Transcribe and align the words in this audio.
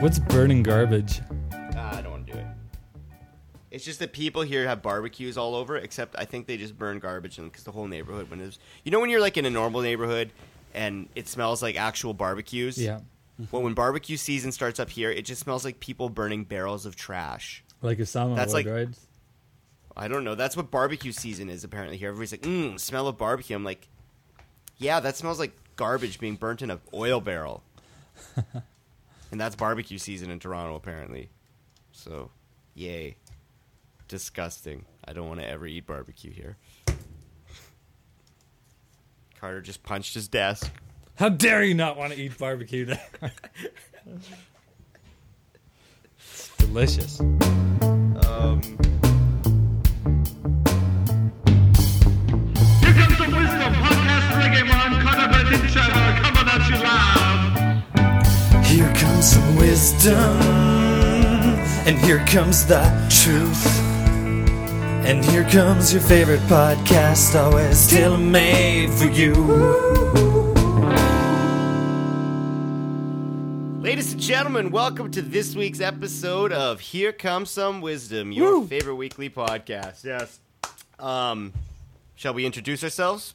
What's 0.00 0.18
burning 0.18 0.62
garbage? 0.62 1.20
Ah, 1.74 1.96
I 1.96 2.02
don't 2.02 2.12
want 2.12 2.26
to 2.28 2.32
do 2.34 2.38
it. 2.38 2.46
It's 3.70 3.84
just 3.84 3.98
that 3.98 4.12
people 4.12 4.42
here 4.42 4.66
have 4.68 4.82
barbecues 4.82 5.36
all 5.36 5.54
over, 5.54 5.76
except 5.76 6.14
I 6.16 6.24
think 6.24 6.46
they 6.46 6.56
just 6.56 6.78
burn 6.78 6.98
garbage 6.98 7.36
because 7.38 7.64
the 7.64 7.72
whole 7.72 7.88
neighborhood. 7.88 8.30
When 8.30 8.40
it's 8.40 8.58
you 8.84 8.92
know 8.92 9.00
when 9.00 9.10
you're 9.10 9.20
like 9.20 9.36
in 9.36 9.46
a 9.46 9.50
normal 9.50 9.80
neighborhood 9.80 10.32
and 10.74 11.08
it 11.14 11.28
smells 11.28 11.62
like 11.62 11.76
actual 11.76 12.14
barbecues. 12.14 12.78
Yeah. 12.78 13.00
Well, 13.50 13.62
when 13.62 13.74
barbecue 13.74 14.16
season 14.16 14.52
starts 14.52 14.78
up 14.80 14.88
here, 14.90 15.10
it 15.10 15.22
just 15.24 15.42
smells 15.42 15.64
like 15.64 15.80
people 15.80 16.08
burning 16.08 16.44
barrels 16.44 16.86
of 16.86 16.94
trash. 16.96 17.64
Like 17.82 17.98
a 17.98 18.06
summer 18.06 18.34
That's 18.36 18.52
would, 18.54 18.66
like- 18.66 18.74
right? 18.74 18.88
I 19.96 20.08
don't 20.08 20.24
know. 20.24 20.34
That's 20.34 20.56
what 20.56 20.70
barbecue 20.70 21.12
season 21.12 21.48
is 21.48 21.64
apparently 21.64 21.96
here. 21.96 22.08
Everybody's 22.08 22.32
like, 22.32 22.42
mmm, 22.42 22.78
smell 22.78 23.08
of 23.08 23.16
barbecue. 23.16 23.56
I'm 23.56 23.64
like, 23.64 23.88
yeah, 24.76 25.00
that 25.00 25.16
smells 25.16 25.38
like 25.38 25.52
garbage 25.76 26.20
being 26.20 26.36
burnt 26.36 26.60
in 26.60 26.70
an 26.70 26.80
oil 26.92 27.20
barrel. 27.20 27.62
and 28.36 29.40
that's 29.40 29.56
barbecue 29.56 29.98
season 29.98 30.30
in 30.30 30.38
Toronto 30.38 30.74
apparently. 30.74 31.30
So, 31.92 32.30
yay. 32.74 33.16
Disgusting. 34.08 34.84
I 35.04 35.14
don't 35.14 35.28
want 35.28 35.40
to 35.40 35.48
ever 35.48 35.66
eat 35.66 35.86
barbecue 35.86 36.30
here. 36.30 36.56
Carter 39.40 39.62
just 39.62 39.82
punched 39.82 40.14
his 40.14 40.28
desk. 40.28 40.70
How 41.16 41.30
dare 41.30 41.64
you 41.64 41.74
not 41.74 41.96
want 41.96 42.12
to 42.12 42.18
eat 42.20 42.36
barbecue 42.36 42.84
there? 42.84 43.32
it's 46.18 46.48
delicious. 46.58 47.20
Um, 47.20 48.60
podcast 54.56 54.62
reggae 54.62 54.68
man, 54.68 55.02
Conor 55.06 55.28
Bennett 55.32 55.70
Trevor, 55.72 56.08
coming 56.22 56.48
at 56.48 56.68
you 56.70 56.76
live. 56.82 58.66
Here 58.66 58.92
comes 58.94 59.32
some 59.32 59.56
wisdom, 59.56 60.16
and 61.86 61.98
here 61.98 62.24
comes 62.26 62.66
the 62.66 62.82
truth. 63.10 63.80
And 65.06 65.24
here 65.24 65.44
comes 65.44 65.92
your 65.92 66.02
favorite 66.02 66.40
podcast, 66.42 67.34
always 67.40 67.86
tailor 67.88 68.18
made 68.18 68.90
for 68.90 69.06
you. 69.06 69.34
Ladies 73.80 74.12
and 74.12 74.20
gentlemen, 74.20 74.70
welcome 74.72 75.12
to 75.12 75.22
this 75.22 75.54
week's 75.54 75.80
episode 75.80 76.52
of 76.52 76.80
Here 76.80 77.12
Comes 77.12 77.50
Some 77.50 77.80
Wisdom, 77.80 78.32
your 78.32 78.64
favorite 78.64 78.96
weekly 78.96 79.30
podcast. 79.30 80.02
Yes. 80.02 80.40
Um, 80.98 81.52
shall 82.16 82.34
we 82.34 82.44
introduce 82.44 82.82
ourselves? 82.82 83.34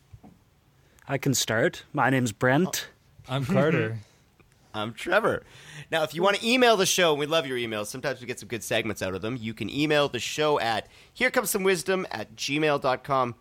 I 1.12 1.18
can 1.18 1.34
start. 1.34 1.84
My 1.92 2.10
name's 2.10 2.32
Brent. 2.32 2.88
I'm 3.28 3.44
Carter. 3.44 3.98
I'm 4.74 4.94
Trevor. 4.94 5.44
Now, 5.92 6.04
if 6.04 6.16
you 6.16 6.24
want 6.24 6.38
to 6.38 6.48
email 6.48 6.78
the 6.78 6.86
show, 6.86 7.12
and 7.12 7.20
we 7.20 7.26
love 7.26 7.46
your 7.46 7.58
emails, 7.58 7.88
sometimes 7.88 8.22
we 8.22 8.28
get 8.28 8.40
some 8.40 8.48
good 8.48 8.64
segments 8.64 9.02
out 9.02 9.14
of 9.14 9.22
them, 9.22 9.38
you 9.38 9.54
can 9.54 9.70
email 9.70 10.08
the 10.08 10.20
show 10.20 10.58
at 10.62 10.88
here 11.14 11.30
comes 11.30 11.50
some 11.50 11.64
wisdom 11.64 12.08
at 12.12 12.38
gmail.com. 12.38 13.36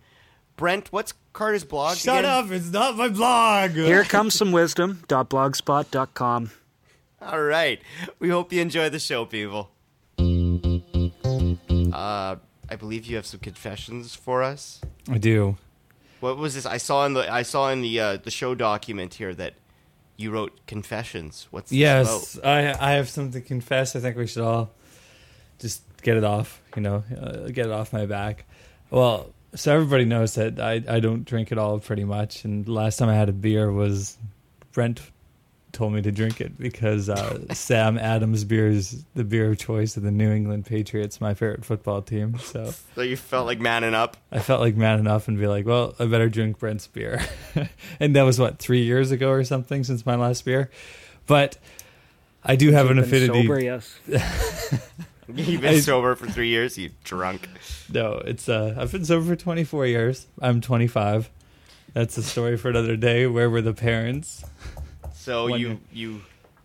Brent, 0.56 0.92
what's 0.92 1.14
Carter's 1.32 1.62
blog? 1.62 1.96
Shut 1.96 2.18
again? 2.18 2.32
up! 2.32 2.50
It's 2.50 2.72
not 2.72 2.96
my 2.96 3.08
blog. 3.08 3.70
Here 3.70 4.02
comes 4.02 4.34
some 4.34 4.50
wisdom.blogspot.com. 4.50 6.50
All 7.22 7.42
right. 7.42 7.80
We 8.18 8.30
hope 8.30 8.52
you 8.52 8.62
enjoy 8.62 8.88
the 8.88 8.98
show, 8.98 9.26
people. 9.26 9.70
Uh, 10.18 12.34
I 12.68 12.74
believe 12.76 13.06
you 13.06 13.14
have 13.14 13.26
some 13.26 13.38
confessions 13.38 14.16
for 14.16 14.42
us. 14.42 14.80
I 15.08 15.18
do. 15.18 15.56
What 16.20 16.36
was 16.36 16.54
this? 16.54 16.66
I 16.66 16.76
saw 16.76 17.06
in 17.06 17.14
the 17.14 17.30
I 17.32 17.42
saw 17.42 17.70
in 17.70 17.82
the 17.82 18.00
uh, 18.00 18.16
the 18.18 18.30
show 18.30 18.54
document 18.54 19.14
here 19.14 19.34
that 19.34 19.54
you 20.16 20.30
wrote 20.30 20.66
confessions. 20.66 21.48
What's 21.50 21.70
this 21.70 21.78
Yes? 21.78 22.38
I 22.44 22.74
I 22.78 22.92
have 22.92 23.08
something 23.08 23.40
to 23.40 23.46
confess. 23.46 23.96
I 23.96 24.00
think 24.00 24.16
we 24.16 24.26
should 24.26 24.42
all 24.42 24.70
just 25.58 25.82
get 26.02 26.16
it 26.16 26.24
off. 26.24 26.60
You 26.76 26.82
know, 26.82 27.04
uh, 27.18 27.48
get 27.48 27.66
it 27.66 27.72
off 27.72 27.92
my 27.92 28.06
back. 28.06 28.44
Well, 28.90 29.30
so 29.54 29.74
everybody 29.74 30.04
knows 30.04 30.34
that 30.34 30.60
I 30.60 30.82
I 30.88 31.00
don't 31.00 31.24
drink 31.24 31.52
at 31.52 31.58
all, 31.58 31.78
pretty 31.80 32.04
much. 32.04 32.44
And 32.44 32.64
the 32.66 32.72
last 32.72 32.98
time 32.98 33.08
I 33.08 33.14
had 33.14 33.28
a 33.28 33.32
beer 33.32 33.72
was 33.72 34.16
Brent 34.72 35.00
told 35.72 35.92
me 35.92 36.02
to 36.02 36.10
drink 36.12 36.40
it 36.40 36.58
because 36.58 37.08
uh, 37.08 37.38
Sam 37.54 37.96
Adams 37.98 38.44
beer 38.44 38.68
is 38.68 39.04
the 39.14 39.24
beer 39.24 39.50
of 39.50 39.58
choice 39.58 39.96
of 39.96 40.02
the 40.02 40.10
New 40.10 40.30
England 40.30 40.66
Patriots, 40.66 41.20
my 41.20 41.34
favorite 41.34 41.64
football 41.64 42.02
team. 42.02 42.38
So 42.38 42.72
So 42.94 43.02
you 43.02 43.16
felt 43.16 43.46
like 43.46 43.60
manning 43.60 43.94
up. 43.94 44.16
I 44.32 44.40
felt 44.40 44.60
like 44.60 44.76
man 44.76 44.98
enough 44.98 45.28
and 45.28 45.38
be 45.38 45.46
like, 45.46 45.66
well, 45.66 45.94
I 45.98 46.06
better 46.06 46.28
drink 46.28 46.58
Brent's 46.58 46.86
beer. 46.86 47.22
and 48.00 48.16
that 48.16 48.22
was 48.22 48.38
what 48.38 48.58
three 48.58 48.82
years 48.82 49.10
ago 49.10 49.30
or 49.30 49.44
something 49.44 49.84
since 49.84 50.04
my 50.04 50.16
last 50.16 50.44
beer. 50.44 50.70
But 51.26 51.58
I 52.44 52.56
do 52.56 52.72
have 52.72 52.86
an 52.90 52.96
Been 52.96 53.04
affinity. 53.04 53.42
sober, 53.42 53.60
yes. 53.62 53.98
You've 55.32 55.60
been 55.60 55.74
I- 55.74 55.80
sober 55.80 56.14
for 56.16 56.26
three 56.26 56.48
years. 56.48 56.76
You 56.76 56.90
drunk. 57.04 57.48
No, 57.92 58.14
it's 58.14 58.48
uh, 58.48 58.74
I've 58.76 58.90
been 58.90 59.04
sober 59.04 59.24
for 59.26 59.36
24 59.36 59.86
years. 59.86 60.26
I'm 60.42 60.60
25. 60.60 61.30
That's 61.92 62.16
a 62.18 62.22
story 62.22 62.56
for 62.56 62.68
another 62.70 62.96
day. 62.96 63.26
Where 63.26 63.48
were 63.50 63.62
the 63.62 63.72
parents? 63.74 64.44
So 65.20 65.50
When- 65.50 65.60
you 65.60 65.80
you, 65.92 66.22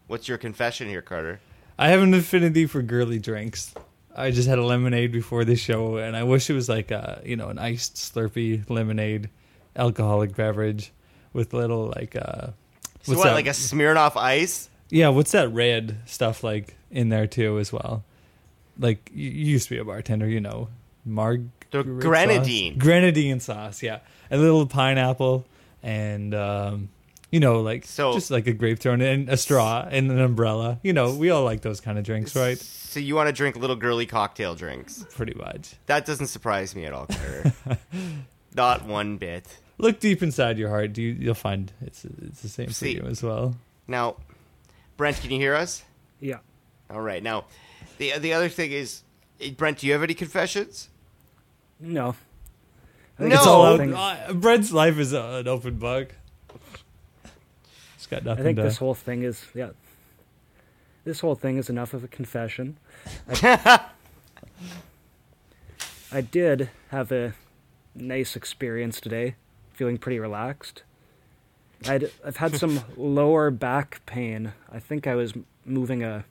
what's 0.07 0.27
your 0.29 0.37
confession 0.37 0.87
here, 0.87 1.01
Carter? 1.01 1.41
I 1.77 1.89
have 1.89 2.01
an 2.01 2.13
affinity 2.13 2.65
for 2.67 2.81
girly 2.81 3.19
drinks. 3.19 3.73
I 4.15 4.31
just 4.31 4.47
had 4.47 4.57
a 4.59 4.63
lemonade 4.63 5.11
before 5.11 5.43
the 5.43 5.57
show, 5.57 5.97
and 5.97 6.15
I 6.15 6.23
wish 6.23 6.49
it 6.49 6.53
was 6.53 6.69
like 6.69 6.89
a 6.89 7.21
you 7.25 7.35
know 7.35 7.49
an 7.49 7.59
iced 7.59 7.95
Slurpee 7.95 8.69
lemonade, 8.69 9.29
alcoholic 9.75 10.35
beverage 10.37 10.93
with 11.33 11.53
little 11.53 11.91
like 11.95 12.15
uh, 12.15 12.47
So 13.03 13.11
what's 13.11 13.17
what, 13.19 13.23
that? 13.25 13.33
like 13.33 13.47
a 13.47 13.49
Smirnoff 13.49 14.15
Ice? 14.15 14.69
Yeah, 14.89 15.09
what's 15.09 15.31
that 15.33 15.49
red 15.49 15.97
stuff 16.05 16.41
like 16.43 16.75
in 16.91 17.09
there 17.09 17.27
too 17.27 17.59
as 17.59 17.73
well? 17.73 18.05
Like 18.79 19.11
you 19.13 19.29
you 19.29 19.45
used 19.51 19.67
to 19.67 19.75
be 19.75 19.79
a 19.79 19.83
bartender, 19.83 20.29
you 20.29 20.39
know, 20.39 20.69
marg 21.03 21.49
The 21.71 21.83
grenadine. 21.83 22.77
grenadine 22.77 23.41
sauce, 23.41 23.83
yeah, 23.83 23.99
a 24.31 24.37
little 24.37 24.65
pineapple 24.65 25.45
and 25.83 26.33
um, 26.33 26.87
you 27.35 27.41
know, 27.41 27.59
like 27.59 27.85
So- 27.85 28.13
just 28.13 28.31
like 28.31 28.47
a 28.47 28.53
grape 28.53 28.79
thrown 28.79 29.01
in 29.01 29.27
a 29.27 29.35
straw 29.35 29.85
and 29.91 30.09
an 30.09 30.19
umbrella. 30.19 30.79
You 30.83 30.93
know, 30.93 31.13
we 31.13 31.29
all 31.31 31.43
like 31.43 31.59
those 31.59 31.81
kind 31.81 31.97
of 31.97 32.05
drinks, 32.05 32.33
right? 32.33 32.57
So 32.57 33.01
you 33.01 33.13
want 33.13 33.27
to 33.27 33.33
drink 33.33 33.57
little 33.57 33.75
girly 33.75 34.05
cocktail 34.05 34.55
drinks? 34.55 35.05
Pretty 35.13 35.33
much. 35.33 35.73
That 35.87 36.05
doesn't 36.05 36.27
surprise 36.27 36.73
me 36.77 36.85
at 36.85 36.93
all, 36.93 37.07
Carter. 37.07 37.51
Not 38.55 38.85
one 38.85 39.17
bit. 39.17 39.45
Look 39.77 39.99
deep 39.99 40.23
inside 40.23 40.57
your 40.57 40.69
heart. 40.69 40.97
You, 40.97 41.09
you'll 41.19 41.33
find 41.33 41.73
it's 41.81 42.05
it's 42.05 42.41
the 42.41 42.47
same 42.47 42.69
See- 42.69 42.95
for 42.95 43.03
you 43.03 43.09
as 43.09 43.21
well. 43.21 43.57
Now, 43.85 44.15
Brent, 44.95 45.19
can 45.19 45.29
you 45.31 45.37
hear 45.39 45.55
us? 45.55 45.83
Yeah. 46.21 46.37
All 46.89 47.01
right. 47.01 47.21
Now, 47.21 47.45
the 47.97 48.17
the 48.17 48.31
other 48.31 48.47
thing 48.47 48.71
is, 48.71 49.01
eh, 49.41 49.51
Brent, 49.51 49.79
do 49.79 49.87
you 49.87 49.91
have 49.93 50.03
any 50.03 50.13
confessions? 50.13 50.87
No. 51.81 52.15
No. 53.19 53.27
it's 53.27 53.45
all 53.45 53.63
Well, 53.63 53.77
thing- 53.77 53.93
uh, 53.93 54.31
Brent's 54.35 54.71
life 54.71 54.97
is 54.97 55.11
a- 55.11 55.39
an 55.41 55.47
open 55.49 55.75
book. 55.79 56.15
It's 58.05 58.23
got 58.23 58.39
I 58.39 58.41
think 58.41 58.57
to. 58.57 58.61
this 58.61 58.77
whole 58.77 58.93
thing 58.93 59.23
is 59.23 59.45
yeah. 59.55 59.71
This 61.05 61.21
whole 61.21 61.33
thing 61.33 61.57
is 61.57 61.71
enough 61.71 61.93
of 61.93 62.03
a 62.03 62.07
confession. 62.07 62.77
I, 63.27 63.81
I 66.11 66.21
did 66.21 66.69
have 66.89 67.11
a 67.11 67.33
nice 67.95 68.35
experience 68.35 69.01
today, 69.01 69.35
feeling 69.73 69.97
pretty 69.97 70.19
relaxed. 70.19 70.83
I'd, 71.87 72.11
I've 72.23 72.37
had 72.37 72.55
some 72.55 72.81
lower 72.97 73.49
back 73.49 74.01
pain. 74.05 74.53
I 74.71 74.79
think 74.79 75.07
I 75.07 75.15
was 75.15 75.33
moving 75.65 76.03
a 76.03 76.25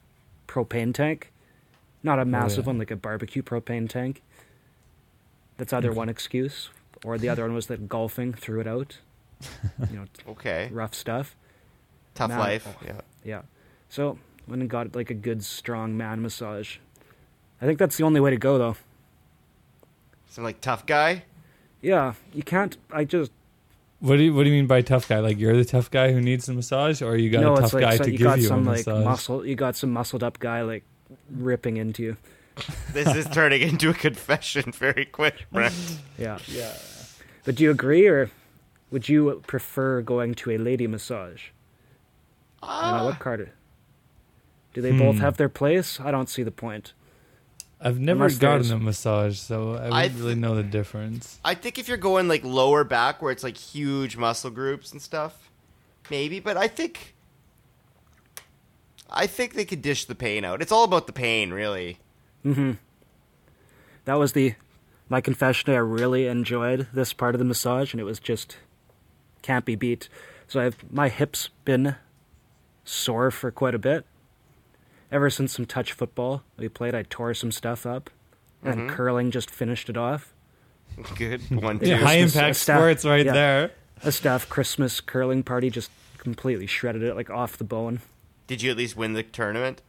propane 0.46 0.94
tank, 0.94 1.32
not 2.04 2.18
a 2.18 2.22
oh, 2.22 2.26
massive 2.26 2.64
yeah. 2.64 2.70
one 2.70 2.78
like 2.78 2.92
a 2.92 2.96
barbecue 2.96 3.42
propane 3.42 3.88
tank. 3.88 4.22
That's 5.56 5.72
either 5.72 5.88
mm-hmm. 5.88 5.98
one 5.98 6.08
excuse, 6.08 6.70
or 7.04 7.18
the 7.18 7.28
other 7.28 7.42
one 7.42 7.54
was 7.54 7.66
that 7.66 7.88
golfing 7.88 8.32
threw 8.32 8.60
it 8.60 8.68
out. 8.68 8.98
You 9.90 9.98
know, 9.98 10.04
Okay. 10.28 10.68
rough 10.72 10.94
stuff. 10.94 11.36
Tough 12.14 12.30
Man- 12.30 12.38
life. 12.38 12.66
oh. 12.68 12.82
Yeah. 12.84 13.00
Yeah. 13.24 13.42
So 13.88 14.18
went 14.46 14.60
and 14.62 14.70
got 14.70 14.94
like 14.94 15.10
a 15.10 15.14
good 15.14 15.44
strong 15.44 15.96
man 15.96 16.22
massage. 16.22 16.76
I 17.62 17.66
think 17.66 17.78
that's 17.78 17.96
the 17.96 18.04
only 18.04 18.20
way 18.20 18.30
to 18.30 18.36
go 18.36 18.58
though. 18.58 18.76
Some 20.28 20.44
like 20.44 20.60
tough 20.60 20.86
guy. 20.86 21.24
Yeah, 21.80 22.14
you 22.32 22.42
can't. 22.42 22.76
I 22.90 23.04
just 23.04 23.30
What 24.00 24.16
do 24.16 24.22
you 24.24 24.34
What 24.34 24.44
do 24.44 24.50
you 24.50 24.56
mean 24.56 24.66
by 24.66 24.80
tough 24.82 25.08
guy? 25.08 25.20
Like 25.20 25.38
you're 25.38 25.56
the 25.56 25.64
tough 25.64 25.90
guy 25.90 26.12
who 26.12 26.20
needs 26.20 26.48
a 26.48 26.52
massage, 26.52 27.02
or 27.02 27.16
you 27.16 27.30
got 27.30 27.42
no. 27.42 27.52
a 27.54 27.56
tough 27.56 27.64
It's 27.66 27.74
like 27.74 27.82
guy 27.82 27.96
so 27.96 28.04
to 28.04 28.10
you 28.10 28.18
give 28.18 28.24
got 28.26 28.38
you 28.38 28.44
a 28.44 28.48
some 28.48 28.64
like 28.64 28.86
muscle. 28.86 29.46
You 29.46 29.54
got 29.54 29.76
some 29.76 29.92
muscled 29.92 30.22
up 30.22 30.38
guy 30.38 30.62
like 30.62 30.84
ripping 31.30 31.76
into 31.76 32.02
you. 32.02 32.16
This 32.92 33.14
is 33.14 33.26
turning 33.30 33.62
into 33.62 33.90
a 33.90 33.94
confession 33.94 34.70
very 34.72 35.04
quick, 35.04 35.46
Brent. 35.52 35.74
Yeah. 36.18 36.38
Yeah. 36.48 36.72
But 37.44 37.56
do 37.56 37.64
you 37.64 37.70
agree, 37.70 38.06
or 38.06 38.30
would 38.90 39.08
you 39.08 39.42
prefer 39.46 40.00
going 40.02 40.34
to 40.36 40.52
a 40.52 40.58
lady 40.58 40.86
massage? 40.86 41.42
I 42.66 42.90
don't 42.90 42.98
know 43.00 43.04
what 43.06 43.18
Carter. 43.18 43.50
Do 44.72 44.80
they 44.82 44.92
both 44.92 45.16
Hmm. 45.16 45.20
have 45.22 45.36
their 45.36 45.48
place? 45.48 46.00
I 46.00 46.10
don't 46.10 46.28
see 46.28 46.42
the 46.42 46.50
point. 46.50 46.92
I've 47.80 47.98
never 47.98 48.24
Unless 48.24 48.38
gotten 48.38 48.62
there's- 48.62 48.70
a 48.70 48.78
massage, 48.82 49.38
so 49.38 49.74
I 49.74 49.86
I 49.88 50.02
wouldn't 50.04 50.20
really 50.20 50.34
know 50.36 50.54
the 50.54 50.62
difference. 50.62 51.38
I 51.44 51.54
think 51.54 51.78
if 51.78 51.86
you're 51.86 51.96
going 51.98 52.28
like 52.28 52.42
lower 52.42 52.82
back 52.82 53.20
where 53.20 53.30
it's 53.30 53.44
like 53.44 53.56
huge 53.56 54.16
muscle 54.16 54.50
groups 54.50 54.90
and 54.92 55.02
stuff, 55.02 55.50
maybe. 56.10 56.40
But 56.40 56.56
I 56.56 56.66
think, 56.66 57.14
I 59.10 59.26
think 59.26 59.54
they 59.54 59.64
could 59.66 59.82
dish 59.82 60.06
the 60.06 60.14
pain 60.14 60.44
out. 60.44 60.62
It's 60.62 60.72
all 60.72 60.84
about 60.84 61.06
the 61.06 61.12
pain, 61.12 61.50
really. 61.52 61.98
That 62.44 64.18
was 64.18 64.32
the 64.32 64.54
my 65.08 65.20
confession. 65.20 65.72
I 65.72 65.76
really 65.78 66.26
enjoyed 66.26 66.88
this 66.92 67.12
part 67.12 67.34
of 67.34 67.38
the 67.38 67.44
massage, 67.44 67.92
and 67.92 68.00
it 68.00 68.04
was 68.04 68.18
just 68.18 68.56
can't 69.42 69.64
be 69.64 69.76
beat. 69.76 70.08
So 70.48 70.60
I've 70.60 70.90
my 70.90 71.08
hips 71.08 71.50
been 71.64 71.96
sore 72.84 73.30
for 73.30 73.50
quite 73.50 73.74
a 73.74 73.78
bit. 73.78 74.06
Ever 75.10 75.30
since 75.30 75.52
some 75.52 75.66
touch 75.66 75.92
football 75.92 76.42
we 76.56 76.68
played, 76.68 76.94
I 76.94 77.02
tore 77.02 77.34
some 77.34 77.52
stuff 77.52 77.86
up, 77.86 78.10
and 78.62 78.74
mm-hmm. 78.74 78.88
curling 78.88 79.30
just 79.30 79.50
finished 79.50 79.88
it 79.88 79.96
off. 79.96 80.34
Good 81.16 81.40
one, 81.50 81.78
two. 81.78 81.88
Yeah, 81.88 81.96
high 81.98 82.20
just 82.20 82.36
a 82.36 82.38
impact 82.38 82.56
staff- 82.56 82.78
sports 82.78 83.04
right 83.04 83.26
yeah. 83.26 83.32
there. 83.32 83.70
A 84.02 84.12
staff 84.12 84.48
Christmas 84.48 85.00
curling 85.00 85.42
party 85.42 85.70
just 85.70 85.90
completely 86.18 86.66
shredded 86.66 87.02
it 87.02 87.14
like 87.14 87.30
off 87.30 87.56
the 87.56 87.64
bone. 87.64 88.00
Did 88.46 88.60
you 88.62 88.70
at 88.70 88.76
least 88.76 88.96
win 88.96 89.12
the 89.12 89.22
tournament? 89.22 89.82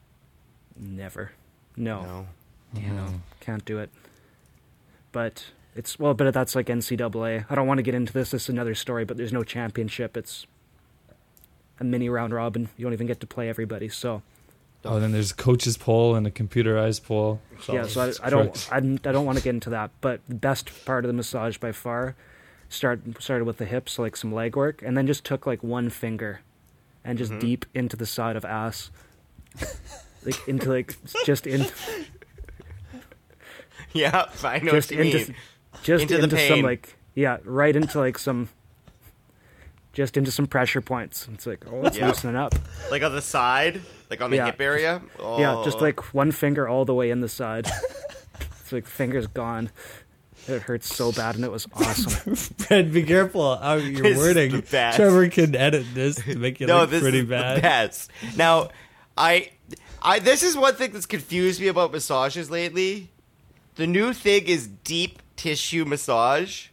Never, 0.78 1.32
no, 1.76 2.02
No. 2.02 2.26
no, 2.74 2.80
mm-hmm. 2.80 3.16
can't 3.40 3.66
do 3.66 3.80
it. 3.80 3.90
But 5.12 5.46
it's 5.76 6.00
well, 6.00 6.14
but 6.14 6.34
that's 6.34 6.56
like 6.56 6.68
NCAA. 6.68 7.46
I 7.50 7.56
don't 7.56 7.68
want 7.68 7.80
to 7.80 7.84
get 7.84 7.96
into 7.96 8.14
this. 8.14 8.32
This 8.32 8.44
is 8.44 8.50
another 8.50 8.76
story. 8.76 9.06
But 9.06 9.18
there's 9.18 9.34
no 9.34 9.44
championship. 9.44 10.16
It's 10.18 10.46
a 11.80 11.84
mini 11.84 12.10
round 12.10 12.34
robin. 12.34 12.70
You 12.78 12.86
don't 12.86 12.94
even 12.94 13.08
get 13.08 13.20
to 13.22 13.28
play 13.28 13.50
everybody. 13.50 13.90
So 13.90 14.22
Oh, 14.86 15.00
then 15.00 15.12
there's 15.14 15.32
a 15.32 15.36
coach's 15.36 15.78
poll 15.78 16.14
and 16.16 16.28
a 16.28 16.32
computerized 16.32 17.04
poll. 17.04 17.42
yeah, 17.68 17.88
so 17.88 18.02
I, 18.02 18.28
I 18.28 18.30
don't 18.30 18.46
crooks. 18.46 18.70
I, 18.72 18.78
I 18.78 18.80
don't 18.80 19.26
want 19.26 19.40
to 19.40 19.44
get 19.44 19.56
into 19.56 19.72
that. 19.72 19.90
But 20.00 20.22
the 20.30 20.36
best 20.36 20.86
part 20.86 21.04
of 21.04 21.10
the 21.10 21.14
massage 21.14 21.58
by 21.58 21.72
far 21.72 22.16
start 22.70 23.02
started 23.20 23.46
with 23.46 23.58
the 23.58 23.66
hips, 23.66 23.98
like 23.98 24.16
some 24.16 24.32
leg 24.32 24.56
work, 24.56 24.84
and 24.84 24.96
then 24.96 25.08
just 25.08 25.24
took 25.24 25.48
like 25.48 25.64
one 25.64 25.90
finger 25.90 26.42
and 27.04 27.18
just 27.18 27.32
mm-hmm. 27.32 27.40
deep 27.40 27.66
into 27.74 27.98
the 27.98 28.06
side 28.06 28.36
of 28.36 28.46
ass, 28.46 28.92
like 30.24 30.48
into 30.48 30.70
like 30.70 30.96
just 31.26 31.48
in 31.48 31.66
Yeah, 33.94 34.26
I 34.44 34.60
know 34.60 34.72
just 34.74 34.92
what 34.92 35.00
you 35.00 35.06
into 35.06 35.18
mean. 35.18 35.36
just 35.82 36.02
Into 36.04 36.16
into, 36.16 36.28
the 36.28 36.38
some 36.38 36.56
pain. 36.58 36.64
like 36.64 36.96
yeah 37.16 37.38
right 37.44 37.76
into 37.76 37.98
like 37.98 38.20
some 38.20 38.50
just 39.96 40.18
into 40.18 40.30
some 40.30 40.46
pressure 40.46 40.82
points. 40.82 41.28
It's 41.34 41.48
like 41.48 41.66
oh 41.66 41.86
it's 41.88 41.98
Yeah. 41.98 42.10
loosening 42.10 42.36
up. 42.36 42.54
Like 42.92 43.02
on 43.02 43.14
the 43.16 43.22
side, 43.22 43.82
like 44.12 44.22
on 44.22 44.30
the 44.30 44.36
Yeah. 44.38 44.46
hip 44.48 44.62
area. 44.62 45.02
Oh. 45.18 45.40
Yeah, 45.40 45.62
just 45.66 45.82
like 45.82 46.00
oh. 46.04 46.08
one 46.12 46.32
finger 46.32 46.68
all 46.68 46.86
the 46.86 46.94
way 46.94 47.10
in 47.10 47.22
the 47.22 47.30
side. 47.30 47.66
it's 48.62 48.72
like 48.72 48.86
finger's 48.86 49.26
gone. 49.26 49.72
It 50.48 50.62
hurts 50.62 50.94
so 50.96 51.12
bad 51.12 51.36
and 51.36 51.44
it 51.46 51.50
was 51.52 51.66
awesome. 51.74 52.36
Fred, 52.36 52.94
be 52.94 53.02
careful 53.04 53.56
how 53.58 53.74
you're 53.76 54.04
This 54.04 54.18
is 54.20 54.24
wording. 54.24 54.52
the 54.52 54.62
best. 54.62 54.98
Trevor 54.98 55.28
can 55.30 55.56
edit 55.56 55.86
this 55.96 56.18
to 56.18 56.38
make 56.38 56.62
it 56.62 56.68
no, 56.68 56.82
look 56.82 56.92
this 56.92 57.02
pretty 57.02 57.20
is 57.20 57.26
bad. 57.30 57.58
the 57.58 57.62
best. 57.62 58.12
Now, 58.36 58.70
I, 59.18 59.50
I 60.04 60.20
this 60.20 60.44
is 60.44 60.56
one 60.58 60.76
thing 60.76 60.92
that's 60.92 61.06
confused 61.08 61.60
me 61.62 61.68
about 61.68 61.92
massages 61.94 62.52
lately. 62.52 63.10
The 63.76 63.88
new 63.88 64.14
thing 64.14 64.46
is 64.46 64.68
deep 64.68 65.22
tissue 65.38 65.86
massage. 65.86 66.68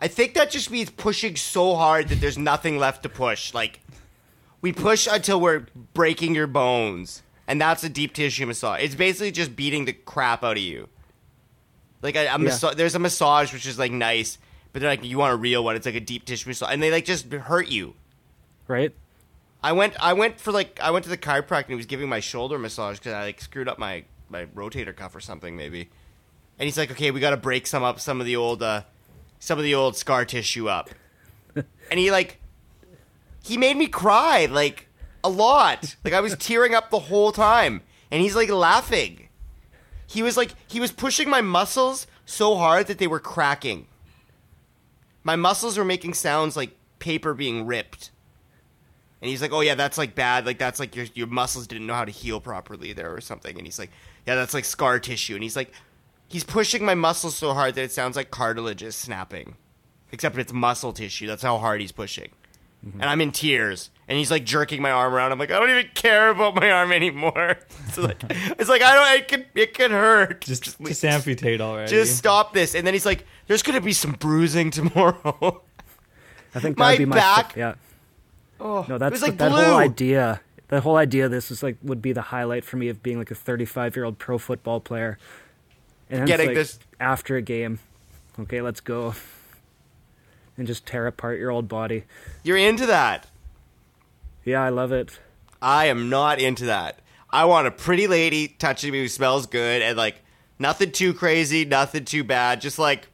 I 0.00 0.08
think 0.08 0.34
that 0.34 0.50
just 0.50 0.70
means 0.70 0.90
pushing 0.90 1.34
so 1.36 1.74
hard 1.74 2.08
that 2.08 2.20
there's 2.20 2.38
nothing 2.38 2.78
left 2.78 3.02
to 3.02 3.08
push. 3.08 3.52
Like, 3.52 3.80
we 4.60 4.72
push 4.72 5.08
until 5.10 5.40
we're 5.40 5.66
breaking 5.94 6.34
your 6.34 6.46
bones, 6.46 7.22
and 7.46 7.60
that's 7.60 7.82
a 7.82 7.88
deep 7.88 8.12
tissue 8.14 8.46
massage. 8.46 8.82
It's 8.82 8.94
basically 8.94 9.32
just 9.32 9.56
beating 9.56 9.84
the 9.86 9.92
crap 9.92 10.44
out 10.44 10.56
of 10.56 10.62
you. 10.62 10.88
Like 12.00 12.14
a, 12.14 12.26
a 12.28 12.38
massa- 12.38 12.74
there's 12.76 12.94
a 12.94 13.00
massage 13.00 13.52
which 13.52 13.66
is 13.66 13.78
like 13.78 13.90
nice, 13.90 14.38
but 14.72 14.82
then 14.82 14.88
like 14.90 15.04
you 15.04 15.18
want 15.18 15.32
a 15.32 15.36
real 15.36 15.64
one. 15.64 15.74
It's 15.74 15.86
like 15.86 15.96
a 15.96 16.00
deep 16.00 16.24
tissue 16.24 16.48
massage, 16.48 16.72
and 16.72 16.80
they 16.82 16.92
like 16.92 17.04
just 17.04 17.32
hurt 17.32 17.68
you. 17.68 17.94
right? 18.68 18.92
I 19.60 19.72
went 19.72 19.94
I 19.98 20.12
went 20.12 20.38
for 20.38 20.52
like 20.52 20.78
I 20.80 20.92
went 20.92 21.02
to 21.06 21.10
the 21.10 21.18
chiropractor 21.18 21.62
and 21.62 21.70
he 21.70 21.74
was 21.74 21.86
giving 21.86 22.08
my 22.08 22.20
shoulder 22.20 22.56
massage 22.60 22.98
because 22.98 23.12
I 23.14 23.22
like 23.24 23.40
screwed 23.40 23.66
up 23.66 23.76
my 23.80 24.04
my 24.28 24.44
rotator 24.54 24.94
cuff 24.94 25.16
or 25.16 25.20
something 25.20 25.56
maybe, 25.56 25.88
and 26.60 26.64
he's 26.66 26.78
like, 26.78 26.92
okay, 26.92 27.10
we 27.10 27.18
got 27.18 27.30
to 27.30 27.36
break 27.36 27.66
some 27.66 27.82
up 27.82 27.98
some 27.98 28.20
of 28.20 28.26
the 28.26 28.36
old 28.36 28.62
uh 28.62 28.82
some 29.38 29.58
of 29.58 29.64
the 29.64 29.74
old 29.74 29.96
scar 29.96 30.24
tissue 30.24 30.68
up, 30.68 30.90
and 31.54 31.98
he 31.98 32.10
like 32.10 32.40
he 33.42 33.56
made 33.56 33.76
me 33.76 33.86
cry 33.86 34.46
like 34.46 34.88
a 35.24 35.28
lot 35.28 35.96
like 36.04 36.14
I 36.14 36.20
was 36.20 36.36
tearing 36.36 36.74
up 36.74 36.90
the 36.90 36.98
whole 36.98 37.32
time, 37.32 37.82
and 38.10 38.22
he's 38.22 38.36
like 38.36 38.50
laughing. 38.50 39.28
He 40.06 40.22
was 40.22 40.36
like 40.36 40.54
he 40.66 40.80
was 40.80 40.92
pushing 40.92 41.28
my 41.28 41.40
muscles 41.40 42.06
so 42.24 42.56
hard 42.56 42.86
that 42.86 42.98
they 42.98 43.06
were 43.06 43.20
cracking. 43.20 43.86
My 45.22 45.36
muscles 45.36 45.76
were 45.76 45.84
making 45.84 46.14
sounds 46.14 46.56
like 46.56 46.76
paper 46.98 47.34
being 47.34 47.66
ripped. 47.66 48.10
And 49.20 49.28
he's 49.28 49.42
like, 49.42 49.52
"Oh 49.52 49.60
yeah, 49.60 49.74
that's 49.74 49.98
like 49.98 50.14
bad. 50.14 50.46
Like 50.46 50.58
that's 50.58 50.78
like 50.78 50.94
your 50.94 51.06
your 51.14 51.26
muscles 51.26 51.66
didn't 51.66 51.86
know 51.86 51.94
how 51.94 52.04
to 52.04 52.12
heal 52.12 52.40
properly 52.40 52.92
there 52.92 53.12
or 53.12 53.20
something." 53.20 53.56
And 53.56 53.66
he's 53.66 53.78
like, 53.78 53.90
"Yeah, 54.26 54.36
that's 54.36 54.54
like 54.54 54.64
scar 54.64 55.00
tissue." 55.00 55.34
And 55.34 55.42
he's 55.42 55.56
like, 55.56 55.72
he's 56.28 56.44
pushing 56.44 56.84
my 56.84 56.94
muscles 56.94 57.36
so 57.36 57.54
hard 57.54 57.74
that 57.74 57.82
it 57.82 57.92
sounds 57.92 58.16
like 58.16 58.30
cartilage 58.30 58.82
is 58.82 58.94
snapping, 58.96 59.56
except 60.12 60.36
it's 60.38 60.52
muscle 60.52 60.92
tissue. 60.92 61.26
That's 61.26 61.42
how 61.42 61.58
hard 61.58 61.80
he's 61.80 61.92
pushing. 61.92 62.30
Mm-hmm. 62.86 63.00
And 63.00 63.10
I'm 63.10 63.20
in 63.20 63.32
tears. 63.32 63.90
And 64.06 64.16
he's 64.16 64.30
like 64.30 64.44
jerking 64.44 64.80
my 64.80 64.90
arm 64.90 65.12
around. 65.12 65.32
I'm 65.32 65.38
like, 65.38 65.50
I 65.50 65.58
don't 65.58 65.68
even 65.68 65.88
care 65.94 66.30
about 66.30 66.54
my 66.54 66.70
arm 66.70 66.92
anymore. 66.92 67.56
It's 67.88 67.98
like, 67.98 68.22
it's 68.30 68.68
like 68.68 68.82
I 68.82 68.94
don't. 68.94 69.18
It 69.20 69.28
could 69.28 69.46
it 69.54 69.74
could 69.74 69.90
hurt. 69.90 70.42
Just, 70.42 70.62
just, 70.62 70.78
just, 70.84 71.04
amputate 71.04 71.60
already. 71.60 71.90
just 71.90 72.16
stop 72.16 72.52
this. 72.52 72.74
And 72.74 72.86
then 72.86 72.92
he's 72.94 73.06
like, 73.06 73.24
"There's 73.46 73.62
gonna 73.62 73.80
be 73.80 73.94
some 73.94 74.12
bruising 74.12 74.70
tomorrow." 74.70 75.62
I 76.54 76.60
think 76.60 76.76
My 76.78 76.88
that'd 76.92 76.98
be 76.98 77.04
my 77.06 77.16
back- 77.16 77.56
yeah. 77.56 77.74
oh, 78.60 78.84
No, 78.88 78.96
it 78.96 78.98
that's 78.98 79.12
was 79.12 79.20
the- 79.22 79.26
like 79.28 79.38
that 79.38 79.50
blue. 79.50 79.62
whole 79.64 79.76
idea. 79.78 80.40
The 80.68 80.82
whole 80.82 80.96
idea 80.96 81.24
of 81.24 81.30
this 81.30 81.50
is 81.50 81.62
like 81.62 81.78
would 81.82 82.02
be 82.02 82.12
the 82.12 82.20
highlight 82.22 82.62
for 82.64 82.76
me 82.76 82.88
of 82.88 83.02
being 83.02 83.16
like 83.18 83.30
a 83.30 83.34
35 83.34 83.96
year 83.96 84.04
old 84.04 84.18
pro 84.18 84.36
football 84.38 84.80
player. 84.80 85.18
And 86.10 86.26
Getting 86.26 86.48
like, 86.48 86.56
this- 86.56 86.78
after 87.00 87.36
a 87.36 87.42
game. 87.42 87.78
Okay, 88.38 88.60
let's 88.60 88.80
go. 88.80 89.14
And 90.56 90.66
just 90.66 90.86
tear 90.86 91.06
apart 91.06 91.38
your 91.38 91.50
old 91.50 91.68
body. 91.68 92.04
You're 92.42 92.56
into 92.56 92.86
that. 92.86 93.26
Yeah, 94.44 94.62
I 94.62 94.70
love 94.70 94.92
it. 94.92 95.18
I 95.60 95.86
am 95.86 96.08
not 96.08 96.40
into 96.40 96.66
that. 96.66 97.00
I 97.30 97.44
want 97.44 97.66
a 97.66 97.70
pretty 97.70 98.06
lady 98.06 98.48
touching 98.48 98.92
me 98.92 99.00
who 99.00 99.08
smells 99.08 99.46
good 99.46 99.82
and 99.82 99.96
like 99.96 100.22
nothing 100.58 100.92
too 100.92 101.12
crazy, 101.14 101.64
nothing 101.64 102.04
too 102.04 102.24
bad. 102.24 102.60
Just 102.60 102.78
like 102.78 103.08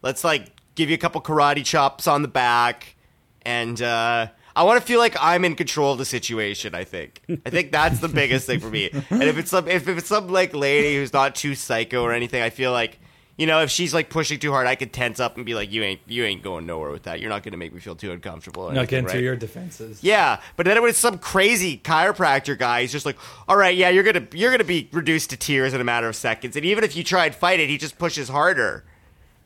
let's 0.00 0.24
like 0.24 0.46
give 0.74 0.88
you 0.88 0.94
a 0.94 0.98
couple 0.98 1.20
karate 1.20 1.64
chops 1.64 2.06
on 2.06 2.22
the 2.22 2.28
back 2.28 2.94
and 3.42 3.80
uh 3.82 4.28
I 4.54 4.64
want 4.64 4.80
to 4.80 4.86
feel 4.86 4.98
like 4.98 5.16
I'm 5.20 5.44
in 5.44 5.54
control 5.54 5.92
of 5.92 5.98
the 5.98 6.04
situation. 6.04 6.74
I 6.74 6.84
think. 6.84 7.22
I 7.46 7.50
think 7.50 7.72
that's 7.72 8.00
the 8.00 8.08
biggest 8.08 8.46
thing 8.46 8.60
for 8.60 8.70
me. 8.70 8.90
And 9.10 9.22
if 9.22 9.38
it's 9.38 9.50
some, 9.50 9.68
if 9.68 9.88
it's 9.88 10.08
some 10.08 10.28
like 10.28 10.54
lady 10.54 10.96
who's 10.96 11.12
not 11.12 11.34
too 11.34 11.54
psycho 11.54 12.02
or 12.02 12.12
anything, 12.12 12.42
I 12.42 12.50
feel 12.50 12.72
like, 12.72 12.98
you 13.36 13.46
know, 13.46 13.62
if 13.62 13.70
she's 13.70 13.94
like 13.94 14.10
pushing 14.10 14.38
too 14.38 14.52
hard, 14.52 14.66
I 14.66 14.74
could 14.74 14.92
tense 14.92 15.18
up 15.18 15.36
and 15.36 15.46
be 15.46 15.54
like, 15.54 15.72
"You 15.72 15.82
ain't, 15.82 16.00
you 16.06 16.24
ain't 16.24 16.42
going 16.42 16.66
nowhere 16.66 16.90
with 16.90 17.04
that. 17.04 17.20
You're 17.20 17.30
not 17.30 17.42
going 17.42 17.52
to 17.52 17.58
make 17.58 17.72
me 17.72 17.80
feel 17.80 17.96
too 17.96 18.12
uncomfortable." 18.12 18.64
Not 18.64 18.70
anything, 18.70 18.86
getting 18.88 19.04
right? 19.06 19.12
through 19.12 19.20
your 19.22 19.36
defenses. 19.36 20.04
Yeah, 20.04 20.40
but 20.56 20.66
then 20.66 20.76
it 20.76 20.82
was 20.82 20.98
some 20.98 21.18
crazy 21.18 21.78
chiropractor 21.78 22.58
guy. 22.58 22.82
He's 22.82 22.92
just 22.92 23.06
like, 23.06 23.16
"All 23.48 23.56
right, 23.56 23.74
yeah, 23.74 23.88
you're 23.88 24.04
gonna 24.04 24.26
you're 24.32 24.50
gonna 24.50 24.64
be 24.64 24.88
reduced 24.92 25.30
to 25.30 25.36
tears 25.36 25.72
in 25.72 25.80
a 25.80 25.84
matter 25.84 26.08
of 26.08 26.14
seconds." 26.14 26.56
And 26.56 26.64
even 26.66 26.84
if 26.84 26.94
you 26.94 27.02
try 27.02 27.24
and 27.24 27.34
fight 27.34 27.58
it, 27.58 27.70
he 27.70 27.78
just 27.78 27.98
pushes 27.98 28.28
harder. 28.28 28.84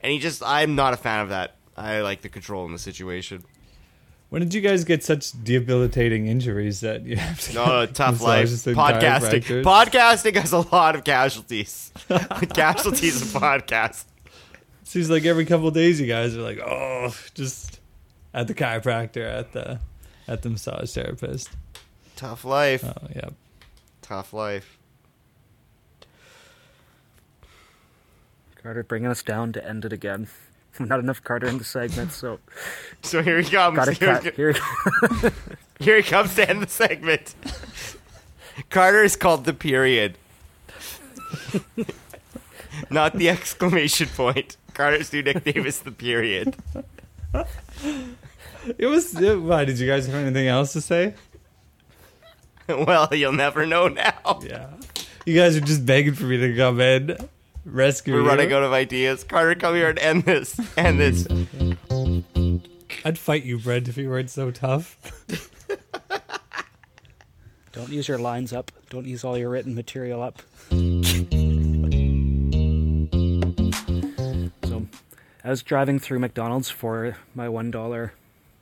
And 0.00 0.12
he 0.12 0.18
just, 0.18 0.42
I'm 0.44 0.75
not 0.75 0.92
a 0.92 0.96
fan 0.96 1.20
of 1.20 1.30
that. 1.30 1.56
I 1.76 2.00
like 2.00 2.22
the 2.22 2.28
control 2.28 2.66
in 2.66 2.72
the 2.72 2.78
situation. 2.78 3.44
When 4.28 4.42
did 4.42 4.52
you 4.54 4.61
guys 4.61 4.85
get 4.85 5.04
such 5.04 5.33
debilitating 5.45 6.26
injuries 6.26 6.80
that 6.80 7.02
you 7.04 7.16
have 7.16 7.40
to 7.42 7.54
No, 7.54 7.62
uh, 7.64 7.87
get 7.87 7.95
tough 7.95 8.21
life. 8.21 8.49
Podcasting. 8.49 8.75
chiropractors? 8.75 9.62
Podcasting 9.62 10.35
has 10.37 10.52
a 10.52 10.59
lot 10.75 10.97
of 10.97 11.04
casualties. 11.04 11.92
casualties 12.54 13.23
of 13.23 13.40
podcast. 13.40 14.04
Seems 14.83 15.09
like 15.11 15.25
every 15.25 15.45
couple 15.47 15.68
of 15.68 15.75
days 15.75 16.00
you 16.00 16.06
guys 16.09 16.37
are 16.37 16.42
like, 16.42 16.59
oh, 16.59 17.14
just 17.35 17.80
at 18.35 18.49
the 18.49 18.54
chiropractor, 18.54 19.26
at 19.28 19.52
the 19.52 19.78
at 20.28 20.42
the 20.42 20.50
massage 20.50 20.92
therapist. 20.92 21.50
Tough 22.16 22.45
life. 22.45 22.85
Oh 22.85 23.09
yeah. 23.14 23.28
Tough 24.02 24.33
life. 24.33 24.76
Carter 28.62 28.83
bringing 28.83 29.09
us 29.09 29.23
down 29.23 29.52
to 29.52 29.64
end 29.64 29.85
it 29.85 29.92
again. 29.92 30.26
Not 30.80 31.00
enough 31.00 31.23
Carter 31.23 31.47
in 31.47 31.59
the 31.59 31.64
segment, 31.64 32.12
so 32.12 32.38
So 33.02 33.23
here 33.23 33.40
he 33.40 33.50
comes. 33.50 33.76
gotta 33.76 33.92
Here, 33.92 34.21
cut. 34.21 34.35
Here, 34.35 34.54
here 35.80 35.97
he 35.97 36.02
comes 36.02 36.35
to 36.37 36.49
end 36.49 36.62
the 36.62 36.68
segment. 36.68 37.35
Carter 38.71 39.02
is 39.02 39.16
called 39.16 39.45
the 39.45 39.52
period. 39.54 40.16
Not 42.90 43.14
the 43.14 43.28
exclamation 43.28 44.09
point. 44.09 44.56
Carter's 44.75 45.12
new 45.12 45.23
nickname 45.23 45.66
is 45.66 45.80
the 45.80 45.90
period. 45.92 46.56
It 48.78 48.87
was. 48.87 49.14
It, 49.21 49.40
why 49.40 49.64
did 49.64 49.78
you 49.78 49.87
guys 49.87 50.06
have 50.06 50.14
anything 50.14 50.49
else 50.49 50.73
to 50.75 50.80
say? 50.80 51.14
Well, 52.68 53.09
you'll 53.12 53.33
never 53.33 53.64
know 53.64 53.88
now. 53.88 54.40
Yeah. 54.42 54.68
You 55.25 55.35
guys 55.35 55.56
are 55.56 55.61
just 55.61 55.87
begging 55.87 56.14
for 56.14 56.25
me 56.25 56.37
to 56.38 56.56
come 56.56 56.80
in, 56.80 57.16
rescue 57.66 58.14
We're 58.14 58.20
you. 58.23 58.28
running 58.28 58.52
out 58.52 58.62
of 58.62 58.73
ideas. 58.73 59.25
Carter, 59.25 59.54
come 59.54 59.75
here 59.75 59.90
and 59.90 59.99
end 59.99 60.25
this. 60.25 60.58
End 60.76 60.99
this. 61.00 61.26
I'd 63.04 63.18
fight 63.18 63.44
you, 63.44 63.58
Brent, 63.58 63.88
if 63.88 63.96
you 63.96 64.08
weren't 64.08 64.30
so 64.30 64.50
tough. 64.50 64.96
Don't 67.73 67.90
use 67.90 68.08
your 68.08 68.18
lines 68.18 68.52
up. 68.54 68.73
Don't 68.88 69.06
use 69.06 69.23
all 69.25 69.37
your 69.37 69.50
written 69.50 69.75
material 69.75 70.23
up. 70.23 70.40
so, 74.64 74.87
I 75.44 75.50
was 75.50 75.62
driving 75.62 75.99
through 75.99 76.20
McDonald's 76.20 76.70
for 76.70 77.16
my 77.35 77.49
one 77.49 77.70
dollar 77.70 78.14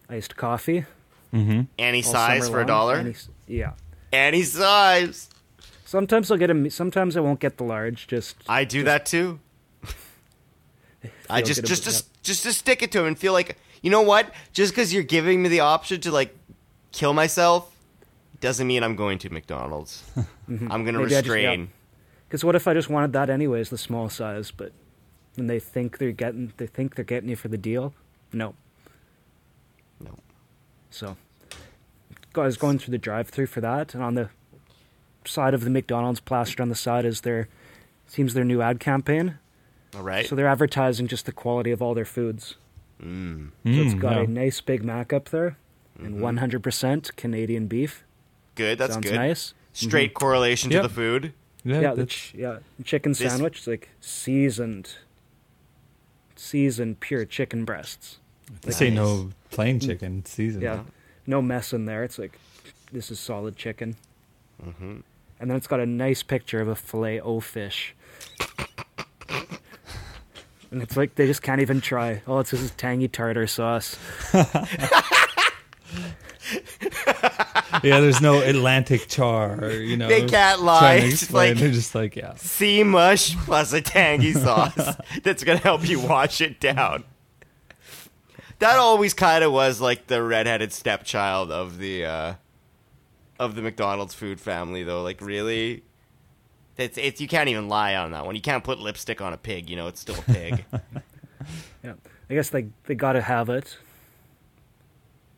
iced 0.08 0.36
coffee. 0.36 0.84
Mm-hmm. 1.32 1.62
Any 1.78 2.04
all 2.04 2.12
size 2.12 2.44
summer 2.44 2.56
for 2.56 2.62
a 2.62 2.66
dollar? 2.66 2.96
Any, 2.96 3.14
yeah. 3.46 3.72
Any 4.12 4.42
size. 4.42 5.28
Sometimes 5.94 6.28
I'll 6.28 6.38
get 6.38 6.50
a. 6.50 6.70
Sometimes 6.72 7.16
I 7.16 7.20
won't 7.20 7.38
get 7.38 7.56
the 7.56 7.62
large. 7.62 8.08
Just 8.08 8.34
I 8.48 8.64
do 8.64 8.82
that 8.82 9.06
too. 9.06 9.38
I 11.30 11.40
just 11.40 11.64
just 11.64 11.84
about 11.84 11.92
just 11.92 12.22
just 12.24 12.42
to 12.42 12.52
stick 12.52 12.82
it 12.82 12.90
to 12.90 12.98
him 13.02 13.06
and 13.06 13.16
feel 13.16 13.32
like 13.32 13.58
you 13.80 13.90
know 13.90 14.02
what? 14.02 14.34
Just 14.52 14.72
because 14.72 14.92
you're 14.92 15.04
giving 15.04 15.40
me 15.40 15.48
the 15.48 15.60
option 15.60 16.00
to 16.00 16.10
like 16.10 16.36
kill 16.90 17.12
myself 17.12 17.72
doesn't 18.40 18.66
mean 18.66 18.82
I'm 18.82 18.96
going 18.96 19.18
to 19.18 19.30
McDonald's. 19.30 20.02
I'm 20.48 20.84
gonna 20.84 20.98
Mm-hmm. 20.98 21.02
Maybe 21.02 21.14
restrain. 21.14 21.70
Because 22.26 22.44
what 22.44 22.56
if 22.56 22.66
I 22.66 22.74
just 22.74 22.90
wanted 22.90 23.12
that 23.12 23.30
anyways, 23.30 23.70
the 23.70 23.78
small 23.78 24.08
size, 24.08 24.50
but 24.50 24.72
and 25.36 25.48
they 25.48 25.60
think 25.60 25.98
they're 25.98 26.10
getting 26.10 26.54
they 26.56 26.66
think 26.66 26.96
they're 26.96 27.04
getting 27.04 27.28
you 27.28 27.36
for 27.36 27.46
the 27.46 27.56
deal? 27.56 27.94
No. 28.32 28.56
No. 30.00 30.18
So 30.90 31.16
I 32.34 32.40
was 32.40 32.56
going 32.56 32.80
through 32.80 32.90
the 32.90 32.98
drive-through 32.98 33.46
for 33.46 33.60
that, 33.60 33.94
and 33.94 34.02
on 34.02 34.16
the 34.16 34.30
side 35.24 35.54
of 35.54 35.62
the 35.64 35.70
McDonald's 35.70 36.20
plastered 36.20 36.60
on 36.60 36.68
the 36.68 36.74
side 36.74 37.04
is 37.04 37.22
their 37.22 37.48
seems 38.06 38.34
their 38.34 38.44
new 38.44 38.60
ad 38.60 38.80
campaign. 38.80 39.38
All 39.96 40.02
right. 40.02 40.26
So 40.26 40.34
they're 40.34 40.48
advertising 40.48 41.06
just 41.06 41.26
the 41.26 41.32
quality 41.32 41.70
of 41.70 41.80
all 41.80 41.94
their 41.94 42.04
foods. 42.04 42.56
Mm. 43.02 43.48
So 43.64 43.70
it's 43.70 43.94
Mm, 43.94 44.00
got 44.00 44.16
yeah. 44.16 44.22
a 44.22 44.26
nice 44.26 44.60
Big 44.60 44.84
Mac 44.84 45.12
up 45.12 45.28
there, 45.30 45.56
and 45.98 46.20
100% 46.20 47.16
Canadian 47.16 47.66
beef. 47.66 48.04
Good. 48.54 48.78
That's 48.78 48.92
Sounds 48.94 49.06
good. 49.08 49.16
nice. 49.16 49.54
Straight 49.72 50.14
correlation 50.14 50.70
Yep. 50.70 50.82
to 50.82 50.88
the 50.88 50.94
food. 50.94 51.32
Yeah, 51.64 51.80
Yeah, 51.80 51.94
the 51.94 52.06
ch- 52.06 52.34
yeah, 52.36 52.58
chicken 52.84 53.12
This- 53.12 53.18
sandwich 53.20 53.60
is 53.60 53.66
like 53.66 53.88
seasoned, 54.00 54.94
seasoned 56.36 57.00
pure 57.00 57.24
chicken 57.24 57.64
breasts. 57.64 58.18
they 58.62 58.70
say 58.72 58.90
no 58.90 59.30
plain 59.50 59.80
chicken 59.80 60.24
seasoned. 60.26 60.62
Yeah, 60.62 60.82
no 61.26 61.40
mess 61.40 61.72
in 61.72 61.86
there. 61.86 62.04
It's 62.04 62.18
like 62.18 62.38
this 62.92 63.10
is 63.10 63.18
solid 63.18 63.56
chicken. 63.56 63.96
Mm-hmm. 64.64 64.98
And 65.40 65.50
then 65.50 65.56
it's 65.56 65.66
got 65.66 65.80
a 65.80 65.86
nice 65.86 66.22
picture 66.22 66.60
of 66.60 66.68
a 66.68 66.74
fillet 66.76 67.20
o 67.20 67.40
fish. 67.40 67.94
And 70.70 70.82
it's 70.82 70.96
like 70.96 71.14
they 71.14 71.26
just 71.26 71.42
can't 71.42 71.60
even 71.60 71.80
try. 71.80 72.22
All 72.26 72.40
it 72.40 72.46
says 72.48 72.60
is 72.62 72.70
tangy 72.72 73.06
tartar 73.08 73.46
sauce. 73.46 73.96
yeah. 77.82 78.00
There's 78.00 78.20
no 78.20 78.40
Atlantic 78.40 79.08
char. 79.08 79.64
Or, 79.64 79.70
you 79.70 79.96
know, 79.96 80.08
They 80.08 80.26
can't 80.26 80.62
lie. 80.62 80.96
It's 80.96 81.32
like- 81.32 81.56
They're 81.58 81.70
just 81.70 81.94
like, 81.94 82.16
yeah. 82.16 82.34
Sea 82.36 82.82
mush 82.82 83.36
plus 83.44 83.72
a 83.72 83.80
tangy 83.80 84.32
sauce 84.32 84.96
that's 85.22 85.44
gonna 85.44 85.58
help 85.58 85.88
you 85.88 86.00
wash 86.00 86.40
it 86.40 86.60
down. 86.60 87.04
That 88.60 88.78
always 88.78 89.14
kind 89.14 89.44
of 89.44 89.52
was 89.52 89.80
like 89.80 90.06
the 90.06 90.22
redheaded 90.22 90.72
stepchild 90.72 91.50
of 91.50 91.78
the 91.78 92.04
uh, 92.04 92.34
of 93.38 93.54
the 93.54 93.62
McDonald's 93.62 94.14
food 94.14 94.40
family, 94.40 94.82
though. 94.82 95.02
Like, 95.02 95.20
really, 95.20 95.82
it's 96.76 96.98
it's 96.98 97.20
you 97.20 97.28
can't 97.28 97.48
even 97.48 97.68
lie 97.68 97.94
on 97.96 98.12
that 98.12 98.26
one. 98.26 98.34
You 98.34 98.42
can't 98.42 98.64
put 98.64 98.78
lipstick 98.78 99.20
on 99.20 99.32
a 99.32 99.36
pig. 99.36 99.68
You 99.70 99.76
know, 99.76 99.86
it's 99.88 100.00
still 100.00 100.16
a 100.18 100.22
pig. 100.22 100.64
Yeah, 101.82 101.92
I 102.30 102.34
guess 102.34 102.48
they 102.48 102.68
they 102.84 102.94
got 102.94 103.12
to 103.12 103.20
have 103.20 103.50
it 103.50 103.76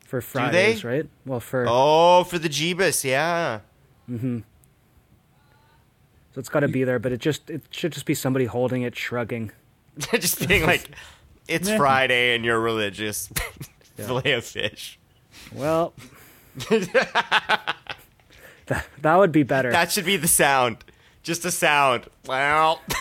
for 0.05 0.21
they? 0.21 0.25
Fridays, 0.25 0.85
right? 0.85 1.05
Well, 1.25 1.41
for 1.41 1.65
oh, 1.67 2.23
for 2.23 2.39
the 2.39 2.47
Jeebus, 2.47 3.03
yeah. 3.03 3.59
Mhm 4.09 4.43
so 6.37 6.39
it's 6.39 6.49
got 6.49 6.59
to 6.59 6.67
be 6.67 6.83
there. 6.83 6.99
But 6.99 7.13
it 7.13 7.19
just 7.19 7.49
it 7.49 7.63
should 7.71 7.91
just 7.91 8.05
be 8.05 8.13
somebody 8.13 8.45
holding 8.45 8.83
it, 8.83 8.95
shrugging. 8.95 9.51
Just 9.97 10.47
being 10.47 10.67
like, 10.67 10.87
it's 11.47 11.67
Yeah. 11.67 11.77
Friday 11.77 12.35
and 12.35 12.45
you're 12.45 12.59
religious. 12.59 13.27
Fillet 13.95 14.33
of 14.33 14.45
fish. 14.45 14.99
Well, 15.51 15.93
that, 18.67 18.85
that 19.01 19.15
would 19.17 19.31
be 19.31 19.43
better. 19.43 19.71
That 19.71 19.91
should 19.91 20.05
be 20.05 20.17
the 20.17 20.27
sound. 20.27 20.77
Just 21.23 21.43
a 21.45 21.51
sound. 21.51 22.05
Well, 22.25 22.81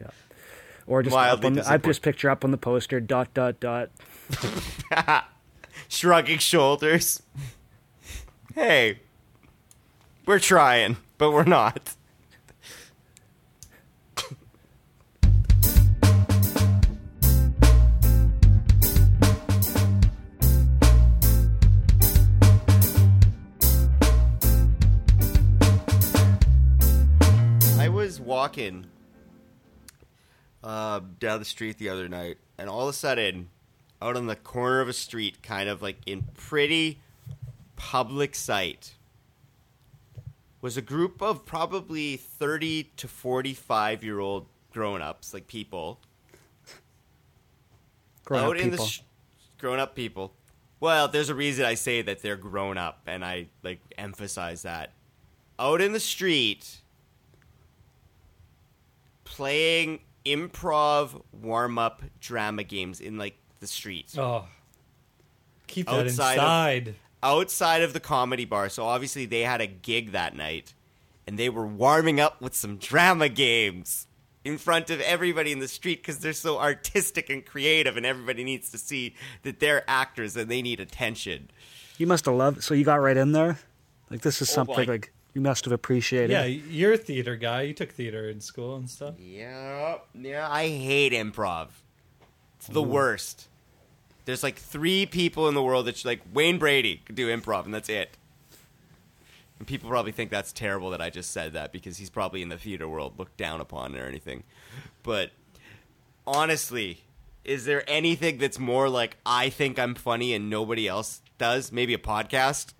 Yeah. 0.00 0.08
or 0.86 1.02
just 1.02 1.14
wildly 1.14 1.38
up 1.40 1.44
on 1.46 1.52
the, 1.54 1.68
I 1.70 1.76
just 1.76 2.02
picture 2.02 2.30
up 2.30 2.44
on 2.44 2.50
the 2.50 2.56
poster 2.58 3.00
dot 3.00 3.32
dot 3.34 3.60
dot. 3.60 3.90
shrugging 5.88 6.38
shoulders. 6.38 7.22
Hey, 8.54 9.00
we're 10.26 10.38
trying, 10.38 10.96
but 11.16 11.30
we're 11.30 11.44
not. 11.44 11.94
Was 27.98 28.20
walking 28.20 28.86
uh, 30.62 31.00
down 31.18 31.40
the 31.40 31.44
street 31.44 31.78
the 31.78 31.88
other 31.88 32.08
night, 32.08 32.38
and 32.56 32.70
all 32.70 32.82
of 32.82 32.88
a 32.88 32.92
sudden, 32.92 33.48
out 34.00 34.16
on 34.16 34.26
the 34.26 34.36
corner 34.36 34.80
of 34.80 34.88
a 34.88 34.92
street, 34.92 35.42
kind 35.42 35.68
of 35.68 35.82
like 35.82 35.96
in 36.06 36.22
pretty 36.34 37.00
public 37.74 38.36
sight, 38.36 38.94
was 40.60 40.76
a 40.76 40.82
group 40.82 41.20
of 41.20 41.44
probably 41.44 42.16
30 42.16 42.84
to 42.98 43.08
45 43.08 44.04
year 44.04 44.20
old 44.20 44.46
grown 44.72 45.02
ups, 45.02 45.34
like 45.34 45.48
people, 45.48 45.98
Grown 48.24 48.44
out 48.44 48.56
up 48.56 48.62
in 48.62 48.70
people. 48.70 48.84
the 48.84 48.90
sh- 48.90 49.00
grown 49.58 49.80
up 49.80 49.96
people. 49.96 50.34
Well, 50.78 51.08
there's 51.08 51.30
a 51.30 51.34
reason 51.34 51.64
I 51.64 51.74
say 51.74 52.02
that 52.02 52.22
they're 52.22 52.36
grown 52.36 52.78
up, 52.78 53.00
and 53.08 53.24
I 53.24 53.48
like 53.64 53.80
emphasize 53.98 54.62
that. 54.62 54.92
Out 55.58 55.80
in 55.80 55.92
the 55.92 55.98
street, 55.98 56.76
playing 59.38 60.00
improv 60.26 61.22
warm 61.32 61.78
up 61.78 62.02
drama 62.20 62.64
games 62.64 63.00
in 63.00 63.16
like 63.16 63.36
the 63.60 63.66
street 63.68 64.12
Oh, 64.18 64.46
keep 65.68 65.86
that 65.86 66.06
Outside 66.06 66.38
of- 66.38 66.88
inside. 66.88 66.94
outside 67.22 67.82
of 67.82 67.92
the 67.92 68.00
comedy 68.00 68.44
bar. 68.44 68.68
So 68.68 68.84
obviously 68.84 69.26
they 69.26 69.42
had 69.42 69.60
a 69.60 69.66
gig 69.68 70.10
that 70.12 70.34
night, 70.34 70.74
and 71.26 71.38
they 71.38 71.48
were 71.48 71.66
warming 71.66 72.18
up 72.20 72.40
with 72.40 72.54
some 72.54 72.78
drama 72.78 73.28
games 73.28 74.06
in 74.44 74.58
front 74.58 74.90
of 74.90 75.00
everybody 75.00 75.52
in 75.52 75.60
the 75.60 75.68
street 75.68 76.00
because 76.02 76.18
they're 76.18 76.32
so 76.32 76.58
artistic 76.58 77.30
and 77.30 77.44
creative, 77.46 77.96
and 77.96 78.04
everybody 78.04 78.42
needs 78.44 78.70
to 78.70 78.78
see 78.78 79.14
that 79.42 79.60
they're 79.60 79.84
actors 79.88 80.36
and 80.36 80.50
they 80.50 80.62
need 80.62 80.80
attention. 80.80 81.48
you 81.98 82.06
must 82.08 82.24
have 82.26 82.34
loved. 82.34 82.62
So 82.62 82.74
you 82.74 82.84
got 82.84 82.96
right 83.00 83.16
in 83.16 83.32
there. 83.32 83.58
Like 84.10 84.22
this 84.22 84.40
is 84.42 84.50
Oh, 84.50 84.54
something 84.54 84.86
boy. 84.86 84.92
like 84.92 85.12
you 85.34 85.40
must 85.40 85.64
have 85.64 85.72
appreciated. 85.72 86.30
Yeah, 86.30 86.44
you're 86.44 86.94
a 86.94 86.98
theater 86.98 87.36
guy. 87.36 87.62
You 87.62 87.74
took 87.74 87.92
theater 87.92 88.28
in 88.28 88.40
school 88.40 88.76
and 88.76 88.88
stuff. 88.88 89.14
Yeah, 89.18 89.98
yeah, 90.14 90.48
I 90.50 90.68
hate 90.68 91.12
improv. 91.12 91.68
It's 92.56 92.68
the 92.68 92.82
worst. 92.82 93.48
There's 94.24 94.42
like 94.42 94.56
three 94.56 95.06
people 95.06 95.48
in 95.48 95.54
the 95.54 95.62
world 95.62 95.86
that 95.86 96.04
like 96.04 96.20
Wayne 96.32 96.58
Brady 96.58 97.02
could 97.04 97.14
do 97.14 97.28
improv, 97.28 97.64
and 97.64 97.72
that's 97.72 97.88
it. 97.88 98.16
And 99.58 99.66
people 99.66 99.88
probably 99.88 100.12
think 100.12 100.30
that's 100.30 100.52
terrible 100.52 100.90
that 100.90 101.00
I 101.00 101.10
just 101.10 101.30
said 101.30 101.52
that 101.54 101.72
because 101.72 101.98
he's 101.98 102.10
probably 102.10 102.42
in 102.42 102.48
the 102.48 102.58
theater 102.58 102.88
world 102.88 103.18
looked 103.18 103.36
down 103.36 103.60
upon 103.60 103.96
or 103.96 104.04
anything. 104.04 104.44
But 105.02 105.32
honestly, 106.26 107.02
is 107.44 107.64
there 107.64 107.82
anything 107.88 108.38
that's 108.38 108.58
more 108.58 108.88
like 108.88 109.16
I 109.24 109.48
think 109.48 109.78
I'm 109.78 109.94
funny 109.94 110.34
and 110.34 110.50
nobody 110.50 110.86
else 110.86 111.22
does? 111.38 111.72
Maybe 111.72 111.94
a 111.94 111.98
podcast. 111.98 112.74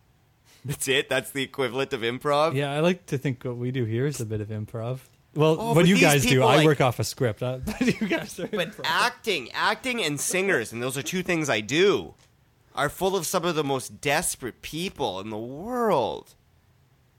That's 0.69 0.87
it. 0.87 1.09
That's 1.09 1.31
the 1.33 1.43
equivalent 1.43 1.93
of 1.93 2.03
improv. 2.03 2.55
Yeah, 2.55 2.73
I 2.73 2.81
like 2.81 3.07
to 3.07 3.19
think 3.19 3.43
what 3.45 3.57
we 3.57 3.71
do 3.73 3.85
here 3.85 4.07
is 4.07 4.21
a 4.21 4.27
bit 4.27 4.41
of 4.41 4.49
improv. 4.49 5.01
Well, 5.35 5.57
Oh, 5.59 5.75
what 5.75 5.87
you 5.87 5.99
guys 5.99 6.23
do, 6.23 6.29
people, 6.31 6.47
I 6.49 6.65
work 6.65 6.81
off 6.81 6.99
a 6.99 7.05
script. 7.05 7.43
Uh, 7.43 7.59
but 7.65 7.81
you 7.81 8.07
guys 8.07 8.39
are 8.39 8.47
But 8.47 8.71
improv. 8.73 8.81
acting, 8.85 9.51
acting 9.53 10.03
and 10.03 10.21
singers, 10.21 10.73
and 10.73 10.83
those 10.83 10.97
are 10.97 11.03
two 11.03 11.23
things 11.23 11.49
I 11.51 11.61
do, 11.61 12.15
are 12.75 12.89
full 12.89 13.17
of 13.17 13.27
some 13.27 13.45
of 13.45 13.55
the 13.55 13.65
most 13.65 14.01
desperate 14.01 14.63
people 14.63 15.21
in 15.21 15.31
the 15.31 15.39
world. 15.39 16.35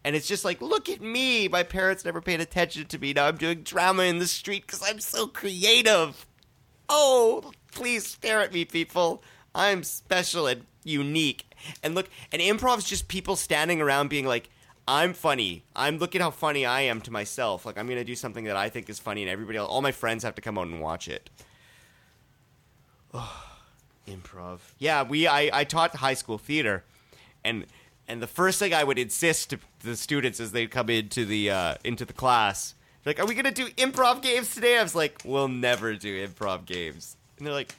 And 0.03 0.15
it's 0.15 0.27
just 0.27 0.45
like, 0.45 0.61
look 0.61 0.87
at 0.87 1.01
me. 1.01 1.47
My 1.49 1.63
parents 1.63 2.05
never 2.05 2.21
paid 2.21 2.39
attention 2.39 2.85
to 2.87 2.97
me. 2.99 3.11
Now 3.13 3.27
I'm 3.27 3.35
doing 3.37 3.63
drama 3.63 4.03
in 4.03 4.19
the 4.19 4.27
street 4.27 4.65
because 4.65 4.81
I'm 4.81 4.99
so 5.01 5.27
creative. 5.27 6.25
Oh, 6.87 7.51
please 7.73 8.07
stare 8.07 8.39
at 8.39 8.53
me, 8.53 8.63
people. 8.65 9.21
I'm 9.53 9.83
special 9.83 10.47
and 10.47 10.65
unique. 10.89 11.45
And 11.83 11.95
look, 11.95 12.09
and 12.31 12.41
improv 12.41 12.79
is 12.79 12.83
just 12.83 13.07
people 13.07 13.35
standing 13.35 13.81
around 13.81 14.09
being 14.09 14.25
like, 14.25 14.49
I'm 14.89 15.13
funny. 15.13 15.63
I'm 15.75 15.99
look 15.99 16.15
at 16.15 16.21
how 16.21 16.31
funny 16.31 16.65
I 16.65 16.81
am 16.81 16.99
to 17.01 17.11
myself. 17.11 17.63
Like 17.63 17.77
I'm 17.77 17.87
gonna 17.87 18.03
do 18.03 18.15
something 18.15 18.45
that 18.45 18.55
I 18.55 18.69
think 18.69 18.89
is 18.89 18.97
funny, 18.97 19.21
and 19.21 19.29
everybody, 19.29 19.59
else, 19.59 19.69
all 19.69 19.83
my 19.83 19.91
friends 19.91 20.23
have 20.23 20.33
to 20.35 20.41
come 20.41 20.57
out 20.57 20.65
and 20.65 20.81
watch 20.81 21.07
it. 21.07 21.29
Oh, 23.13 23.45
improv. 24.07 24.59
Yeah, 24.79 25.03
we. 25.03 25.27
I, 25.27 25.59
I 25.59 25.63
taught 25.63 25.95
high 25.95 26.15
school 26.15 26.39
theater, 26.39 26.83
and 27.43 27.67
and 28.07 28.19
the 28.19 28.27
first 28.27 28.57
thing 28.57 28.73
I 28.73 28.83
would 28.83 28.97
insist 28.97 29.51
to 29.51 29.59
the 29.81 29.95
students 29.95 30.39
as 30.39 30.51
they 30.53 30.65
come 30.65 30.89
into 30.89 31.23
the 31.23 31.51
uh, 31.51 31.75
into 31.83 32.03
the 32.03 32.13
class, 32.13 32.73
like, 33.05 33.19
"Are 33.19 33.27
we 33.27 33.35
gonna 33.35 33.51
do 33.51 33.67
improv 33.69 34.23
games 34.23 34.55
today?" 34.55 34.79
I 34.79 34.83
was 34.83 34.95
like, 34.95 35.21
"We'll 35.23 35.47
never 35.47 35.95
do 35.95 36.27
improv 36.27 36.65
games," 36.65 37.15
and 37.37 37.45
they're 37.45 37.53
like, 37.53 37.75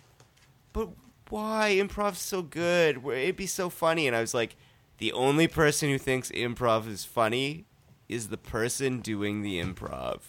"But 0.73 0.91
why? 1.31 1.77
Improv's 1.79 2.19
so 2.21 2.43
good. 2.43 3.05
It'd 3.07 3.37
be 3.37 3.47
so 3.47 3.71
funny." 3.71 4.07
And 4.07 4.17
I 4.17 4.21
was 4.21 4.35
like, 4.35 4.57
"The 4.99 5.13
only 5.13 5.49
person 5.49 5.89
who 5.89 5.99
thinks 5.99 6.31
improv 6.31 6.89
is 6.89 7.05
funny 7.05 7.65
is 8.09 8.29
the 8.29 8.37
person 8.37 9.01
doing 9.01 9.43
the 9.43 9.61
improv." 9.63 10.21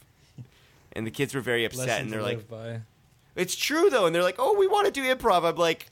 And 0.93 1.07
the 1.07 1.11
kids 1.11 1.33
were 1.33 1.41
very 1.41 1.65
upset, 1.65 1.87
Lesson 1.87 2.03
and 2.03 2.11
they're 2.11 2.21
like, 2.21 2.49
by. 2.49 2.81
it's 3.35 3.55
true 3.55 3.89
though, 3.89 4.05
and 4.05 4.13
they're 4.15 4.23
like, 4.23 4.35
"Oh, 4.39 4.57
we 4.57 4.67
want 4.67 4.87
to 4.87 4.91
do 4.91 5.03
improv." 5.03 5.45
I'm 5.45 5.55
like, 5.55 5.87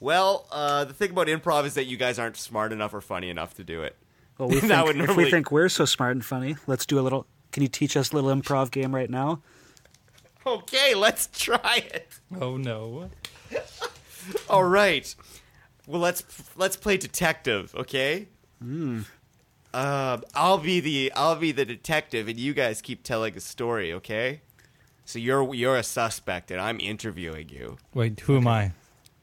"Well, 0.00 0.46
uh, 0.50 0.84
the 0.84 0.94
thing 0.94 1.10
about 1.10 1.28
improv 1.28 1.64
is 1.64 1.74
that 1.74 1.84
you 1.84 1.96
guys 1.96 2.18
aren't 2.18 2.36
smart 2.36 2.72
enough 2.72 2.92
or 2.92 3.00
funny 3.00 3.30
enough 3.30 3.54
to 3.54 3.64
do 3.64 3.82
it." 3.82 3.96
Well, 4.38 4.48
we 4.48 4.60
That 4.60 4.86
think, 4.86 4.98
would 4.98 5.10
if 5.10 5.16
we 5.16 5.30
think 5.30 5.52
we're 5.52 5.68
so 5.68 5.84
smart 5.84 6.12
and 6.12 6.24
funny, 6.24 6.56
let's 6.66 6.86
do 6.86 6.98
a 6.98 7.02
little. 7.02 7.26
Can 7.52 7.62
you 7.62 7.68
teach 7.68 7.96
us 7.96 8.12
a 8.12 8.14
little 8.14 8.30
improv 8.30 8.70
game 8.70 8.94
right 8.94 9.10
now? 9.10 9.42
Okay, 10.46 10.94
let's 10.94 11.28
try 11.32 11.84
it. 11.92 12.08
Oh 12.40 12.56
no. 12.56 13.10
All 14.50 14.64
right. 14.64 15.14
Well, 15.86 16.00
let's 16.00 16.24
let's 16.56 16.76
play 16.76 16.96
detective, 16.96 17.74
okay? 17.74 18.28
Um, 19.72 20.24
I'll 20.34 20.58
be 20.58 20.80
the 20.80 21.12
I'll 21.16 21.36
be 21.36 21.52
the 21.52 21.64
detective, 21.64 22.28
and 22.28 22.38
you 22.38 22.52
guys 22.54 22.82
keep 22.82 23.02
telling 23.02 23.36
a 23.36 23.40
story, 23.40 23.92
okay? 23.94 24.40
So 25.04 25.18
you're 25.18 25.54
you're 25.54 25.76
a 25.76 25.82
suspect, 25.82 26.50
and 26.50 26.60
I'm 26.60 26.78
interviewing 26.80 27.48
you. 27.48 27.78
Wait, 27.94 28.20
who 28.20 28.36
am 28.36 28.46
I? 28.46 28.72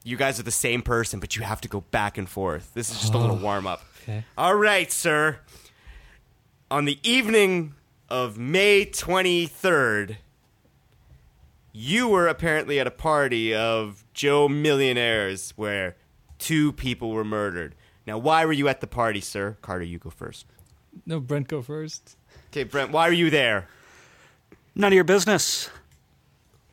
You 0.04 0.16
guys 0.16 0.40
are 0.40 0.42
the 0.42 0.50
same 0.50 0.82
person, 0.82 1.20
but 1.20 1.36
you 1.36 1.42
have 1.42 1.60
to 1.62 1.68
go 1.68 1.82
back 1.82 2.16
and 2.18 2.28
forth. 2.28 2.72
This 2.74 2.90
is 2.90 3.00
just 3.00 3.14
a 3.14 3.18
little 3.18 3.36
warm 3.36 3.66
up. 3.66 3.82
Okay. 4.02 4.24
All 4.36 4.54
right, 4.54 4.90
sir. 4.90 5.38
On 6.70 6.84
the 6.86 6.98
evening 7.02 7.74
of 8.08 8.38
May 8.38 8.86
23rd, 8.86 10.16
you 11.72 12.08
were 12.08 12.26
apparently 12.28 12.80
at 12.80 12.86
a 12.86 12.90
party 12.90 13.54
of 13.54 14.04
Joe 14.14 14.48
Millionaires 14.48 15.52
where 15.56 15.96
two 16.38 16.72
people 16.72 17.10
were 17.10 17.24
murdered. 17.24 17.74
Now, 18.06 18.18
why 18.18 18.44
were 18.44 18.52
you 18.52 18.68
at 18.68 18.80
the 18.80 18.86
party, 18.86 19.20
sir? 19.20 19.56
Carter, 19.60 19.84
you 19.84 19.98
go 19.98 20.10
first. 20.10 20.46
No, 21.06 21.20
Brent, 21.20 21.48
go 21.48 21.62
first. 21.62 22.16
Okay, 22.50 22.64
Brent, 22.64 22.90
why 22.90 23.08
were 23.08 23.14
you 23.14 23.30
there? 23.30 23.68
None 24.74 24.92
of 24.92 24.94
your 24.94 25.04
business. 25.04 25.68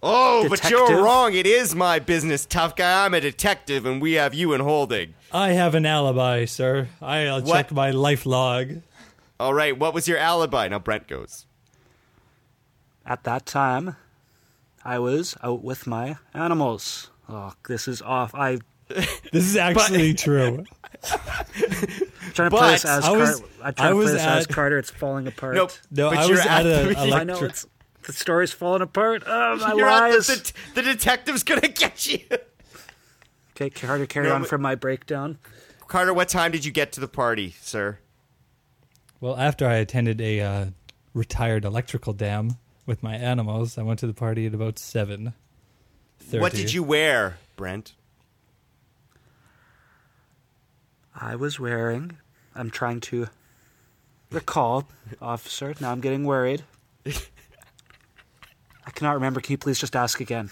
Oh, 0.01 0.47
but 0.47 0.69
you're 0.69 1.03
wrong. 1.03 1.33
It 1.33 1.47
is 1.47 1.73
my 1.73 1.97
business, 1.99 2.45
tough 2.45 2.75
guy. 2.75 3.05
I'm 3.05 3.13
a 3.15 3.19
detective, 3.21 3.85
and 3.85 4.01
we 4.01 4.13
have 4.13 4.33
you 4.33 4.53
in 4.53 4.61
holding. 4.61 5.15
I 5.31 5.49
have 5.53 5.73
an 5.73 5.85
alibi, 5.85 6.45
sir. 6.45 6.89
I'll 7.01 7.41
What? 7.41 7.51
check 7.51 7.71
my 7.71 7.89
life 7.91 8.25
log. 8.25 8.81
All 9.39 9.53
right, 9.53 9.77
what 9.77 9.93
was 9.93 10.07
your 10.07 10.17
alibi? 10.19 10.67
Now, 10.67 10.79
Brent 10.79 11.07
goes. 11.07 11.47
At 13.05 13.23
that 13.23 13.45
time, 13.45 13.95
I 14.85 14.99
was 14.99 15.35
out 15.43 15.63
with 15.63 15.87
my 15.87 16.17
animals. 16.33 17.09
Oh, 17.27 17.53
this 17.67 17.87
is 17.87 18.01
off. 18.01 18.33
I 18.35 18.59
This 18.87 19.43
is 19.49 19.57
actually 19.57 20.13
true. 20.13 20.63
trying 22.33 22.49
to 22.49 22.49
But 22.49 22.51
play 22.51 22.71
this 22.71 22.85
as 22.85 23.03
I 23.03 23.11
was- 23.11 23.39
Carter. 23.41 23.53
I 23.79 23.89
I 23.89 23.93
was 23.93 24.05
play 24.05 24.13
this 24.13 24.21
as 24.23 24.47
Carter. 24.47 24.77
It's 24.77 24.91
falling 24.91 25.25
apart. 25.27 25.55
Nope. 25.55 25.71
No, 25.91 26.09
but 26.11 26.19
I 26.19 26.25
you're 26.25 26.37
was 26.37 26.45
at 26.45 26.65
a, 26.65 26.69
the- 26.69 26.99
a 26.99 27.15
I 27.15 27.23
know 27.23 27.39
it's 27.43 27.65
the 28.03 28.13
story's 28.13 28.51
falling 28.51 28.83
apart. 28.83 29.23
Oh, 29.25 29.55
my 29.57 29.73
You're 29.73 29.89
lies. 29.89 30.27
the, 30.27 30.53
the, 30.75 30.81
the 30.83 30.93
detective's 30.93 31.41
gonna 31.43 31.61
get 31.67 32.05
you. 32.05 32.19
okay, 33.55 33.71
Carter, 33.71 34.05
carry 34.05 34.27
No, 34.27 34.35
on 34.35 34.41
but- 34.41 34.49
from 34.49 34.61
my 34.61 34.75
breakdown. 34.75 35.39
Carter, 35.87 36.13
what 36.13 36.29
time 36.29 36.51
did 36.51 36.63
you 36.65 36.71
get 36.71 36.91
to 36.93 36.99
the 36.99 37.07
party, 37.07 37.55
sir? 37.61 37.97
Well, 39.19 39.35
after 39.37 39.67
I 39.67 39.75
attended 39.75 40.19
a 40.21 40.41
uh, 40.41 40.65
retired 41.13 41.63
electrical 41.65 42.13
dam 42.13 42.57
with 42.85 43.01
my 43.03 43.15
animals, 43.15 43.77
I 43.77 43.81
went 43.83 43.99
to 43.99 44.07
the 44.07 44.13
party 44.13 44.45
at 44.45 44.53
about 44.53 44.77
seven. 44.79 45.33
What 46.31 46.53
did 46.53 46.73
you 46.73 46.83
wear, 46.83 47.37
Brent? 47.55 47.93
I 51.19 51.35
was 51.35 51.59
wearing. 51.59 52.17
I'm 52.55 52.69
trying 52.69 52.99
to 53.01 53.27
recall, 54.31 54.87
officer. 55.21 55.73
Now 55.79 55.91
I'm 55.91 56.01
getting 56.01 56.25
worried. 56.25 56.63
I 57.05 58.91
cannot 58.93 59.13
remember. 59.13 59.39
Can 59.41 59.53
you 59.53 59.57
please 59.57 59.79
just 59.79 59.95
ask 59.95 60.19
again? 60.19 60.51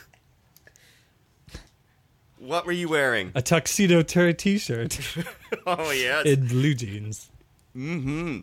What 2.38 2.66
were 2.66 2.72
you 2.74 2.90
wearing? 2.90 3.32
A 3.36 3.42
tuxedo 3.42 4.02
t- 4.02 4.34
t-shirt 4.34 5.00
Oh 5.66 5.92
yes. 5.92 6.26
in 6.26 6.48
blue 6.48 6.74
jeans. 6.74 7.30
mm-hmm. 7.76 8.40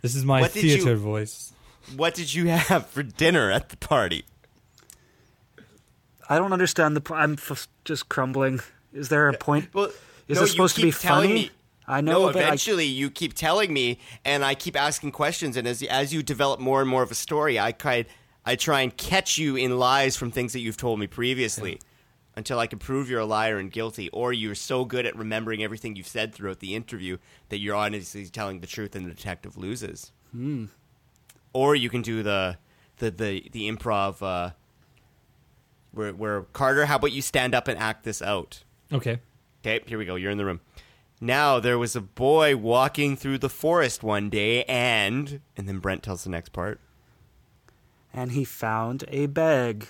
This 0.00 0.14
is 0.14 0.24
my 0.24 0.42
What 0.42 0.50
theater 0.52 0.90
you- 0.90 0.96
voice. 0.96 1.52
What 1.96 2.14
did 2.14 2.32
you 2.34 2.46
have 2.48 2.86
for 2.86 3.02
dinner 3.02 3.50
at 3.50 3.68
the 3.68 3.76
party? 3.76 4.24
I 6.28 6.38
don't 6.38 6.52
understand 6.52 6.96
the. 6.96 7.14
I'm 7.14 7.34
f- 7.34 7.68
just 7.84 8.08
crumbling. 8.08 8.60
Is 8.92 9.08
there 9.08 9.28
a 9.28 9.34
point? 9.36 9.68
Well, 9.74 9.90
Is 10.28 10.36
no, 10.36 10.40
this 10.42 10.52
supposed 10.52 10.76
to 10.76 10.82
be 10.82 10.90
funny? 10.90 11.32
me- 11.34 11.50
I 11.86 12.00
know, 12.00 12.12
no, 12.12 12.32
but 12.32 12.36
I- 12.36 12.46
eventually 12.46 12.86
you 12.86 13.10
keep 13.10 13.34
telling 13.34 13.70
me, 13.72 13.98
and 14.24 14.42
I 14.42 14.54
keep 14.54 14.74
asking 14.74 15.12
questions, 15.12 15.56
and 15.56 15.68
as 15.68 15.82
as 15.82 16.14
you 16.14 16.22
develop 16.22 16.60
more 16.60 16.80
and 16.80 16.88
more 16.88 17.02
of 17.02 17.10
a 17.10 17.14
story, 17.14 17.60
I 17.60 17.72
try 17.72 18.06
I 18.46 18.56
try 18.56 18.80
and 18.80 18.96
catch 18.96 19.36
you 19.36 19.56
in 19.56 19.78
lies 19.78 20.16
from 20.16 20.30
things 20.30 20.54
that 20.54 20.60
you've 20.60 20.78
told 20.78 20.98
me 20.98 21.06
previously, 21.06 21.78
until 22.36 22.58
I 22.58 22.66
can 22.68 22.78
prove 22.78 23.10
you're 23.10 23.20
a 23.20 23.26
liar 23.26 23.58
and 23.58 23.70
guilty, 23.70 24.08
or 24.10 24.32
you're 24.32 24.54
so 24.54 24.86
good 24.86 25.04
at 25.04 25.14
remembering 25.14 25.62
everything 25.62 25.94
you've 25.94 26.06
said 26.06 26.34
throughout 26.34 26.60
the 26.60 26.74
interview 26.74 27.18
that 27.50 27.58
you're 27.58 27.76
honestly 27.76 28.24
telling 28.26 28.60
the 28.60 28.66
truth, 28.66 28.96
and 28.96 29.04
the 29.04 29.10
detective 29.10 29.58
loses. 29.58 30.10
Hmm. 30.32 30.66
Or 31.54 31.74
you 31.74 31.88
can 31.88 32.02
do 32.02 32.22
the 32.22 32.58
the 32.98 33.10
the, 33.10 33.48
the 33.52 33.70
improv. 33.70 34.20
Uh, 34.20 34.50
where, 35.92 36.12
where 36.12 36.42
Carter, 36.52 36.86
how 36.86 36.96
about 36.96 37.12
you 37.12 37.22
stand 37.22 37.54
up 37.54 37.68
and 37.68 37.78
act 37.78 38.02
this 38.04 38.20
out? 38.20 38.64
Okay. 38.92 39.20
Okay, 39.64 39.80
here 39.86 39.96
we 39.96 40.04
go. 40.04 40.16
You're 40.16 40.32
in 40.32 40.38
the 40.38 40.44
room. 40.44 40.60
Now 41.20 41.60
there 41.60 41.78
was 41.78 41.94
a 41.96 42.00
boy 42.00 42.56
walking 42.56 43.16
through 43.16 43.38
the 43.38 43.48
forest 43.48 44.02
one 44.02 44.28
day, 44.28 44.64
and 44.64 45.40
and 45.56 45.68
then 45.68 45.78
Brent 45.78 46.02
tells 46.02 46.24
the 46.24 46.30
next 46.30 46.52
part. 46.52 46.80
and 48.12 48.32
he 48.32 48.44
found 48.44 49.04
a 49.08 49.26
bag, 49.26 49.86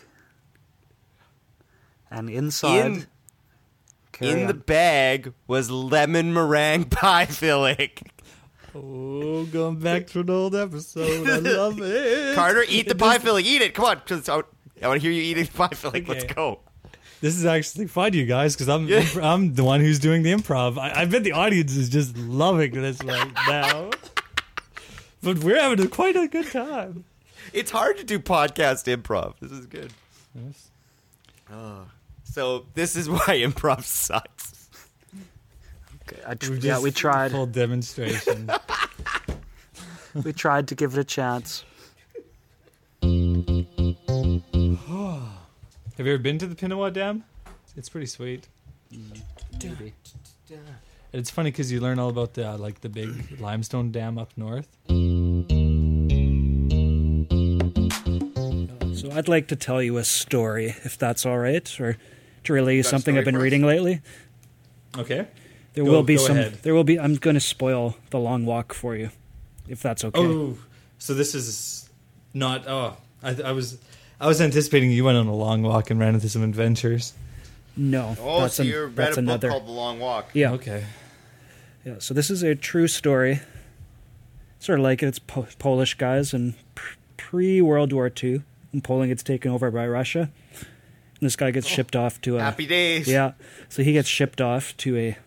and 2.11 2.29
inside, 2.31 2.87
In 2.87 3.07
Carry 4.13 4.43
in 4.43 4.47
the 4.47 4.55
bag 4.55 5.33
was 5.49 5.71
lemon 5.71 6.33
meringue 6.33 6.85
pie 6.91 7.27
filling. 7.27 7.91
Oh, 8.75 9.45
going 9.47 9.79
back 9.79 10.09
to 10.09 10.21
an 10.21 10.31
old 10.31 10.55
episode. 10.55 11.29
I 11.29 11.37
love 11.39 11.79
it. 11.81 12.35
Carter, 12.35 12.65
eat 12.69 12.89
the 12.89 12.95
pie 12.95 13.19
filling. 13.19 13.45
Eat 13.47 13.63
it. 13.63 13.75
Come 13.75 13.85
on, 13.85 14.01
'cause 14.01 14.29
I, 14.29 14.37
I 14.83 14.89
want 14.89 15.01
to 15.01 15.09
hear 15.09 15.13
you 15.13 15.23
eating 15.23 15.45
the 15.45 15.53
pie 15.53 15.69
filling. 15.69 16.05
Let's 16.07 16.25
go. 16.25 16.61
This 17.21 17.37
is 17.37 17.47
actually 17.47 17.87
fun, 17.87 18.13
you 18.13 18.27
guys, 18.27 18.55
because 18.55 18.69
I'm 18.69 18.87
Yeah. 18.89 19.07
I'm 19.23 19.55
the 19.55 19.65
one 19.65 19.81
who's 19.81 19.99
doing 19.99 20.23
the 20.23 20.33
improv. 20.33 20.77
I, 20.79 21.03
I 21.03 21.05
bet 21.07 21.25
the 21.25 21.33
audience 21.33 21.75
is 21.77 21.89
just 21.89 22.17
loving 22.19 22.73
this 22.73 23.03
right 23.03 23.33
now. 23.49 23.91
but 25.23 25.39
we're 25.39 25.59
having 25.61 25.85
a, 25.85 25.89
quite 25.89 26.17
a 26.17 26.27
good 26.29 26.51
time. 26.51 27.05
It's 27.53 27.71
hard 27.71 27.97
to 27.99 28.05
do 28.05 28.19
podcast 28.19 28.93
improv. 28.95 29.35
This 29.41 29.53
is 29.53 29.67
good. 29.67 29.93
Yes. 30.35 30.69
Ah. 31.51 31.85
So 32.25 32.67
this 32.75 32.97
is 32.97 33.09
why 33.15 33.39
improv 33.39 33.85
sucks. 33.85 34.53
Okay, 36.07 36.23
I 36.27 36.35
tr- 36.35 36.53
We 36.53 36.59
yeah, 36.59 36.81
we 36.81 36.91
tried. 36.91 37.33
Full 37.33 37.47
demonstration. 37.47 38.51
We 40.23 40.33
tried 40.33 40.69
to 40.69 40.75
give 40.75 40.97
it 40.97 41.01
a 41.01 41.05
chance. 41.05 41.65
Have 45.97 46.07
you 46.07 46.13
ever 46.15 46.19
been 46.19 46.39
to 46.39 46.47
the 46.47 46.55
Pinawa 46.55 46.93
Dam? 46.93 47.25
It's 47.77 47.89
pretty 47.89 48.07
sweet. 48.07 48.49
Maybe. 49.63 49.95
And 50.51 51.21
it's 51.21 51.31
funny 51.31 51.51
because 51.51 51.71
you 51.73 51.81
learn 51.81 51.99
all 51.99 52.09
about 52.11 52.35
the 52.35 52.51
uh, 52.51 52.59
like 52.59 52.81
the 52.81 52.89
big 52.89 53.41
limestone 53.41 53.91
dam 53.93 54.19
up 54.19 54.33
north. 54.37 54.69
So 58.95 59.11
I'd 59.13 59.29
like 59.29 59.49
to 59.49 59.57
tell 59.57 59.83
you 59.83 59.97
a 59.99 60.05
story, 60.05 60.67
if 60.85 60.99
that's 60.99 61.25
all 61.27 61.39
right, 61.39 61.81
or 61.81 61.97
to 62.45 62.53
relay 62.53 62.77
you 62.77 62.83
Got 62.83 62.91
something 62.91 63.19
I've 63.19 63.25
been 63.25 63.37
reading 63.37 63.63
lately. 63.65 64.01
Okay. 64.97 65.27
There 65.75 65.85
Go- 65.85 65.91
will 65.91 66.03
be 66.03 66.17
go 66.17 66.27
some. 66.27 66.37
ahead. 66.39 66.55
There 66.63 66.75
will 66.75 66.85
be. 66.85 66.99
I'm 66.99 67.17
going 67.17 67.35
to 67.35 67.41
spoil 67.41 67.97
the 68.11 68.19
long 68.19 68.47
walk 68.47 68.73
for 68.73 68.95
you, 68.97 69.11
if 69.69 69.83
that's 69.83 70.05
okay. 70.05 70.21
Oh, 70.21 70.57
so 70.99 71.15
this 71.15 71.35
is 71.35 71.89
not. 72.33 72.67
Oh, 72.69 72.97
I, 73.23 73.37
I 73.45 73.53
was 73.53 73.79
I 74.21 74.27
was 74.29 74.41
anticipating 74.41 74.91
you 74.93 75.05
went 75.05 75.19
on 75.19 75.27
a 75.27 75.35
long 75.35 75.63
walk 75.63 75.91
and 75.91 75.99
ran 75.99 76.15
into 76.15 76.29
some 76.29 76.43
adventures. 76.45 77.13
No, 77.77 78.15
Oh, 78.21 78.43
that's, 78.43 78.55
so 78.55 78.63
an- 78.63 78.69
you 78.69 78.85
read 78.85 78.95
that's 78.97 79.17
a 79.17 79.21
book 79.23 79.25
another. 79.31 79.49
called 79.51 79.67
The 79.67 79.73
Long 79.73 79.99
Walk. 79.99 80.31
yeah, 80.33 80.53
Okay. 80.53 80.85
yeah. 81.85 81.95
So 81.99 82.15
this 82.15 82.31
is 82.31 82.45
a 82.45 82.55
true 82.55 82.87
story. 82.87 83.41
sort 84.61 84.79
of 84.79 84.85
like 84.85 85.03
it. 85.03 85.07
It's 85.09 85.19
po- 85.19 85.49
Polish 85.59 85.95
guys, 85.95 86.33
and 86.33 86.55
pre 87.17 87.61
World 87.61 87.93
War 87.93 88.11
II, 88.23 88.43
and 88.73 88.85
Poland 88.85 89.11
gets 89.11 89.25
taken 89.25 89.51
over 89.51 89.73
by 89.73 89.89
Russia. 89.89 90.31
And 90.61 91.21
this 91.21 91.35
guy 91.37 91.51
gets 91.51 91.67
oh, 91.67 91.71
shipped 91.71 91.97
off 91.97 92.21
to 92.23 92.37
a 92.37 92.41
Happy 92.41 92.67
days. 92.67 93.09
yeah. 93.09 93.33
So 93.69 93.83
he 93.83 93.93
gets 93.93 94.09
shipped 94.09 94.41
off 94.41 94.77
to 94.79 94.97
a 94.97 95.19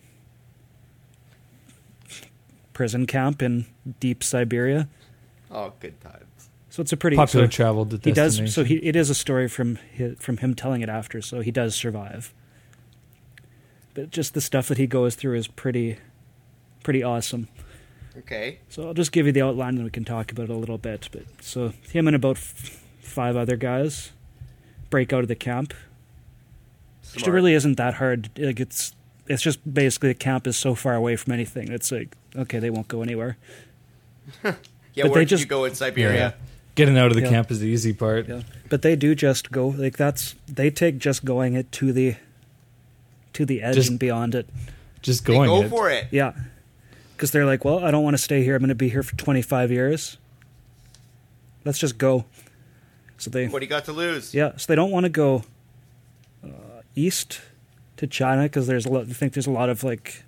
prison 2.78 3.06
camp 3.06 3.42
in 3.42 3.66
deep 3.98 4.22
Siberia. 4.22 4.88
Oh, 5.50 5.72
good 5.80 6.00
times. 6.00 6.48
So 6.70 6.80
it's 6.80 6.92
a 6.92 6.96
pretty 6.96 7.16
Popular 7.16 7.46
so 7.46 7.50
travel 7.50 7.84
He 7.84 8.12
does. 8.12 8.36
destination. 8.36 8.52
So 8.52 8.62
he 8.62 8.76
it 8.76 8.94
is 8.94 9.10
a 9.10 9.16
story 9.16 9.48
from 9.48 9.80
hi 9.98 10.14
from 10.16 10.36
him 10.36 10.54
telling 10.54 10.80
it 10.80 10.88
after. 10.88 11.20
So 11.20 11.40
he 11.40 11.50
does 11.50 11.74
survive. 11.74 12.32
But 13.94 14.12
just 14.12 14.32
the 14.32 14.40
stuff 14.40 14.68
that 14.68 14.78
he 14.78 14.86
goes 14.86 15.16
through 15.16 15.34
is 15.38 15.48
pretty, 15.48 15.96
pretty 16.84 17.02
awesome. 17.02 17.48
Okay. 18.16 18.60
So 18.68 18.86
I'll 18.86 18.94
just 18.94 19.10
give 19.10 19.26
you 19.26 19.32
the 19.32 19.42
outline 19.42 19.74
and 19.74 19.82
we 19.82 19.90
can 19.90 20.04
talk 20.04 20.30
about 20.30 20.44
it 20.44 20.50
a 20.50 20.56
little 20.56 20.78
bit. 20.78 21.08
But 21.10 21.24
so 21.40 21.72
him 21.90 22.06
and 22.06 22.14
about 22.14 22.36
f- 22.36 22.80
five 23.00 23.34
other 23.34 23.56
guys 23.56 24.12
break 24.88 25.12
out 25.12 25.22
of 25.22 25.28
the 25.28 25.34
camp, 25.34 25.74
which 27.12 27.24
Smart. 27.24 27.34
really 27.34 27.54
isn't 27.54 27.76
that 27.76 27.94
hard. 27.94 28.30
Like 28.38 28.60
it's 28.60 28.94
it's 29.28 29.42
just 29.42 29.58
basically 29.72 30.10
the 30.10 30.14
camp 30.14 30.46
is 30.46 30.56
so 30.56 30.74
far 30.74 30.94
away 30.94 31.16
from 31.16 31.32
anything. 31.32 31.70
It's 31.70 31.90
like 31.92 32.16
okay, 32.36 32.58
they 32.58 32.70
won't 32.70 32.88
go 32.88 33.02
anywhere. 33.02 33.36
Yeah, 34.94 35.04
but 35.04 35.12
where 35.12 35.20
they 35.20 35.26
just- 35.26 35.42
you 35.44 35.46
go 35.48 35.64
in 35.64 35.74
Siberia? 35.76 36.34
Getting 36.74 36.98
out 36.98 37.06
of 37.08 37.14
the 37.14 37.22
Yeah. 37.22 37.28
camp 37.30 37.50
is 37.52 37.60
the 37.60 37.68
easy 37.68 37.92
part. 37.92 38.28
Yeah, 38.28 38.42
but 38.68 38.82
they 38.82 38.96
do 38.96 39.14
just 39.14 39.52
go 39.52 39.68
like 39.68 39.96
that's 39.96 40.34
they 40.48 40.70
take 40.70 40.98
just 40.98 41.24
going 41.24 41.54
it 41.54 41.70
to 41.72 41.92
the 41.92 42.16
to 43.34 43.44
the 43.44 43.62
edge 43.62 43.76
Just 43.76 43.90
and 43.90 43.98
beyond 43.98 44.34
it. 44.34 44.48
Just 45.02 45.24
They 45.24 45.34
going 45.34 45.48
go 45.48 45.62
it. 45.62 45.68
for 45.68 45.88
it. 45.90 46.06
Yeah, 46.10 46.32
because 47.16 47.30
they're 47.30 47.46
like, 47.46 47.64
well, 47.64 47.84
I 47.84 47.90
don't 47.92 48.02
want 48.02 48.14
to 48.14 48.22
stay 48.22 48.42
here. 48.42 48.56
I'm 48.56 48.60
going 48.60 48.68
to 48.70 48.74
be 48.74 48.88
here 48.88 49.02
for 49.04 49.14
25 49.16 49.70
years. 49.70 50.18
Let's 51.64 51.78
just 51.78 51.96
go. 51.98 52.24
So 53.18 53.30
they 53.30 53.46
What 53.48 53.60
do 53.60 53.64
you 53.66 53.70
got 53.70 53.84
to 53.86 53.92
lose? 53.92 54.34
Yeah, 54.34 54.52
so 54.56 54.66
they 54.68 54.74
don't 54.74 54.90
want 54.90 55.04
to 55.04 55.10
go 55.10 55.44
uh, 56.44 56.48
east 56.96 57.40
to 57.98 58.06
China 58.06 58.42
because 58.44 58.66
there's 58.66 58.86
a 58.86 58.88
lot. 58.88 59.02
I 59.08 59.12
think 59.12 59.34
there's 59.34 59.46
a 59.46 59.50
lot 59.52 59.68
of 59.68 59.84
like 59.84 60.24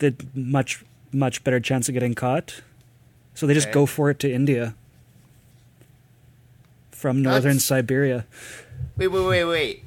the 0.00 0.14
much 0.34 0.84
much 1.12 1.44
better 1.44 1.60
chance 1.60 1.88
of 1.88 1.92
getting 1.94 2.14
caught. 2.14 2.62
So 3.34 3.46
they 3.46 3.54
just 3.54 3.68
Okay. 3.68 3.74
go 3.74 3.86
for 3.86 4.10
it 4.10 4.18
to 4.20 4.32
India 4.32 4.74
from 6.90 7.22
northern 7.22 7.42
That's- 7.52 7.64
Siberia. 7.64 8.26
Wait, 8.96 9.08
wait, 9.08 9.24
wait, 9.26 9.44
wait. 9.44 9.84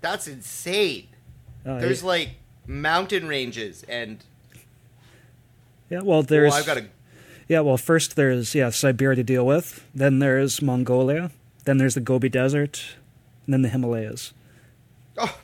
That's 0.00 0.26
insane. 0.26 1.08
Uh, 1.66 1.78
There's 1.78 2.02
like 2.02 2.30
mountain 2.66 3.28
ranges 3.28 3.84
and 3.88 4.24
yeah, 5.90 6.00
well, 6.02 6.22
there's 6.22 6.50
well, 6.52 6.60
I've 6.60 6.66
got 6.66 6.78
a 6.78 6.86
yeah, 7.48 7.60
well, 7.60 7.76
first 7.76 8.14
there's 8.16 8.54
yeah 8.54 8.70
Siberia 8.70 9.16
to 9.16 9.22
deal 9.24 9.44
with. 9.44 9.84
Then 9.94 10.20
there's 10.20 10.62
Mongolia. 10.62 11.30
Then 11.64 11.78
there's 11.78 11.94
the 11.94 12.00
Gobi 12.00 12.28
Desert, 12.30 12.82
and 13.44 13.52
then 13.52 13.62
the 13.62 13.68
Himalayas. 13.68 14.32
Oh, 15.20 15.36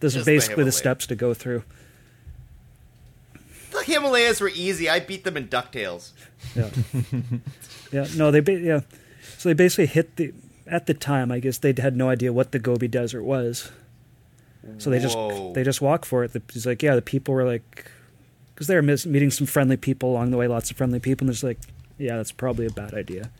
Those 0.00 0.16
are 0.16 0.24
basically 0.24 0.54
the, 0.54 0.70
Himalayas. 0.70 0.76
steps 0.76 1.06
to 1.08 1.14
go 1.16 1.34
through. 1.34 1.62
The 3.72 3.82
Himalayas 3.82 4.40
were 4.40 4.50
easy. 4.54 4.88
I 4.88 5.00
beat 5.00 5.24
them 5.24 5.36
in 5.36 5.48
Ducktales. 5.48 6.10
Yeah. 6.54 6.70
yeah. 7.92 8.06
No, 8.16 8.30
they 8.30 8.40
ba- 8.40 8.60
yeah. 8.60 8.80
So 9.38 9.48
they 9.48 9.54
basically 9.54 9.86
hit 9.86 10.16
the 10.16 10.32
at 10.66 10.86
the 10.86 10.94
time. 10.94 11.32
I 11.32 11.40
guess 11.40 11.58
they 11.58 11.74
had 11.76 11.96
no 11.96 12.08
idea 12.08 12.32
what 12.32 12.52
the 12.52 12.58
Gobi 12.58 12.86
Desert 12.88 13.22
was. 13.24 13.70
So 14.78 14.88
they 14.90 14.98
just 14.98 15.16
Whoa. 15.16 15.52
they 15.52 15.64
just 15.64 15.80
walk 15.82 16.04
for 16.04 16.22
it. 16.24 16.32
The- 16.32 16.42
He's 16.52 16.66
like, 16.66 16.82
yeah, 16.82 16.94
the 16.94 17.02
people 17.02 17.34
were 17.34 17.44
like, 17.44 17.90
because 18.54 18.66
they 18.68 18.76
were 18.76 18.82
mis- 18.82 19.06
meeting 19.06 19.30
some 19.30 19.46
friendly 19.46 19.76
people 19.76 20.10
along 20.10 20.30
the 20.30 20.36
way, 20.36 20.46
lots 20.46 20.70
of 20.70 20.76
friendly 20.76 21.00
people, 21.00 21.24
and 21.24 21.28
they're 21.30 21.34
just 21.34 21.44
like, 21.44 21.58
yeah, 21.98 22.16
that's 22.16 22.32
probably 22.32 22.66
a 22.66 22.70
bad 22.70 22.94
idea. 22.94 23.30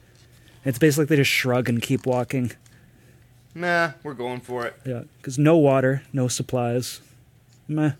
It's 0.64 0.78
basically 0.78 1.04
they 1.07 1.16
just 1.16 1.30
shrug 1.30 1.68
and 1.68 1.80
keep 1.80 2.07
walking. 2.07 2.52
Nah, 3.54 3.92
we're 4.02 4.14
going 4.14 4.40
for 4.40 4.66
it. 4.66 4.74
Yeah, 4.84 5.02
because 5.18 5.38
no 5.38 5.56
water, 5.56 6.02
no 6.12 6.26
supplies. 6.28 7.00
Meh. 7.68 7.92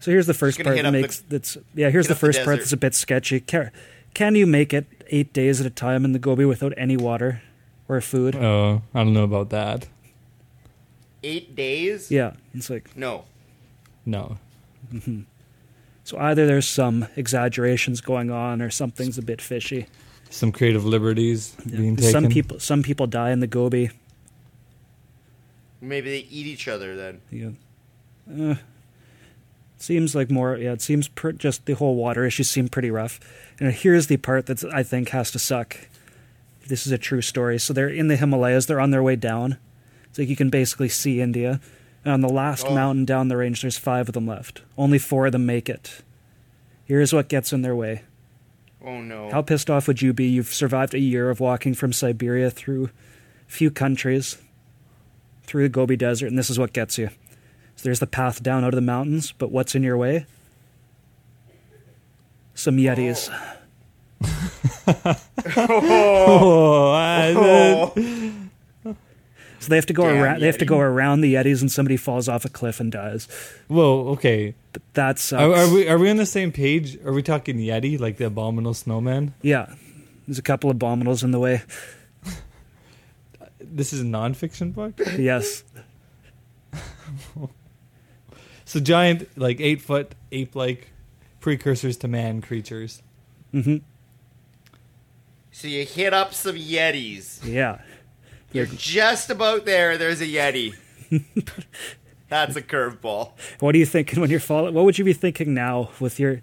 So 0.00 0.10
here's 0.10 0.26
the 0.26 0.34
first 0.34 0.62
part 0.62 0.76
that 0.76 0.84
up 0.86 0.92
the- 0.92 1.02
makes 1.02 1.20
that's 1.20 1.58
yeah. 1.74 1.90
Here's 1.90 2.06
the 2.06 2.14
up 2.14 2.20
the 2.20 2.26
first 2.26 2.44
part 2.44 2.58
that's 2.58 2.72
a 2.72 2.76
bit 2.76 2.94
sketchy. 2.94 3.40
Can, 3.40 3.70
can 4.14 4.34
you 4.34 4.46
make 4.46 4.72
it 4.72 4.86
eight 5.10 5.32
days 5.32 5.60
at 5.60 5.66
a 5.66 5.70
time 5.70 6.04
in 6.04 6.12
the 6.12 6.18
Gobi 6.18 6.44
without 6.44 6.72
any 6.76 6.96
water 6.96 7.42
or 7.88 8.00
food? 8.00 8.36
Oh, 8.36 8.82
I 8.94 8.98
don't 9.04 9.12
know 9.12 9.24
about 9.24 9.50
that. 9.50 9.86
Eight 11.22 11.54
days? 11.56 12.10
yeah, 12.10 12.34
it's 12.54 12.70
like 12.70 12.96
No. 12.96 13.24
No. 14.06 14.38
Mm-hmm. 14.94 15.22
so 16.04 16.16
either 16.18 16.46
there's 16.46 16.66
some 16.68 17.08
exaggerations 17.16 18.00
going 18.00 18.30
on 18.30 18.62
or 18.62 18.70
something's 18.70 19.18
a 19.18 19.22
bit 19.22 19.42
fishy. 19.42 19.86
Some 20.30 20.52
creative 20.52 20.84
liberties 20.84 21.56
being 21.66 21.96
'Cause 21.96 22.06
taken. 22.06 22.22
Some 22.24 22.30
people 22.30 22.60
some 22.60 22.82
people 22.82 23.06
die 23.06 23.30
in 23.30 23.40
the 23.40 23.46
Gobi. 23.46 23.90
Maybe 25.80 26.10
they 26.10 26.26
eat 26.30 26.46
each 26.46 26.66
other 26.68 26.96
then. 26.96 27.20
Yeah. 27.30 27.50
Uh, 28.50 28.56
seems 29.78 30.14
like 30.14 30.30
more. 30.30 30.56
Yeah, 30.56 30.72
it 30.72 30.82
seems 30.82 31.08
per, 31.08 31.32
just 31.32 31.66
the 31.66 31.74
whole 31.74 31.94
water 31.94 32.24
issue 32.24 32.42
seemed 32.42 32.72
pretty 32.72 32.90
rough. 32.90 33.20
And 33.60 33.72
here's 33.72 34.08
the 34.08 34.16
part 34.16 34.46
that 34.46 34.64
I 34.64 34.82
think 34.82 35.10
has 35.10 35.30
to 35.32 35.38
suck. 35.38 35.76
This 36.66 36.86
is 36.86 36.92
a 36.92 36.98
true 36.98 37.22
story. 37.22 37.58
So 37.58 37.72
they're 37.72 37.88
in 37.88 38.08
the 38.08 38.16
Himalayas. 38.16 38.66
They're 38.66 38.80
on 38.80 38.90
their 38.90 39.02
way 39.02 39.16
down. 39.16 39.56
It's 40.10 40.18
like 40.18 40.28
you 40.28 40.36
can 40.36 40.50
basically 40.50 40.88
see 40.88 41.20
India. 41.20 41.60
And 42.04 42.12
on 42.12 42.20
the 42.20 42.28
last 42.28 42.66
Oh. 42.68 42.74
mountain 42.74 43.04
down 43.04 43.28
the 43.28 43.36
range, 43.36 43.62
there's 43.62 43.78
five 43.78 44.08
of 44.08 44.14
them 44.14 44.26
left. 44.26 44.62
Only 44.76 44.98
four 44.98 45.26
of 45.26 45.32
them 45.32 45.46
make 45.46 45.68
it. 45.68 46.02
Here's 46.84 47.12
what 47.12 47.28
gets 47.28 47.52
in 47.52 47.62
their 47.62 47.76
way. 47.76 48.02
Oh 48.88 49.02
no. 49.02 49.30
How 49.30 49.42
pissed 49.42 49.68
off 49.68 49.86
would 49.86 50.00
you 50.00 50.14
be? 50.14 50.24
You've 50.28 50.46
survived 50.54 50.94
a 50.94 50.98
year 50.98 51.28
of 51.28 51.40
walking 51.40 51.74
from 51.74 51.92
Siberia 51.92 52.50
through 52.50 52.86
a 52.86 53.50
few 53.50 53.70
countries, 53.70 54.38
through 55.42 55.64
the 55.64 55.68
Gobi 55.68 55.94
Desert, 55.94 56.28
and 56.28 56.38
this 56.38 56.48
is 56.48 56.58
what 56.58 56.72
gets 56.72 56.96
you. 56.96 57.08
So 57.76 57.82
there's 57.82 58.00
the 58.00 58.06
path 58.06 58.42
down 58.42 58.64
out 58.64 58.68
of 58.68 58.76
the 58.76 58.80
mountains, 58.80 59.32
but 59.32 59.50
what's 59.52 59.74
in 59.74 59.82
your 59.82 59.98
way? 59.98 60.24
Some 62.54 62.78
Yetis. 62.78 63.28
oh, 64.24 64.34
oh. 64.96 65.16
oh 65.56 66.92
I- 66.92 67.34
oh. 67.36 68.37
So 69.60 69.70
they 69.70 69.76
have 69.76 69.86
to 69.86 69.92
go 69.92 70.04
Damn 70.04 70.22
around. 70.22 70.40
They 70.40 70.46
have 70.46 70.58
to 70.58 70.64
go 70.64 70.78
around 70.78 71.20
the 71.20 71.34
Yetis, 71.34 71.60
and 71.60 71.70
somebody 71.70 71.96
falls 71.96 72.28
off 72.28 72.44
a 72.44 72.48
cliff 72.48 72.78
and 72.78 72.92
dies. 72.92 73.26
Whoa, 73.66 74.08
okay. 74.10 74.54
But 74.72 74.82
that 74.94 75.18
sucks. 75.18 75.42
Are, 75.42 75.52
are 75.52 75.68
we 75.72 75.88
are 75.88 75.98
we 75.98 76.08
on 76.10 76.16
the 76.16 76.26
same 76.26 76.52
page? 76.52 76.96
Are 77.04 77.12
we 77.12 77.22
talking 77.22 77.56
Yeti, 77.58 77.98
like 77.98 78.18
the 78.18 78.26
abominable 78.26 78.74
snowman? 78.74 79.34
Yeah, 79.42 79.74
there's 80.26 80.38
a 80.38 80.42
couple 80.42 80.70
of 80.70 80.76
abominals 80.76 81.22
in 81.24 81.30
the 81.32 81.38
way. 81.40 81.62
This 83.60 83.92
is 83.92 84.00
a 84.00 84.04
nonfiction 84.04 84.72
book. 84.72 84.98
Yes. 85.18 85.64
So 88.64 88.80
giant, 88.80 89.26
like 89.38 89.60
eight 89.60 89.80
foot 89.80 90.14
ape 90.30 90.54
like 90.54 90.88
precursors 91.40 91.96
to 91.98 92.08
man 92.08 92.42
creatures. 92.42 93.02
hmm 93.50 93.78
So 95.50 95.68
you 95.68 95.86
hit 95.86 96.12
up 96.12 96.34
some 96.34 96.56
Yetis. 96.56 97.42
Yeah. 97.46 97.80
You're 98.52 98.66
just 98.66 99.30
about 99.30 99.64
there. 99.66 99.98
There's 99.98 100.20
a 100.20 100.26
Yeti. 100.26 100.74
That's 102.28 102.56
a 102.56 102.62
curveball. 102.62 103.32
What 103.60 103.74
are 103.74 103.78
you 103.78 103.86
thinking 103.86 104.20
when 104.20 104.30
you're 104.30 104.40
falling? 104.40 104.74
What 104.74 104.84
would 104.84 104.98
you 104.98 105.04
be 105.04 105.12
thinking 105.14 105.54
now 105.54 105.90
with 106.00 106.18
your 106.20 106.40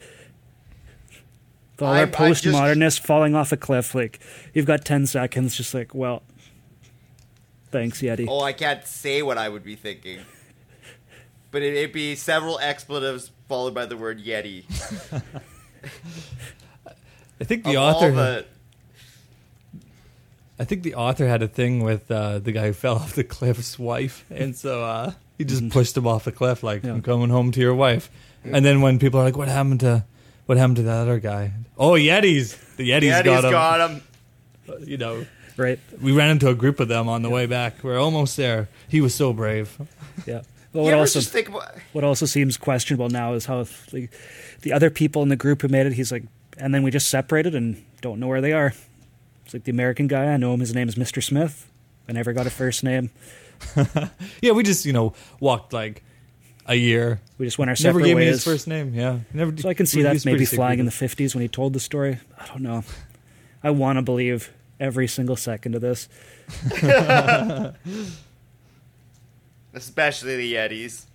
all 1.80 1.88
I- 1.90 2.02
our 2.02 2.04
I 2.04 2.06
just- 2.32 2.44
postmodernist 2.46 3.00
falling 3.02 3.36
off 3.36 3.52
a 3.52 3.58
cliff? 3.58 3.94
Like 3.96 4.20
you've 4.54 4.66
got 4.66 4.86
ten 4.86 5.06
seconds, 5.08 5.56
just 5.56 5.74
like, 5.74 5.94
well, 5.94 6.24
thanks, 7.72 8.02
Yeti. 8.02 8.28
Oh, 8.30 8.42
I 8.42 8.54
can't 8.54 8.86
say 8.86 9.22
what 9.22 9.38
I 9.38 9.50
would 9.50 9.64
be 9.64 9.76
thinking. 9.76 10.20
But 11.52 11.62
it, 11.62 11.74
it'd 11.76 11.92
be 11.94 12.16
several 12.16 12.60
expletives 12.60 13.32
followed 13.48 13.74
by 13.74 13.86
the 13.86 13.96
word 13.98 14.24
Yeti. 14.24 14.64
I 17.40 17.44
think 17.44 17.64
the 17.64 17.72
Of 17.72 17.76
all 17.78 17.96
author. 17.96 18.12
the- 18.12 18.46
I 20.58 20.64
think 20.64 20.84
the 20.84 20.96
author 20.96 21.28
had 21.28 21.42
a 21.44 21.48
thing 21.48 21.84
with 21.84 22.10
uh, 22.10 22.40
the 22.40 22.52
guy 22.52 22.68
who 22.68 22.74
fell 22.74 22.96
off 23.02 23.14
the 23.16 23.24
cliff's 23.24 23.78
wife, 23.78 24.26
and 24.30 24.56
so 24.56 24.84
uh, 24.84 25.12
he 25.38 25.44
just 25.46 25.70
pushed 25.70 25.96
him 25.98 26.08
off 26.08 26.24
the 26.26 26.32
cliff, 26.32 26.64
like 26.64 26.84
Yeah. 26.84 26.92
"I'm 26.92 27.02
coming 27.02 27.30
home 27.30 27.52
to 27.52 27.60
your 27.60 27.76
wife." 27.76 28.10
And 28.44 28.64
then 28.64 28.82
when 28.82 29.00
people 29.00 29.20
are 29.20 29.24
like, 29.24 29.36
"What 29.38 29.48
happened 29.48 29.80
to, 29.82 30.06
what 30.46 30.58
happened 30.58 30.78
to 30.78 30.84
that 30.84 30.98
other 31.02 31.20
guy?" 31.20 31.52
Oh, 31.78 31.92
Yetis! 31.94 32.56
The 32.78 32.90
Yetis, 32.90 33.12
Yeti's 33.12 33.24
got 33.26 33.44
him. 33.44 33.52
got 33.52 33.90
him. 33.92 34.02
You 34.88 34.98
know, 34.98 35.26
Right? 35.58 35.80
we 36.02 36.12
ran 36.12 36.32
into 36.32 36.50
a 36.50 36.56
group 36.56 36.80
of 36.80 36.88
them 36.88 37.08
on 37.08 37.22
the 37.22 37.30
way 37.30 37.46
back. 37.46 37.84
We're 37.84 38.00
almost 38.00 38.36
there. 38.36 38.68
He 38.88 39.00
was 39.02 39.14
so 39.14 39.32
brave. 39.34 39.78
Yeah. 40.26 40.42
Well, 40.74 40.84
You 40.84 40.86
what 40.86 40.94
ever 40.94 41.00
also 41.02 41.20
just 41.20 41.32
think 41.32 41.50
about 41.50 41.76
what 41.94 42.04
also 42.04 42.26
seems 42.26 42.58
questionable 42.58 43.10
now 43.10 43.34
is 43.34 43.46
how 43.46 43.66
like, 43.94 44.12
the 44.62 44.72
other 44.74 44.90
people 44.90 45.22
in 45.24 45.30
the 45.30 45.36
group 45.36 45.62
who 45.62 45.68
made 45.68 45.86
it. 45.86 45.94
He's 45.94 46.12
like, 46.12 46.24
and 46.58 46.74
then 46.74 46.84
we 46.84 46.90
just 46.92 47.10
separated 47.10 47.54
and 47.56 47.84
don't 48.02 48.20
know 48.20 48.28
where 48.28 48.42
they 48.42 48.54
are. 48.54 48.74
It's 49.46 49.54
like 49.54 49.64
the 49.64 49.72
American 49.72 50.08
guy. 50.08 50.26
I 50.26 50.38
know 50.38 50.54
him. 50.54 50.60
His 50.60 50.74
name 50.74 50.90
is 50.90 50.96
Mr. 50.96 51.24
Smith. 51.24 51.72
I 52.10 52.12
never 52.12 52.34
got 52.34 52.48
a 52.48 52.50
first 52.50 52.84
name. 52.84 53.12
Yeah, 54.42 54.52
we 54.52 54.64
just 54.64 54.86
you 54.86 54.92
know 54.92 55.14
walked 55.40 55.72
like 55.72 56.04
a 56.66 56.76
year. 56.76 57.22
We 57.38 57.46
just 57.46 57.58
went 57.58 57.70
our 57.70 57.76
separate 57.76 58.04
ways. 58.04 58.10
Never 58.10 58.10
separate 58.10 58.20
gave 58.20 58.28
me 58.28 58.32
his 58.32 58.44
first 58.44 58.68
name. 58.68 58.94
Yeah, 58.94 59.20
never. 59.34 59.56
So 59.58 59.70
I 59.70 59.74
can 59.74 59.86
see 59.86 60.02
that 60.02 60.26
maybe 60.26 60.46
flying 60.46 60.80
in 60.80 60.86
the 60.86 60.92
50s 60.92 61.34
when 61.34 61.42
he 61.42 61.48
told 61.48 61.74
the 61.74 61.80
story. 61.80 62.20
I 62.38 62.46
don't 62.48 62.62
know. 62.62 62.84
I 63.64 63.70
want 63.72 63.98
to 63.98 64.02
believe 64.02 64.52
every 64.80 65.08
single 65.08 65.36
second 65.36 65.74
of 65.76 65.82
this. 65.82 66.10
Especially 69.74 70.36
the 70.38 70.54
Yetis. 70.54 71.06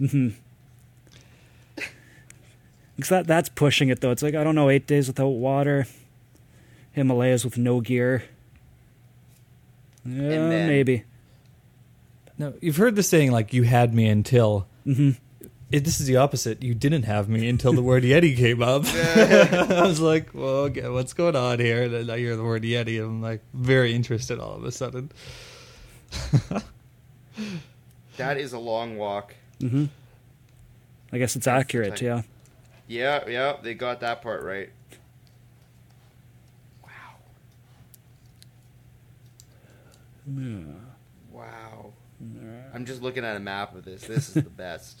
Mm-hmm. 0.00 0.28
Because 2.96 3.08
that, 3.08 3.26
that's 3.26 3.48
pushing 3.48 3.88
it, 3.88 4.02
though. 4.02 4.10
It's 4.10 4.22
like, 4.22 4.34
I 4.34 4.44
don't 4.44 4.54
know, 4.54 4.68
eight 4.68 4.86
days 4.86 5.06
without 5.08 5.28
water, 5.28 5.86
Himalayas 6.92 7.44
with 7.44 7.56
no 7.58 7.80
gear. 7.80 8.24
Yeah, 10.04 10.28
then- 10.48 10.68
maybe. 10.68 11.04
No, 12.38 12.54
you've 12.62 12.76
heard 12.78 12.96
the 12.96 13.02
saying 13.02 13.32
like 13.32 13.52
"you 13.52 13.64
had 13.64 13.94
me 13.94 14.06
until." 14.08 14.66
Mhm. 14.86 15.18
It, 15.70 15.84
this 15.84 16.00
is 16.00 16.06
the 16.06 16.16
opposite. 16.16 16.62
You 16.64 16.74
didn't 16.74 17.02
have 17.04 17.28
me 17.28 17.48
until 17.48 17.72
the 17.72 17.82
word 17.82 18.02
Yeti 18.02 18.34
came 18.36 18.60
up. 18.62 18.84
I 18.88 19.82
was 19.86 20.00
like, 20.00 20.30
"Well, 20.34 20.64
okay, 20.70 20.88
what's 20.88 21.12
going 21.12 21.36
on 21.36 21.60
here?" 21.60 21.84
And 21.84 21.92
then 21.94 22.10
I 22.10 22.18
hear 22.18 22.34
the 22.36 22.42
word 22.42 22.62
Yeti, 22.64 22.96
and 22.98 23.06
I'm 23.06 23.22
like, 23.22 23.42
very 23.54 23.94
interested 23.94 24.40
all 24.40 24.54
of 24.56 24.64
a 24.64 24.72
sudden. 24.72 25.10
That 28.16 28.36
is 28.36 28.52
a 28.52 28.58
long 28.58 28.98
walk. 28.98 29.34
hmm 29.60 29.86
I 31.12 31.18
guess 31.18 31.36
it's 31.36 31.46
That's 31.46 31.60
accurate, 31.62 32.00
yeah. 32.02 32.22
Yeah, 32.86 33.26
yeah, 33.28 33.56
they 33.62 33.74
got 33.74 34.00
that 34.00 34.20
part 34.22 34.42
right. 34.44 34.70
Wow. 40.30 40.74
Wow. 41.30 41.92
I'm 42.74 42.84
just 42.84 43.02
looking 43.02 43.24
at 43.24 43.36
a 43.36 43.40
map 43.40 43.74
of 43.74 43.84
this. 43.84 44.02
This 44.02 44.28
is 44.28 44.34
the 44.34 44.42
best. 44.50 45.00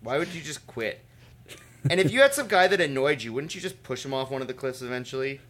Why 0.00 0.18
would 0.18 0.34
you 0.34 0.40
just 0.40 0.66
quit? 0.66 1.00
And 1.90 2.00
if 2.00 2.12
you 2.12 2.20
had 2.20 2.32
some 2.34 2.48
guy 2.48 2.68
that 2.68 2.80
annoyed 2.80 3.22
you, 3.22 3.32
wouldn't 3.32 3.54
you 3.54 3.60
just 3.60 3.82
push 3.82 4.04
him 4.04 4.14
off 4.14 4.30
one 4.30 4.40
of 4.40 4.48
the 4.48 4.54
cliffs 4.54 4.82
eventually? 4.82 5.40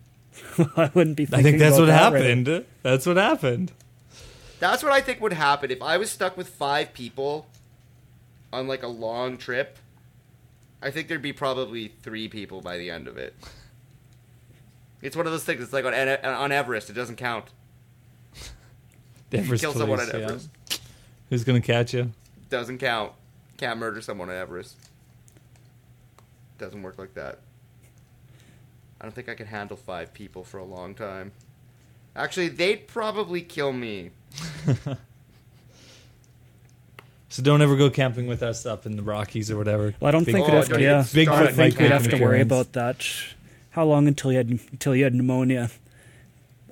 I 0.76 0.90
wouldn't 0.94 1.16
be 1.16 1.28
I 1.32 1.42
think 1.42 1.58
that's 1.58 1.76
about 1.76 1.80
what 1.80 1.86
that 1.86 2.12
right 2.12 2.22
happened. 2.22 2.64
That's 2.82 3.06
what 3.06 3.16
happened. 3.16 3.72
That's 4.60 4.82
what 4.82 4.92
I 4.92 5.00
think 5.00 5.20
would 5.20 5.32
happen 5.32 5.70
if 5.70 5.82
I 5.82 5.96
was 5.96 6.10
stuck 6.10 6.36
with 6.36 6.48
five 6.48 6.92
people 6.92 7.46
on 8.52 8.68
like 8.68 8.82
a 8.82 8.88
long 8.88 9.36
trip. 9.36 9.78
I 10.80 10.90
think 10.90 11.08
there'd 11.08 11.22
be 11.22 11.32
probably 11.32 11.92
three 12.02 12.28
people 12.28 12.60
by 12.60 12.78
the 12.78 12.90
end 12.90 13.08
of 13.08 13.16
it. 13.16 13.34
It's 15.02 15.16
one 15.16 15.26
of 15.26 15.32
those 15.32 15.44
things. 15.44 15.60
It's 15.62 15.72
like 15.72 15.84
on, 15.84 15.94
on 15.94 16.52
Everest, 16.52 16.88
it 16.88 16.94
doesn't 16.94 17.16
count. 17.16 17.46
The 19.30 19.38
You 19.38 19.44
Everest 19.44 19.62
kill 19.62 19.72
someone 19.72 19.98
police, 19.98 20.14
at 20.14 20.20
yeah. 20.20 20.26
Everest, 20.26 20.48
Who's 21.30 21.44
gonna 21.44 21.60
catch 21.60 21.92
you? 21.94 22.12
doesn't 22.50 22.78
count. 22.78 23.12
Can't 23.56 23.78
murder 23.78 24.00
someone 24.02 24.28
at 24.30 24.36
Everest. 24.36 24.76
Doesn't 26.58 26.82
work 26.82 26.98
like 26.98 27.14
that. 27.14 27.38
I 29.00 29.04
don't 29.04 29.14
think 29.14 29.28
I 29.30 29.34
can 29.34 29.46
handle 29.46 29.76
five 29.76 30.12
people 30.14 30.44
for 30.44 30.58
a 30.58 30.64
long 30.64 30.94
time. 30.94 31.32
Actually, 32.14 32.48
they'd 32.48 32.86
probably 32.86 33.40
kill 33.42 33.72
me. 33.72 34.10
So 37.28 37.42
don't 37.42 37.62
ever 37.62 37.76
go 37.76 37.88
camping 37.88 38.26
with 38.26 38.42
us 38.42 38.66
up 38.66 38.84
in 38.84 38.94
the 38.96 39.02
Rockies 39.02 39.50
or 39.50 39.56
whatever. 39.56 39.94
Well, 40.00 40.08
I 40.08 40.10
don't 40.12 40.24
Big- 40.26 40.34
think 40.34 40.46
Oh, 40.48 40.52
we'd 40.52 40.58
have 40.58 40.68
to. 40.68 40.82
Yeah, 40.82 41.00
even 41.00 41.24
start 41.24 41.28
I 41.40 41.44
don't 41.46 41.54
think 41.54 41.78
we'd 41.78 41.90
have 41.90 42.08
to 42.10 42.18
worry 42.20 42.42
about 42.42 42.74
that. 42.74 43.06
How 43.72 43.84
long 43.84 44.06
until 44.08 44.30
you 44.32 44.38
had 44.38 44.48
until 44.48 44.94
you 44.96 45.04
had 45.04 45.14
pneumonia? 45.14 45.70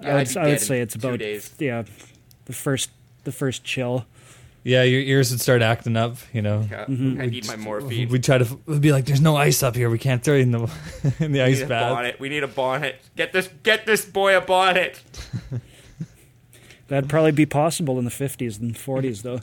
Yeah, 0.01 0.17
I 0.17 0.21
I'd 0.21 0.37
I 0.37 0.47
would 0.49 0.61
say 0.61 0.77
in 0.77 0.83
it's 0.85 0.95
two 0.95 1.07
about 1.09 1.19
days. 1.19 1.53
yeah, 1.59 1.83
the 2.47 2.53
first 2.55 2.91
the 3.25 3.33
first 3.33 3.65
chill. 3.65 4.07
Yeah, 4.63 4.83
your 4.83 5.01
ears 5.01 5.31
would 5.31 5.41
start 5.41 5.63
acting 5.63 5.97
up. 5.97 6.17
You 6.35 6.43
know. 6.43 6.67
Yeah, 6.71 6.85
Mhm. 6.85 7.21
I 7.21 7.27
need 7.27 7.47
my 7.47 7.57
morphine. 7.57 8.09
We'd 8.11 8.23
try 8.25 8.39
to. 8.39 8.59
We'd 8.67 8.83
be 8.83 8.93
like, 8.93 9.07
"There's 9.07 9.21
no 9.23 9.37
ice 9.37 9.63
up 9.63 9.75
here. 9.77 9.89
We 9.89 9.99
can't 9.99 10.23
throw 10.23 10.35
you 10.37 10.43
in 10.43 10.51
the 10.53 10.59
in 11.21 11.33
the 11.33 11.39
We 11.39 11.43
ice 11.43 11.59
need 11.59 11.65
a 11.65 11.69
bath." 11.69 11.93
bonnet. 11.95 12.21
We 12.21 12.29
need 12.29 12.43
a 12.43 12.49
bonnet. 12.49 12.97
Get 13.17 13.33
this. 13.33 13.49
Get 13.63 13.87
this 13.87 14.05
boy 14.05 14.37
a 14.37 14.41
bonnet. 14.43 15.03
That'd 16.89 17.09
probably 17.09 17.33
be 17.33 17.47
possible 17.47 17.99
in 17.99 18.05
the 18.05 18.11
fifties 18.11 18.59
and 18.59 18.77
forties, 18.77 19.23
though. 19.23 19.41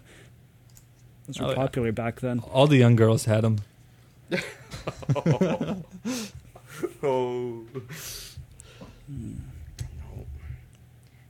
Those 1.25 1.39
were 1.39 1.45
Oh, 1.47 1.49
yeah. 1.49 1.55
popular 1.55 1.91
back 1.91 2.19
then. 2.19 2.39
All 2.39 2.67
the 2.67 2.77
young 2.77 2.95
girls 2.95 3.25
had 3.25 3.41
them. 3.43 3.57
Oh. 5.15 5.83
Oh, 7.03 7.65
hmm. 9.07 9.33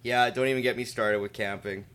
yeah, 0.04 0.30
don't 0.30 0.48
even 0.48 0.64
get 0.64 0.78
me 0.78 0.84
started 0.86 1.20
with 1.20 1.34
camping. 1.34 1.86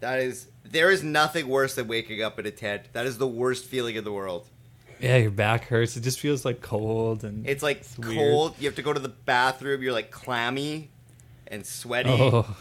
That 0.00 0.20
is, 0.20 0.48
there 0.64 0.90
is 0.90 1.02
nothing 1.02 1.48
worse 1.48 1.74
than 1.74 1.88
waking 1.88 2.22
up 2.22 2.38
in 2.38 2.46
a 2.46 2.50
tent. 2.50 2.82
That 2.92 3.06
is 3.06 3.18
the 3.18 3.26
worst 3.26 3.64
feeling 3.64 3.96
in 3.96 4.04
the 4.04 4.12
world. 4.12 4.48
Yeah, 5.00 5.16
your 5.16 5.30
back 5.30 5.64
hurts. 5.64 5.96
It 5.96 6.02
just 6.02 6.20
feels 6.20 6.44
like 6.44 6.60
cold 6.62 7.24
and 7.24 7.46
It's 7.48 7.62
like 7.62 7.78
It's 7.78 7.98
weird. 7.98 8.16
cold. 8.16 8.54
You 8.60 8.66
have 8.68 8.76
to 8.76 8.82
go 8.82 8.92
to 8.92 9.00
the 9.00 9.08
bathroom. 9.08 9.82
You're 9.82 9.92
like 9.92 10.10
clammy 10.10 10.90
and 11.48 11.66
sweaty. 11.66 12.10
oh, 12.10 12.56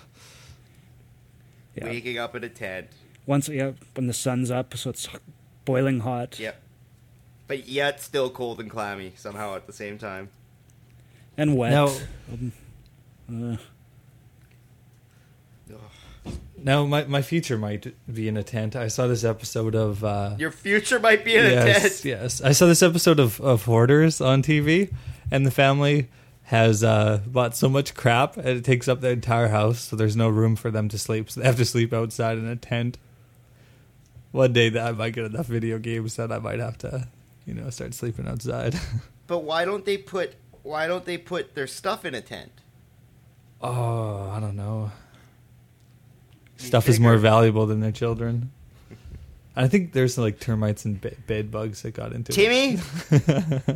Yeah. 1.76 1.86
Waking 1.86 2.18
up 2.18 2.36
in 2.36 2.44
a 2.44 2.50
tent. 2.50 2.88
Once 3.28 3.48
yeah, 3.48 3.72
when 3.96 4.08
the 4.08 4.14
sun's 4.14 4.50
up, 4.50 4.76
so 4.76 4.90
it's 4.90 5.08
boiling 5.66 6.00
hot 6.02 6.40
Yep. 6.40 6.60
But 7.52 7.68
yet 7.68 8.00
still 8.00 8.30
cold 8.30 8.62
and 8.62 8.70
clammy 8.70 9.12
somehow 9.18 9.58
at 9.58 9.68
the 9.68 9.74
same 9.74 9.98
time. 9.98 10.30
and 11.36 11.58
wet. 11.58 11.72
now 11.72 11.94
Uh, 13.30 13.58
now 16.58 16.86
my 16.86 17.04
my 17.04 17.22
future 17.22 17.58
might 17.58 17.94
be 18.10 18.30
in 18.30 18.38
a 18.38 18.44
tent. 18.44 18.78
I 18.78 18.88
saw 18.88 19.06
this 19.08 19.26
episode 19.26 19.76
of. 19.76 20.02
Uh, 20.02 20.36
Your 20.40 20.52
future 20.52 20.98
might 20.98 21.26
be 21.26 21.36
in 21.36 21.46
a 21.46 21.50
tent. 21.66 22.06
yes. 22.06 22.40
I 22.42 22.54
saw 22.54 22.68
this 22.68 22.82
episode 22.82 23.20
of, 23.20 23.42
of 23.42 23.66
Hoarders 23.66 24.22
on 24.22 24.42
TV, 24.44 24.94
and 25.30 25.46
the 25.46 25.52
family 25.52 26.08
has 26.44 26.86
uh, 26.86 27.20
bought 27.28 27.54
so 27.58 27.68
much 27.68 27.96
crap, 27.96 28.38
and 28.38 28.48
it 28.48 28.64
takes 28.64 28.88
up 28.88 29.02
their 29.02 29.12
entire 29.12 29.50
house, 29.50 29.80
so 29.82 29.98
there's 29.98 30.16
no 30.16 30.30
room 30.30 30.56
for 30.56 30.72
them 30.72 30.88
to 30.88 30.98
sleep. 30.98 31.30
So 31.30 31.42
they 31.42 31.48
have 31.48 31.58
to 31.58 31.66
sleep 31.66 31.92
outside 31.92 32.38
in 32.38 32.48
a 32.48 32.56
tent. 32.56 32.98
One 34.32 34.54
day 34.54 34.70
that 34.70 34.88
I 34.88 34.92
might 34.94 35.12
get 35.16 35.26
enough 35.26 35.48
video 35.48 35.80
games 35.80 36.16
that 36.16 36.32
I 36.32 36.40
might 36.40 36.60
have 36.60 36.78
to, 36.78 37.10
you 37.52 37.62
know, 37.62 37.70
start 37.70 37.94
sleeping 37.94 38.28
outside. 38.28 38.76
But 39.28 39.46
why 39.46 39.64
don't 39.64 39.86
they 39.86 39.98
put 39.98 40.36
why 40.62 40.88
don't 40.88 41.06
they 41.06 41.18
put 41.18 41.56
their 41.56 41.68
stuff 41.68 42.04
in 42.04 42.14
a 42.14 42.20
tent? 42.22 42.52
oh, 43.62 44.30
I 44.30 44.42
don't 44.42 44.58
know. 44.58 44.92
You 46.60 46.68
Stuff 46.68 46.90
is 46.90 47.00
more 47.00 47.16
valuable 47.16 47.66
than 47.66 47.80
their 47.80 47.94
children. 47.94 48.52
I 49.56 49.70
think 49.70 49.94
there's 49.94 50.18
like 50.18 50.42
termites 50.42 50.84
and 50.84 51.00
be- 51.00 51.16
bed 51.28 51.50
bugs 51.50 51.82
that 51.84 51.94
got 51.94 52.12
into 52.12 52.34
it. 52.34 52.36
Timmy, 52.36 52.78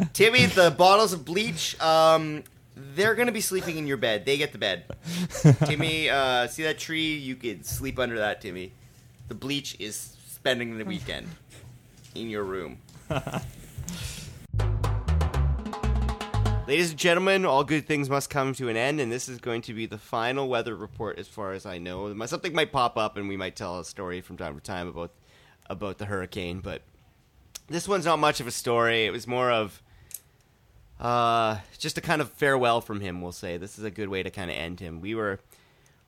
Timmy, 0.13 0.45
the 0.47 0.71
bottles 0.71 1.13
of 1.13 1.23
bleach, 1.23 1.79
um, 1.79 2.43
they're 2.75 3.15
gonna 3.15 3.31
be 3.31 3.41
sleeping 3.41 3.77
in 3.77 3.87
your 3.87 3.97
bed. 3.97 4.25
They 4.25 4.35
get 4.37 4.51
the 4.51 4.57
bed. 4.57 4.83
Timmy, 5.65 6.09
uh, 6.09 6.47
see 6.47 6.63
that 6.63 6.79
tree? 6.79 7.15
You 7.15 7.35
could 7.35 7.65
sleep 7.65 7.97
under 7.97 8.17
that, 8.17 8.41
Timmy. 8.41 8.73
The 9.29 9.35
bleach 9.35 9.77
is 9.79 10.17
spending 10.27 10.77
the 10.77 10.83
weekend 10.83 11.29
in 12.13 12.29
your 12.29 12.43
room. 12.43 12.79
Ladies 16.67 16.89
and 16.89 16.97
gentlemen, 16.97 17.45
all 17.45 17.63
good 17.63 17.85
things 17.85 18.09
must 18.09 18.31
come 18.31 18.55
to 18.55 18.69
an 18.69 18.75
end, 18.75 18.99
and 18.99 19.11
this 19.11 19.29
is 19.29 19.37
going 19.37 19.61
to 19.61 19.73
be 19.75 19.85
the 19.85 19.99
final 19.99 20.49
weather 20.49 20.75
report, 20.75 21.19
as 21.19 21.27
far 21.27 21.53
as 21.53 21.63
I 21.63 21.77
know. 21.77 22.25
Something 22.25 22.55
might 22.55 22.71
pop 22.71 22.97
up, 22.97 23.17
and 23.17 23.29
we 23.29 23.37
might 23.37 23.55
tell 23.55 23.77
a 23.77 23.85
story 23.85 24.19
from 24.19 24.35
time 24.35 24.55
to 24.55 24.61
time 24.61 24.87
about 24.87 25.11
about 25.69 25.99
the 25.99 26.05
hurricane, 26.05 26.61
but 26.61 26.81
this 27.67 27.87
one's 27.87 28.05
not 28.05 28.17
much 28.17 28.39
of 28.39 28.47
a 28.47 28.51
story. 28.51 29.05
It 29.05 29.11
was 29.11 29.27
more 29.27 29.51
of 29.51 29.79
uh, 30.99 31.59
just 31.77 31.99
a 31.99 32.01
kind 32.01 32.19
of 32.19 32.31
farewell 32.31 32.81
from 32.81 32.99
him, 32.99 33.21
we'll 33.21 33.31
say. 33.31 33.57
This 33.57 33.77
is 33.77 33.83
a 33.83 33.91
good 33.91 34.09
way 34.09 34.23
to 34.23 34.31
kind 34.31 34.49
of 34.49 34.57
end 34.57 34.79
him. 34.79 35.01
We 35.01 35.13
were 35.13 35.39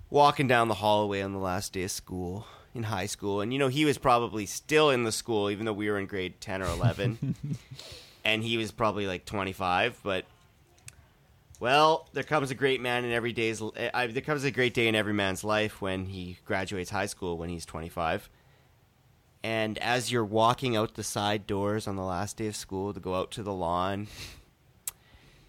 walking 0.10 0.48
down 0.48 0.70
the 0.70 0.76
hallway 0.76 1.22
on 1.22 1.34
the 1.34 1.40
last 1.40 1.74
day 1.74 1.84
of 1.84 1.92
school 1.92 2.48
in 2.74 2.82
high 2.82 3.06
school, 3.06 3.42
and 3.42 3.54
you 3.54 3.60
know, 3.60 3.68
he 3.68 3.86
was 3.86 4.00
probably 4.00 4.48
still 4.48 4.90
in 4.90 5.04
the 5.04 5.12
school, 5.12 5.52
even 5.52 5.68
though 5.68 5.74
we 5.74 5.88
were 5.88 6.00
in 6.00 6.08
grade 6.08 6.42
10 6.42 6.64
or 6.64 6.68
11. 6.70 7.36
and 8.26 8.44
he 8.44 8.58
was 8.58 8.72
probably 8.72 9.06
like 9.06 9.24
25, 9.24 10.00
but. 10.02 10.26
Well, 11.60 12.08
there 12.14 12.24
comes 12.24 12.52
a 12.52 12.56
great 12.56 12.82
man 12.82 13.04
in 13.04 13.12
every 13.12 13.34
day's. 13.34 13.62
Uh, 13.62 13.72
there 13.94 14.22
comes 14.22 14.44
a 14.44 14.52
great 14.52 14.74
day 14.74 14.88
in 14.88 14.96
every 14.96 15.14
man's 15.14 15.44
life 15.44 15.82
when 15.82 16.06
he 16.06 16.38
graduates 16.46 16.92
high 16.92 17.08
school 17.08 17.38
when 17.38 17.50
he's 17.50 17.66
25. 17.66 18.30
And 19.44 19.78
as 19.80 20.12
you're 20.12 20.26
walking 20.26 20.76
out 20.76 20.96
the 20.96 21.04
side 21.04 21.48
doors 21.48 21.88
on 21.88 21.96
the 21.96 22.04
last 22.04 22.38
day 22.38 22.48
of 22.48 22.56
school 22.56 22.94
to 22.94 23.00
go 23.00 23.16
out 23.16 23.32
to 23.32 23.44
the 23.44 23.54
lawn, 23.54 24.08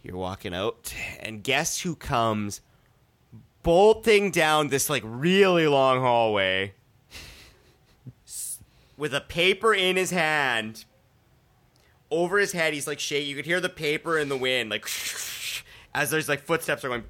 you're 0.02 0.16
walking 0.16 0.54
out, 0.54 0.94
and 1.20 1.42
guess 1.42 1.80
who 1.80 1.94
comes 1.94 2.62
bolting 3.62 4.30
down 4.30 4.68
this 4.68 4.88
like 4.88 5.02
really 5.04 5.66
long 5.66 6.00
hallway 6.00 6.72
with 8.96 9.12
a 9.12 9.20
paper 9.20 9.74
in 9.74 9.96
his 9.96 10.10
hand 10.10 10.84
over 12.10 12.38
his 12.38 12.52
head. 12.52 12.72
He's 12.72 12.86
like 12.86 12.98
shaking. 12.98 13.28
You 13.28 13.36
could 13.36 13.46
hear 13.46 13.60
the 13.60 13.68
paper 13.68 14.18
in 14.18 14.28
the 14.28 14.36
wind, 14.36 14.70
like 14.70 14.86
as 15.94 16.10
there's 16.10 16.28
like 16.28 16.42
footsteps 16.42 16.84
are 16.84 16.88
going. 16.88 17.04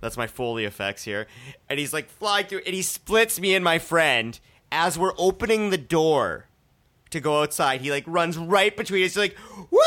That's 0.00 0.16
my 0.16 0.26
Foley 0.26 0.64
effects 0.64 1.02
here. 1.04 1.26
And 1.68 1.78
he's 1.78 1.92
like 1.92 2.08
flying 2.08 2.46
through, 2.46 2.60
and 2.66 2.74
he 2.74 2.82
splits 2.82 3.40
me 3.40 3.54
and 3.54 3.64
my 3.64 3.78
friend 3.78 4.38
as 4.70 4.98
we're 4.98 5.14
opening 5.16 5.70
the 5.70 5.78
door 5.78 6.46
to 7.10 7.20
go 7.20 7.42
outside, 7.42 7.80
he 7.80 7.90
like 7.92 8.04
runs 8.06 8.36
right 8.36 8.76
between 8.76 9.04
us. 9.04 9.14
He's 9.14 9.16
like, 9.16 9.36
"Woo!" 9.70 9.78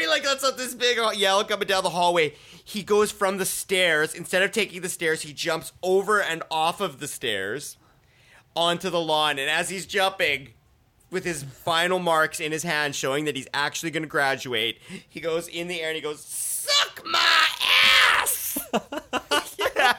He 0.00 0.06
like 0.08 0.24
lets 0.24 0.44
out 0.44 0.58
this 0.58 0.74
big 0.74 0.98
yell 1.16 1.44
coming 1.44 1.68
down 1.68 1.84
the 1.84 1.90
hallway. 1.90 2.34
He 2.64 2.82
goes 2.82 3.12
from 3.12 3.38
the 3.38 3.46
stairs. 3.46 4.14
Instead 4.14 4.42
of 4.42 4.50
taking 4.50 4.82
the 4.82 4.88
stairs, 4.88 5.22
he 5.22 5.32
jumps 5.32 5.72
over 5.82 6.20
and 6.20 6.42
off 6.50 6.80
of 6.80 6.98
the 6.98 7.06
stairs 7.06 7.76
onto 8.56 8.90
the 8.90 9.00
lawn. 9.00 9.38
And 9.38 9.48
as 9.48 9.68
he's 9.70 9.86
jumping, 9.86 10.48
with 11.12 11.24
his 11.24 11.44
final 11.44 11.98
marks 11.98 12.40
in 12.40 12.50
his 12.50 12.62
hand, 12.62 12.96
showing 12.96 13.26
that 13.26 13.36
he's 13.36 13.48
actually 13.52 13.90
going 13.90 14.02
to 14.02 14.08
graduate, 14.08 14.80
he 15.08 15.20
goes 15.20 15.46
in 15.46 15.68
the 15.68 15.80
air 15.80 15.88
and 15.88 15.96
he 15.96 16.02
goes, 16.02 16.24
"Suck 16.68 17.02
my 17.06 17.46
ass!" 18.20 18.58
Yeah. 19.58 19.96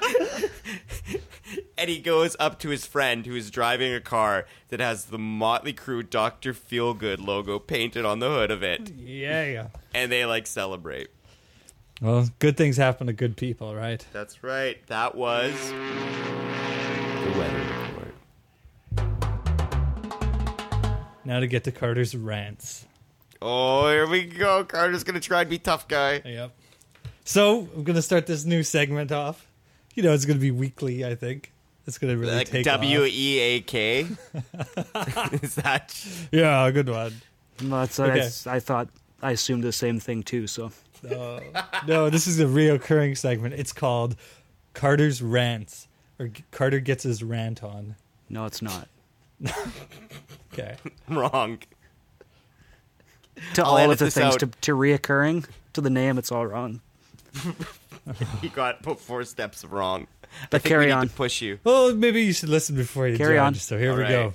and 1.78 1.90
he 1.90 2.00
goes 2.00 2.36
up 2.40 2.60
to 2.60 2.70
his 2.70 2.86
friend 2.86 3.26
who 3.26 3.36
is 3.36 3.52
driving 3.52 3.94
a 3.94 4.00
car 4.00 4.46
that 4.70 4.80
has 4.80 5.06
the 5.06 5.18
Motley 5.20 5.74
Crue 5.74 6.08
Doctor 6.10 6.54
Feelgood 6.54 7.20
logo 7.26 7.60
painted 7.60 8.06
on 8.06 8.20
the 8.20 8.30
hood 8.30 8.52
of 8.52 8.64
it, 8.64 8.90
Yeah, 8.96 9.44
yeah. 9.46 9.68
and 9.94 10.12
they 10.12 10.26
like 10.26 10.48
celebrate. 10.48 11.10
Well, 12.02 12.30
good 12.40 12.56
things 12.58 12.78
happen 12.78 13.08
to 13.08 13.14
good 13.14 13.36
people, 13.38 13.76
right? 13.76 14.06
That's 14.14 14.44
right. 14.44 14.78
That 14.88 15.16
was 15.16 15.54
the 15.70 17.34
weather 17.38 17.64
report. 17.88 18.14
Now 21.26 21.40
to 21.40 21.48
get 21.48 21.64
to 21.66 21.72
Carter's 21.72 22.16
rants. 22.16 22.86
Oh, 23.46 23.90
here 23.90 24.08
we 24.08 24.24
go. 24.26 24.64
Carter's 24.64 25.04
gonna 25.04 25.20
try 25.20 25.42
and 25.42 25.50
be 25.50 25.60
tough 25.60 25.88
guy. 25.88 26.22
Yep. 26.24 26.52
So 27.26 27.68
I'm 27.76 27.84
gonna 27.84 28.02
start 28.02 28.26
this 28.26 28.46
new 28.46 28.64
segment 28.64 29.12
off. 29.12 29.48
You 29.96 30.04
know, 30.04 30.14
it's 30.14 30.24
gonna 30.26 30.40
be 30.40 30.52
weekly. 30.52 31.04
I 31.06 31.16
think 31.16 31.52
it's 31.86 31.98
gonna 31.98 32.16
really 32.16 32.36
Like 32.36 32.48
take 32.50 32.64
W 32.66 33.02
off. 33.04 33.10
E 33.12 33.40
A 33.40 33.60
K. 33.62 34.02
Is 35.42 35.56
that? 35.56 35.94
Yeah, 36.32 36.72
good 36.72 36.88
one. 36.90 37.14
No, 37.62 37.86
that's, 37.86 38.00
Okay. 38.00 38.30
I, 38.50 38.56
I 38.56 38.60
thought 38.62 38.88
I 39.22 39.32
assumed 39.32 39.64
the 39.64 39.74
same 39.74 40.00
thing 40.00 40.24
too. 40.24 40.48
So 40.48 40.72
No, 41.04 41.42
no, 41.86 42.10
this 42.10 42.28
is 42.28 42.40
a 42.40 42.46
reoccurring 42.46 43.18
segment. 43.18 43.56
It's 43.56 43.74
called 43.74 44.16
Carter's 44.74 45.22
rants, 45.22 45.88
or 46.18 46.30
Carter 46.52 46.80
gets 46.80 47.04
his 47.04 47.22
rant 47.24 47.62
on. 47.62 47.96
no, 48.30 48.46
it's 48.46 48.62
not. 48.62 48.88
Okay. 50.54 50.76
I'm 51.10 51.18
wrong. 51.18 51.58
To 53.56 53.64
I'll 53.66 53.72
all 53.78 53.92
of 53.92 53.98
the 54.00 54.12
things 54.12 54.36
out. 54.36 54.40
to, 54.42 54.48
to 54.48 54.72
reoccurring 54.76 55.46
to 55.74 55.82
the 55.82 55.90
name, 55.90 56.18
it's 56.18 56.32
all 56.32 56.46
wrong. 56.46 56.82
You 58.42 58.50
got 58.50 58.84
put 58.84 59.00
four 59.00 59.24
steps 59.24 59.64
wrong. 59.64 60.08
I 60.24 60.48
But 60.50 60.62
think 60.62 60.72
carry 60.72 60.86
we 60.88 60.92
need 60.92 60.98
on. 60.98 61.08
to 61.08 61.14
push 61.14 61.42
you. 61.42 61.60
Well, 61.64 61.96
maybe 61.96 62.22
you 62.22 62.34
should 62.34 62.50
listen 62.50 62.76
before 62.76 63.08
you 63.08 63.16
Carry 63.18 63.36
judge. 63.36 63.42
on. 63.46 63.54
So 63.56 63.78
here 63.78 63.92
All 63.92 63.96
we 63.98 64.04
right. 64.04 64.10
go. 64.10 64.34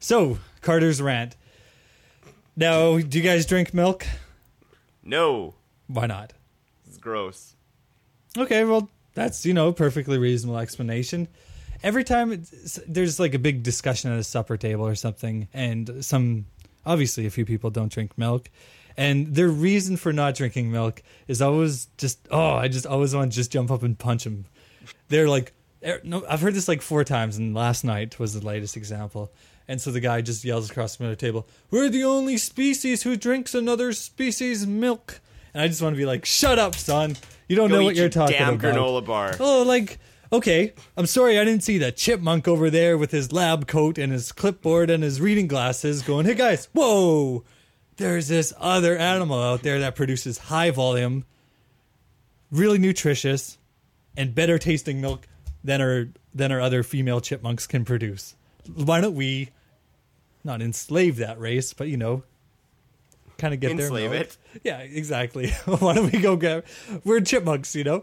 So 0.00 0.38
Carter's 0.60 1.00
rant. 1.00 1.36
Now, 2.56 2.98
do 2.98 3.16
you 3.16 3.22
guys 3.22 3.46
drink 3.46 3.72
milk? 3.72 4.04
No, 5.04 5.54
Why 5.86 6.06
not? 6.06 6.32
it's 6.88 6.98
gross. 6.98 7.54
Okay, 8.36 8.64
well, 8.64 8.88
that's 9.14 9.46
you 9.46 9.54
know 9.54 9.68
a 9.68 9.72
perfectly 9.72 10.18
reasonable 10.18 10.58
explanation. 10.58 11.28
Every 11.84 12.02
time 12.04 12.32
it's, 12.32 12.80
there's 12.88 13.20
like 13.20 13.34
a 13.34 13.38
big 13.38 13.62
discussion 13.62 14.12
at 14.12 14.18
a 14.18 14.24
supper 14.24 14.56
table 14.56 14.84
or 14.86 14.94
something, 14.96 15.46
and 15.54 16.04
some 16.04 16.46
obviously 16.84 17.26
a 17.26 17.30
few 17.30 17.44
people 17.44 17.70
don't 17.70 17.92
drink 17.92 18.16
milk, 18.16 18.50
and 18.96 19.34
their 19.34 19.48
reason 19.48 19.96
for 19.96 20.12
not 20.12 20.34
drinking 20.34 20.70
milk 20.70 21.02
is 21.28 21.40
always 21.40 21.86
just 21.96 22.18
oh, 22.30 22.52
I 22.54 22.68
just 22.68 22.86
always 22.86 23.14
want 23.14 23.32
to 23.32 23.36
just 23.36 23.52
jump 23.52 23.70
up 23.70 23.82
and 23.82 23.98
punch 23.98 24.24
them. 24.24 24.46
They're 25.08 25.28
like, 25.28 25.52
er, 25.86 26.00
no, 26.04 26.24
I've 26.28 26.40
heard 26.40 26.54
this 26.54 26.68
like 26.68 26.82
four 26.82 27.04
times, 27.04 27.36
and 27.36 27.54
last 27.54 27.84
night 27.84 28.18
was 28.18 28.34
the 28.38 28.44
latest 28.44 28.76
example. 28.76 29.32
And 29.68 29.80
so 29.80 29.90
the 29.90 30.00
guy 30.00 30.20
just 30.20 30.44
yells 30.44 30.70
across 30.70 30.96
from 30.96 31.06
the 31.06 31.16
table, 31.16 31.46
"We're 31.70 31.88
the 31.88 32.04
only 32.04 32.36
species 32.36 33.04
who 33.04 33.16
drinks 33.16 33.54
another 33.54 33.92
species' 33.92 34.66
milk." 34.66 35.20
And 35.54 35.62
I 35.62 35.68
just 35.68 35.80
want 35.82 35.94
to 35.94 35.98
be 35.98 36.06
like, 36.06 36.24
"Shut 36.24 36.58
up, 36.58 36.74
son! 36.74 37.16
You 37.48 37.56
don't 37.56 37.68
Go 37.68 37.76
know 37.76 37.84
what 37.84 37.94
you're 37.94 38.04
your 38.04 38.10
talking 38.10 38.36
damn 38.36 38.54
about." 38.54 38.74
granola 38.74 39.04
bar. 39.04 39.36
Oh, 39.38 39.62
like, 39.62 39.98
okay, 40.32 40.72
I'm 40.96 41.06
sorry 41.06 41.38
I 41.38 41.44
didn't 41.44 41.62
see 41.62 41.78
that 41.78 41.96
chipmunk 41.96 42.48
over 42.48 42.70
there 42.70 42.96
with 42.96 43.10
his 43.10 43.32
lab 43.32 43.66
coat 43.66 43.98
and 43.98 44.12
his 44.12 44.32
clipboard 44.32 44.88
and 44.90 45.02
his 45.02 45.20
reading 45.20 45.46
glasses 45.46 46.02
going, 46.02 46.26
hey 46.26 46.34
guys, 46.34 46.68
whoa, 46.72 47.44
there's 47.96 48.28
this 48.28 48.52
other 48.58 48.96
animal 48.96 49.40
out 49.40 49.62
there 49.62 49.80
that 49.80 49.94
produces 49.94 50.38
high 50.38 50.70
volume, 50.70 51.24
really 52.50 52.78
nutritious, 52.78 53.58
and 54.16 54.34
better 54.34 54.58
tasting 54.58 55.00
milk 55.00 55.28
than 55.62 55.80
our 55.80 56.08
than 56.34 56.50
our 56.50 56.60
other 56.60 56.82
female 56.82 57.20
chipmunks 57.20 57.66
can 57.66 57.84
produce. 57.84 58.34
Why 58.74 59.00
don't 59.00 59.14
we 59.14 59.50
not 60.44 60.62
enslave 60.62 61.16
that 61.16 61.38
race, 61.38 61.72
but 61.72 61.88
you 61.88 61.96
know, 61.96 62.24
kind 63.42 63.52
of 63.54 63.60
get 63.60 63.72
Enslave 63.72 64.10
their 64.10 64.20
milk? 64.20 64.28
it. 64.54 64.60
Yeah, 64.64 64.78
exactly. 64.78 65.50
Why 65.66 65.94
don't 65.94 66.12
we 66.12 66.20
go 66.20 66.36
get? 66.36 66.64
We're 67.04 67.20
chipmunks, 67.20 67.74
you 67.74 67.84
know. 67.84 68.02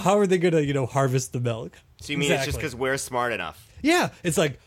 How 0.00 0.18
are 0.18 0.26
they 0.26 0.38
gonna, 0.38 0.60
you 0.60 0.74
know, 0.74 0.86
harvest 0.86 1.32
the 1.32 1.40
milk? 1.40 1.78
So 2.00 2.12
you 2.12 2.18
mean 2.18 2.30
it's 2.32 2.44
just 2.44 2.48
Exactly. 2.58 2.60
because 2.60 2.76
we're 2.76 2.96
smart 2.98 3.32
enough? 3.32 3.68
Yeah, 3.82 4.10
it's 4.22 4.36
like 4.36 4.58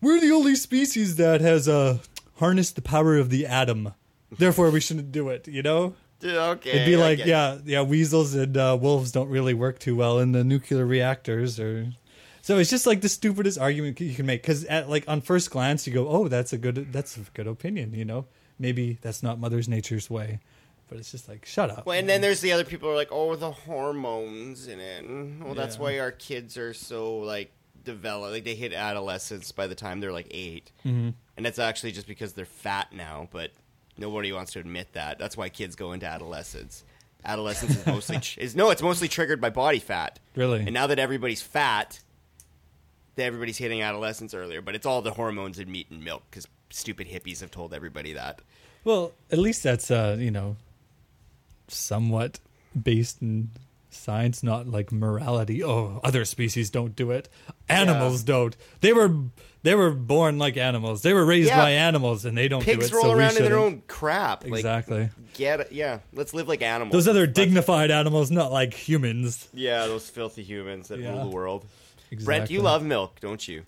we're 0.00 0.20
the 0.20 0.32
only 0.32 0.56
species 0.56 1.16
that 1.16 1.40
has 1.40 1.68
uh, 1.68 1.98
harnessed 2.38 2.74
the 2.76 2.82
power 2.82 3.16
of 3.16 3.30
the 3.30 3.46
atom. 3.46 3.94
Therefore, 4.38 4.70
we 4.70 4.80
shouldn't 4.80 5.12
do 5.12 5.28
it. 5.30 5.46
You 5.48 5.62
know, 5.62 5.94
Okay. 6.24 6.70
it'd 6.70 6.86
be 6.86 6.96
I 6.96 6.98
like, 6.98 7.18
get 7.18 7.26
it. 7.26 7.30
yeah, 7.30 7.58
yeah, 7.64 7.82
weasels 7.82 8.34
and 8.34 8.56
uh, 8.56 8.76
wolves 8.80 9.12
don't 9.12 9.28
really 9.28 9.54
work 9.54 9.78
too 9.78 9.94
well 9.96 10.18
in 10.18 10.32
the 10.32 10.42
nuclear 10.44 10.84
reactors, 10.84 11.60
or 11.60 11.92
so 12.42 12.58
it's 12.58 12.70
just 12.70 12.86
like 12.86 13.00
the 13.00 13.08
stupidest 13.08 13.58
argument 13.58 14.00
you 14.00 14.14
can 14.14 14.26
make. 14.26 14.42
Because 14.42 14.64
at 14.64 14.88
like 14.90 15.04
on 15.08 15.20
first 15.20 15.50
glance, 15.50 15.86
you 15.86 15.92
go, 15.94 16.08
oh, 16.08 16.28
that's 16.28 16.52
a 16.52 16.58
good, 16.58 16.92
that's 16.92 17.16
a 17.16 17.20
good 17.34 17.46
opinion. 17.46 17.92
You 17.94 18.04
know, 18.04 18.26
maybe 18.58 18.98
that's 19.00 19.22
not 19.22 19.38
Mother's 19.38 19.68
Nature's 19.68 20.08
way, 20.10 20.40
but 20.88 20.98
it's 20.98 21.10
just 21.10 21.28
like, 21.28 21.44
shut 21.44 21.70
up. 21.70 21.86
Well, 21.86 21.98
and 21.98 22.08
then 22.08 22.20
there's 22.20 22.40
the 22.40 22.52
other 22.52 22.64
people 22.64 22.88
who 22.88 22.92
are 22.94 22.96
like, 22.96 23.10
oh, 23.10 23.34
the 23.36 23.50
hormones 23.52 24.66
in 24.68 24.80
it. 24.80 25.04
Well, 25.44 25.54
that's 25.54 25.78
why 25.78 25.98
our 25.98 26.12
kids 26.12 26.56
are 26.56 26.72
so 26.74 27.18
like 27.18 27.52
developed. 27.84 28.32
Like 28.32 28.44
they 28.44 28.54
hit 28.54 28.72
adolescence 28.72 29.52
by 29.52 29.66
the 29.66 29.74
time 29.74 30.00
they're 30.00 30.12
like 30.12 30.28
8 30.30 30.70
Mm-hmm. 30.84 31.08
and 31.36 31.46
that's 31.46 31.58
actually 31.58 31.92
just 31.92 32.06
because 32.06 32.32
they're 32.32 32.44
fat 32.44 32.92
now. 32.92 33.28
But 33.32 33.50
nobody 33.98 34.32
wants 34.32 34.52
to 34.52 34.60
admit 34.60 34.92
that. 34.94 35.18
That's 35.18 35.36
why 35.36 35.48
kids 35.48 35.76
go 35.76 35.92
into 35.92 36.06
adolescence. 36.06 36.84
Adolescence 37.24 37.76
is 37.76 37.86
mostly 37.86 38.18
tr- 38.20 38.40
is 38.40 38.54
no, 38.54 38.70
it's 38.70 38.82
mostly 38.82 39.08
triggered 39.08 39.40
by 39.40 39.50
body 39.50 39.78
fat. 39.80 40.18
Really? 40.36 40.60
And 40.60 40.72
now 40.72 40.86
that 40.86 40.98
everybody's 40.98 41.42
fat, 41.42 42.00
everybody's 43.18 43.58
hitting 43.58 43.82
adolescence 43.82 44.34
earlier. 44.34 44.60
But 44.62 44.74
it's 44.74 44.86
all 44.86 45.02
the 45.02 45.12
hormones 45.12 45.58
in 45.58 45.70
meat 45.70 45.88
and 45.90 46.04
milk 46.04 46.22
because 46.30 46.46
stupid 46.70 47.08
hippies 47.08 47.40
have 47.40 47.50
told 47.50 47.72
everybody 47.74 48.12
that. 48.14 48.40
Well, 48.84 49.12
at 49.30 49.38
least 49.38 49.62
that's 49.62 49.90
uh, 49.90 50.16
you 50.18 50.30
know, 50.30 50.56
somewhat 51.68 52.38
based 52.80 53.20
in 53.22 53.50
science, 53.90 54.42
not 54.42 54.66
like 54.68 54.92
morality. 54.92 55.62
Oh, 55.64 56.00
other 56.04 56.24
species 56.24 56.70
don't 56.70 56.94
do 56.94 57.10
it. 57.10 57.28
Animals 57.68 58.22
don't. 58.22 58.56
They 58.80 58.92
were 58.92 59.10
they 59.62 59.74
were 59.74 59.90
born 59.90 60.38
like 60.38 60.56
animals. 60.56 61.02
They 61.02 61.12
were 61.14 61.24
raised 61.24 61.48
Yeah. 61.48 61.56
by 61.60 61.70
animals, 61.70 62.24
and 62.24 62.36
they 62.38 62.46
don't 62.48 62.64
do 62.64 62.72
Pigs 62.76 62.86
it. 62.88 62.92
roll 62.94 63.02
so 63.04 63.12
we 63.14 63.18
around 63.18 63.36
in 63.36 63.44
their 63.44 63.58
own 63.58 63.82
crap. 63.88 64.44
Like, 64.44 64.52
Exactly. 64.60 65.08
Get 65.34 65.60
it? 65.60 65.72
Yeah, 65.72 65.98
let's 66.12 66.32
live 66.34 66.46
like 66.46 66.62
animals. 66.62 66.92
Those 66.92 67.08
other 67.08 67.26
That's- 67.26 67.34
dignified 67.46 67.90
animals, 67.90 68.30
not 68.30 68.52
like 68.52 68.72
humans. 68.74 69.48
Yeah, 69.52 69.86
those 69.86 70.08
filthy 70.08 70.44
humans 70.44 70.88
that 70.88 71.00
Yeah. 71.00 71.10
rule 71.12 71.24
the 71.24 71.30
world. 71.34 71.66
Exactly. 72.12 72.24
Brent, 72.24 72.50
you 72.52 72.62
love 72.62 72.84
milk, 72.84 73.18
don't 73.20 73.46
you? 73.48 73.64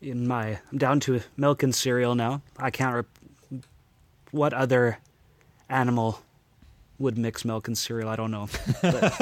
In 0.00 0.28
my, 0.28 0.58
I'm 0.70 0.78
down 0.78 1.00
to 1.00 1.20
milk 1.36 1.62
and 1.62 1.74
cereal 1.74 2.14
now. 2.14 2.40
I 2.56 2.70
can't. 2.70 2.94
Rep- 2.94 3.62
what 4.30 4.52
other 4.52 4.98
animal 5.68 6.20
would 6.98 7.18
mix 7.18 7.44
milk 7.44 7.66
and 7.66 7.76
cereal? 7.76 8.08
I 8.08 8.16
don't 8.16 8.30
know. 8.30 8.48
But, 8.80 9.12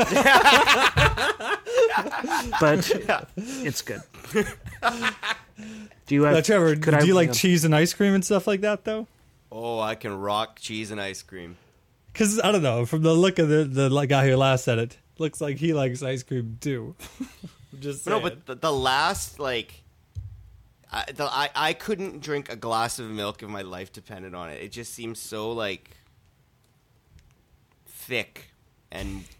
but 2.61 3.29
it's 3.37 3.83
good. 3.83 4.03
Do 6.07 6.15
you 6.15 6.23
have? 6.25 6.35
Now, 6.35 6.41
Trevor, 6.41 6.77
could 6.77 6.93
do 6.93 6.97
I- 6.99 7.03
you 7.05 7.15
like 7.15 7.33
cheese 7.33 7.65
and 7.65 7.75
ice 7.75 7.95
cream 7.95 8.15
and 8.15 8.25
stuff 8.25 8.47
like 8.47 8.61
that 8.61 8.85
though? 8.85 9.07
Oh, 9.51 9.81
I 9.81 9.95
can 9.95 10.19
rock 10.19 10.59
cheese 10.61 10.91
and 10.91 11.01
ice 11.01 11.23
cream. 11.23 11.57
Because 12.13 12.41
I 12.41 12.53
don't 12.53 12.63
know, 12.63 12.85
from 12.87 13.03
the 13.03 13.15
look 13.15 13.39
of 13.39 13.49
the 13.49 13.65
the 13.65 13.89
guy 14.07 14.29
who 14.29 14.37
last 14.37 14.65
said 14.65 14.79
it, 14.79 14.99
looks 15.19 15.41
like 15.41 15.57
he 15.59 15.73
likes 15.73 16.03
ice 16.03 16.23
cream 16.23 16.59
too. 16.61 16.95
Just 17.81 18.07
No, 18.07 18.21
but 18.21 18.47
the, 18.47 18.55
the 18.55 18.73
last 18.73 19.39
like, 19.39 19.83
I, 20.97 21.13
the, 21.13 21.25
I 21.25 21.51
I 21.55 21.73
couldn't 21.75 22.21
drink 22.23 22.51
a 22.51 22.57
glass 22.57 22.99
of 22.99 23.11
milk 23.11 23.43
if 23.43 23.49
my 23.49 23.63
life 23.63 23.93
depended 23.93 24.35
on 24.35 24.51
it. 24.51 24.63
It 24.63 24.73
just 24.73 24.95
seems 24.95 25.19
so 25.19 25.53
like 25.53 25.97
thick 27.87 28.51
and. 28.91 29.25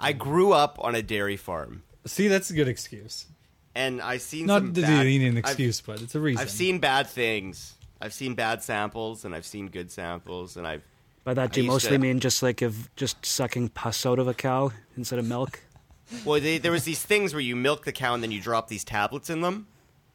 I 0.00 0.12
grew 0.12 0.52
up 0.52 0.78
on 0.80 0.94
a 0.94 1.02
dairy 1.02 1.36
farm, 1.36 1.82
see, 2.06 2.28
that's 2.28 2.50
a 2.50 2.54
good 2.54 2.68
excuse. 2.68 3.26
and 3.74 4.00
I've 4.00 4.22
seen 4.22 4.46
Not 4.46 4.60
some 4.62 4.72
that 4.74 4.82
bad, 4.82 5.06
you 5.06 5.18
need 5.18 5.26
an 5.26 5.30
I've- 5.38 5.40
excuse, 5.40 5.80
but 5.80 6.00
it's 6.02 6.14
a 6.14 6.20
reason. 6.20 6.40
I've 6.40 6.50
seen 6.50 6.78
bad 6.78 7.08
things. 7.08 7.74
I've 8.00 8.12
seen 8.12 8.34
bad 8.36 8.62
samples, 8.62 9.24
and 9.24 9.34
I've 9.34 9.46
seen 9.46 9.66
good 9.68 9.90
samples, 9.90 10.56
and 10.56 10.66
I've 10.68 10.82
By 11.24 11.34
that, 11.34 11.52
do 11.52 11.60
I 11.60 11.62
you 11.62 11.64
used 11.72 11.84
mostly 11.86 11.96
to- 11.96 11.98
mean 11.98 12.20
just 12.20 12.42
like 12.44 12.62
of 12.62 12.94
just 12.94 13.24
sucking 13.26 13.70
pus 13.70 14.06
out 14.06 14.18
of 14.20 14.28
a 14.28 14.34
cow 14.34 14.70
instead 14.96 15.18
of 15.18 15.26
milk? 15.26 15.60
well, 16.24 16.40
they, 16.40 16.58
there 16.58 16.72
was 16.72 16.84
these 16.84 17.02
things 17.02 17.34
where 17.34 17.40
you 17.40 17.56
milk 17.56 17.84
the 17.84 17.92
cow 17.92 18.14
and 18.14 18.22
then 18.22 18.30
you 18.30 18.40
drop 18.40 18.68
these 18.68 18.84
tablets 18.84 19.30
in 19.30 19.40
them 19.40 19.66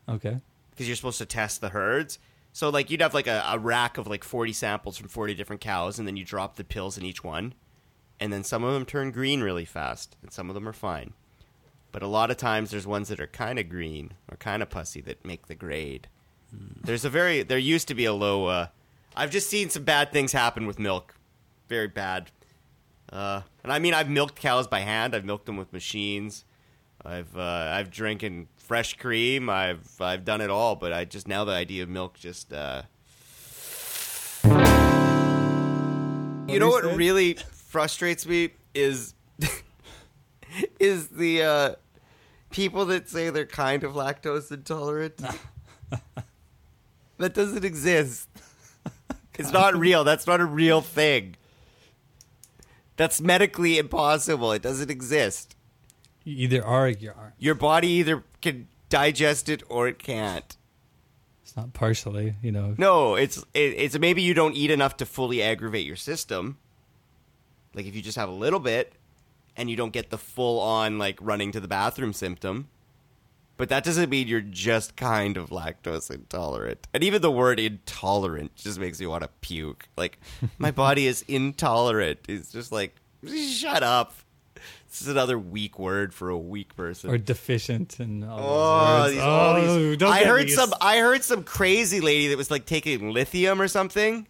Okay. 0.08 0.38
because 0.72 0.88
you're 0.88 0.96
supposed 0.96 1.18
to 1.20 1.26
test 1.26 1.62
the 1.62 1.70
herds. 1.70 2.20
So 2.52 2.70
like 2.70 2.90
you'd 2.90 3.02
have 3.02 3.14
like 3.14 3.28
a, 3.28 3.44
a 3.48 3.58
rack 3.58 3.98
of 3.98 4.08
like 4.08 4.24
40 4.24 4.54
samples 4.54 4.98
from 4.98 5.08
40 5.08 5.34
different 5.34 5.62
cows, 5.62 5.98
and 5.98 6.08
then 6.08 6.18
you 6.18 6.26
drop 6.26 6.56
the 6.56 6.64
pills 6.64 6.98
in 6.98 7.06
each 7.06 7.24
one, 7.24 7.54
and 8.20 8.32
then 8.32 8.44
some 8.44 8.64
of 8.64 8.74
them 8.74 8.86
turn 8.86 9.12
green 9.12 9.42
really 9.42 9.66
fast, 9.66 10.16
and 10.22 10.32
some 10.32 10.50
of 10.50 10.54
them 10.54 10.68
are 10.68 10.74
fine. 10.74 11.14
But 11.92 12.04
a 12.04 12.08
lot 12.08 12.32
of 12.32 12.38
times 12.38 12.72
there's 12.72 12.88
ones 12.88 13.08
that 13.10 13.20
are 13.20 13.28
kind 13.28 13.58
of 13.60 13.70
green 13.70 14.14
or 14.30 14.38
kind 14.38 14.62
of 14.64 14.70
pussy 14.70 15.02
that 15.02 15.26
make 15.26 15.48
the 15.48 15.56
grade. 15.56 16.08
There's 16.84 17.06
a 17.06 17.10
very 17.10 17.42
there 17.42 17.58
used 17.58 17.88
to 17.88 17.96
be 17.96 18.06
a 18.06 18.14
low. 18.14 18.46
Uh, 18.46 18.68
I've 19.16 19.32
just 19.32 19.50
seen 19.50 19.70
some 19.72 19.84
bad 19.84 20.12
things 20.12 20.32
happen 20.32 20.68
with 20.68 20.78
milk, 20.78 21.16
very 21.68 21.88
bad. 21.88 22.30
Uh, 23.12 23.42
and 23.64 23.72
I 23.72 23.80
mean 23.80 23.96
I've 23.96 24.10
milked 24.10 24.36
cows 24.36 24.68
by 24.68 24.82
hand. 24.82 25.16
I've 25.16 25.26
milked 25.26 25.48
them 25.48 25.58
with 25.58 25.74
machines. 25.74 26.46
I've 27.04 27.36
uh, 27.36 27.72
I've 27.74 27.90
drinking 27.90 28.48
fresh 28.64 28.98
cream. 28.98 29.50
I've 29.50 30.02
I've 30.02 30.26
done 30.26 30.42
it 30.42 30.50
all, 30.50 30.76
but 30.76 30.92
I 30.92 31.06
just 31.06 31.28
now 31.28 31.44
the 31.44 31.52
idea 31.52 31.84
of 31.84 31.90
milk 31.90 32.18
just. 32.20 32.52
Uh... 32.52 32.84
You 36.48 36.60
know 36.60 36.70
what 36.70 36.84
really 36.96 37.36
frustrates 37.36 38.26
me 38.26 38.52
is 38.74 39.14
is 40.80 41.10
the 41.10 41.44
uh, 41.44 41.76
people 42.50 42.86
that 42.86 43.10
say 43.10 43.30
they're 43.30 43.46
kind 43.46 43.84
of 43.84 43.94
lactose 43.94 44.52
intolerant. 44.52 45.22
that 47.18 47.34
doesn't 47.34 47.66
exist. 47.66 48.30
It's 49.40 49.52
not 49.52 49.76
real. 49.76 50.04
That's 50.04 50.28
not 50.28 50.42
a 50.42 50.46
real 50.46 50.82
thing. 50.82 51.38
That's 52.98 53.20
medically 53.20 53.80
impossible. 53.80 54.52
It 54.52 54.62
doesn't 54.62 54.92
exist. 54.92 55.56
You 56.24 56.36
either 56.38 56.66
are 56.66 56.86
or 56.86 56.90
you 56.90 57.12
aren't. 57.18 57.34
Your 57.38 57.56
body 57.56 57.88
either 57.88 58.24
can 58.42 58.68
digest 58.90 59.50
it 59.50 59.64
or 59.70 59.88
it 59.88 60.00
can't. 60.00 60.58
It's 61.44 61.58
not 61.58 61.74
partially, 61.74 62.36
you 62.42 62.52
know. 62.52 62.76
No, 62.78 63.16
it's 63.16 63.38
it, 63.54 63.74
it's 63.78 64.00
maybe 64.00 64.22
you 64.22 64.34
don't 64.34 64.56
eat 64.56 64.72
enough 64.72 64.98
to 64.98 65.06
fully 65.06 65.42
aggravate 65.42 65.86
your 65.86 65.96
system. 65.96 66.58
Like 67.74 67.86
if 67.86 67.96
you 67.96 68.02
just 68.02 68.18
have 68.18 68.30
a 68.30 68.34
little 68.34 68.60
bit 68.60 68.94
and 69.56 69.70
you 69.70 69.76
don't 69.76 69.94
get 69.94 70.10
the 70.10 70.18
full 70.18 70.60
on 70.60 70.98
like 70.98 71.18
running 71.22 71.52
to 71.52 71.60
the 71.60 71.68
bathroom 71.68 72.14
symptom. 72.14 72.70
But 73.56 73.70
that 73.70 73.84
doesn't 73.84 74.10
mean 74.10 74.28
you're 74.28 74.42
just 74.42 74.96
kind 74.96 75.38
of 75.38 75.50
lactose 75.52 76.10
intolerant. 76.10 76.88
And 76.94 77.04
even 77.04 77.22
the 77.22 77.32
word 77.32 77.60
intolerant 77.60 78.56
just 78.56 78.80
makes 78.80 79.00
me 79.00 79.06
want 79.06 79.22
to 79.22 79.30
puke. 79.42 79.88
Like 79.96 80.20
my 80.58 80.72
body 80.84 81.06
is 81.06 81.24
intolerant. 81.28 82.20
It's 82.28 82.52
just 82.52 82.72
like 82.72 82.96
shut 83.28 83.84
up. 83.84 84.14
This 84.90 85.02
is 85.02 85.08
another 85.08 85.38
weak 85.40 85.80
word 85.80 86.14
for 86.14 86.30
a 86.30 86.38
weak 86.38 86.76
person. 86.76 87.10
Or 87.10 87.18
deficient 87.18 88.00
and 88.00 88.24
all 88.24 88.40
Oh, 88.40 88.44
those 88.44 89.02
words. 89.02 89.14
these, 89.14 89.22
all 89.24 89.56
Oh, 89.56 89.92
these. 89.96 90.04
I 90.04 90.24
heard 90.26 90.46
me 90.46 90.52
some. 90.52 90.70
s- 90.72 90.78
I 90.82 90.98
heard 91.00 91.24
some 91.24 91.44
crazy 91.44 92.00
lady 92.02 92.28
that 92.28 92.38
was 92.38 92.52
like 92.52 92.66
taking 92.66 93.12
lithium 93.12 93.60
or 93.62 93.68
something, 93.68 94.28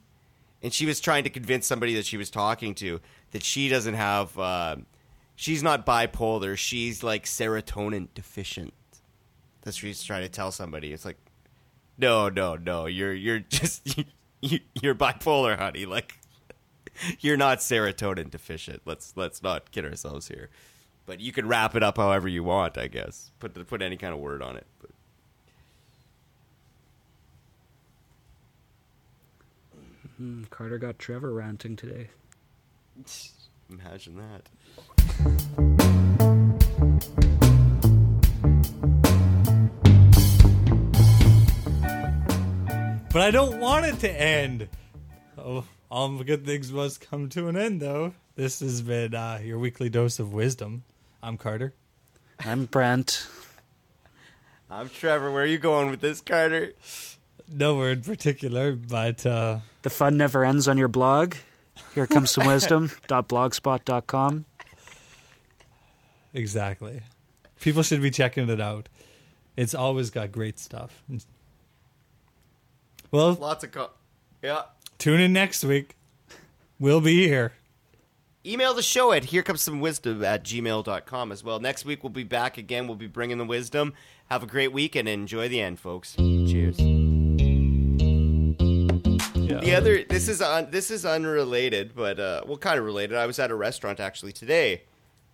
and 0.61 0.73
she 0.73 0.85
was 0.85 0.99
trying 1.01 1.23
to 1.25 1.29
convince 1.29 1.67
somebody 1.67 1.93
that 1.95 2.05
she 2.05 2.17
was 2.17 2.29
talking 2.29 2.73
to 2.75 3.01
that 3.31 3.43
she 3.43 3.67
doesn't 3.69 3.95
have. 3.95 4.37
Uh, 4.39 4.77
she's 5.35 5.61
not 5.63 5.85
bipolar. 5.85 6.57
She's 6.57 7.03
like 7.03 7.25
serotonin 7.25 8.07
deficient. 8.15 8.73
That's 9.63 9.77
what 9.77 9.87
she's 9.87 10.03
trying 10.03 10.23
to 10.23 10.29
tell 10.29 10.51
somebody. 10.51 10.91
It's 10.93 11.05
like, 11.05 11.17
no, 11.97 12.29
no, 12.29 12.55
no. 12.55 12.85
You're 12.85 13.13
you're 13.13 13.39
just 13.49 13.97
you, 14.41 14.59
you're 14.81 14.95
bipolar, 14.95 15.57
honey. 15.57 15.85
Like, 15.85 16.17
you're 17.19 17.37
not 17.37 17.59
serotonin 17.59 18.29
deficient. 18.29 18.81
Let's 18.85 19.13
let's 19.15 19.41
not 19.43 19.71
kid 19.71 19.85
ourselves 19.85 20.27
here. 20.27 20.49
But 21.05 21.19
you 21.19 21.31
can 21.31 21.47
wrap 21.47 21.75
it 21.75 21.83
up 21.83 21.97
however 21.97 22.27
you 22.27 22.43
want, 22.43 22.77
I 22.77 22.87
guess. 22.87 23.31
Put 23.39 23.67
put 23.67 23.81
any 23.81 23.97
kind 23.97 24.13
of 24.13 24.19
word 24.19 24.41
on 24.41 24.55
it. 24.57 24.65
But 24.79 24.89
Hmm, 30.17 30.43
Carter 30.49 30.77
got 30.77 30.99
Trevor 30.99 31.33
ranting 31.33 31.75
today. 31.75 32.09
imagine 33.69 34.15
that. 34.17 34.49
But 43.11 43.21
I 43.21 43.31
don't 43.31 43.59
want 43.59 43.85
it 43.85 43.99
to 43.99 44.09
end. 44.09 44.69
Oh, 45.37 45.65
all 45.93 46.09
the 46.09 46.23
good 46.23 46.43
things 46.43 46.71
must 46.71 47.07
come 47.07 47.29
to 47.29 47.47
an 47.47 47.55
end, 47.55 47.79
though. 47.79 48.15
This 48.35 48.61
has 48.61 48.81
been 48.81 49.13
uh, 49.13 49.39
your 49.43 49.59
weekly 49.59 49.89
dose 49.89 50.17
of 50.17 50.33
wisdom. 50.33 50.83
I'm 51.21 51.37
Carter. 51.37 51.75
I'm 52.43 52.65
Brent. 52.65 53.27
I'm 54.71 54.89
Trevor. 54.89 55.31
Where 55.31 55.43
are 55.43 55.45
you 55.45 55.59
going 55.59 55.91
with 55.91 56.01
this, 56.01 56.19
Carter? 56.19 56.73
Nowhere 57.47 57.91
in 57.91 58.01
particular, 58.01 58.71
but 58.73 59.23
uh, 59.23 59.59
The 59.83 59.91
fun 59.91 60.17
never 60.17 60.43
ends 60.43 60.67
on 60.67 60.79
your 60.79 60.87
blog. 60.87 61.35
Here 61.93 62.07
comes 62.07 62.31
some 62.31 62.47
wisdom. 62.47 62.89
blogspot.com. 63.07 64.45
exactly. 66.33 67.01
People 67.61 67.83
should 67.83 68.01
be 68.01 68.09
checking 68.09 68.49
it 68.49 68.59
out. 68.59 68.89
It's 69.55 69.75
always 69.75 70.09
got 70.09 70.31
great 70.31 70.57
stuff. 70.57 71.03
Well, 73.11 73.33
Lots 73.35 73.63
of 73.63 73.71
co- 73.71 73.91
yeah. 74.41 74.63
Tune 74.97 75.19
in 75.19 75.33
next 75.33 75.63
week. 75.63 75.95
We'll 76.79 77.01
be 77.01 77.27
here. 77.27 77.53
Email 78.45 78.73
the 78.73 78.83
show 78.83 79.13
at 79.13 79.25
here 79.25 79.41
comes 79.41 79.61
some 79.61 79.79
wisdom 79.79 80.23
at 80.23 80.43
gmail.com 80.43 81.31
as 81.31 81.43
well. 81.43 81.59
Next 81.59 81.85
week 81.85 82.03
we'll 82.03 82.09
be 82.09 82.23
back 82.25 82.57
again. 82.57 82.87
We'll 82.87 82.97
be 82.97 83.07
bringing 83.07 83.37
the 83.37 83.45
wisdom. 83.45 83.93
Have 84.29 84.43
a 84.43 84.47
great 84.47 84.73
week 84.73 84.95
and 84.95 85.07
enjoy 85.07 85.47
the 85.47 85.61
end, 85.61 85.79
folks. 85.79 86.15
Cheers. 86.15 86.77
Yeah. 89.35 89.59
The 89.59 89.75
other 89.75 90.03
this 90.03 90.27
is 90.27 90.41
un, 90.41 90.67
this 90.71 90.91
is 90.91 91.05
unrelated, 91.05 91.93
but 91.95 92.19
uh, 92.19 92.41
well, 92.45 92.57
kind 92.57 92.79
of 92.79 92.85
related. 92.85 93.17
I 93.17 93.25
was 93.27 93.39
at 93.39 93.51
a 93.51 93.55
restaurant 93.55 93.99
actually 93.99 94.31
today, 94.33 94.83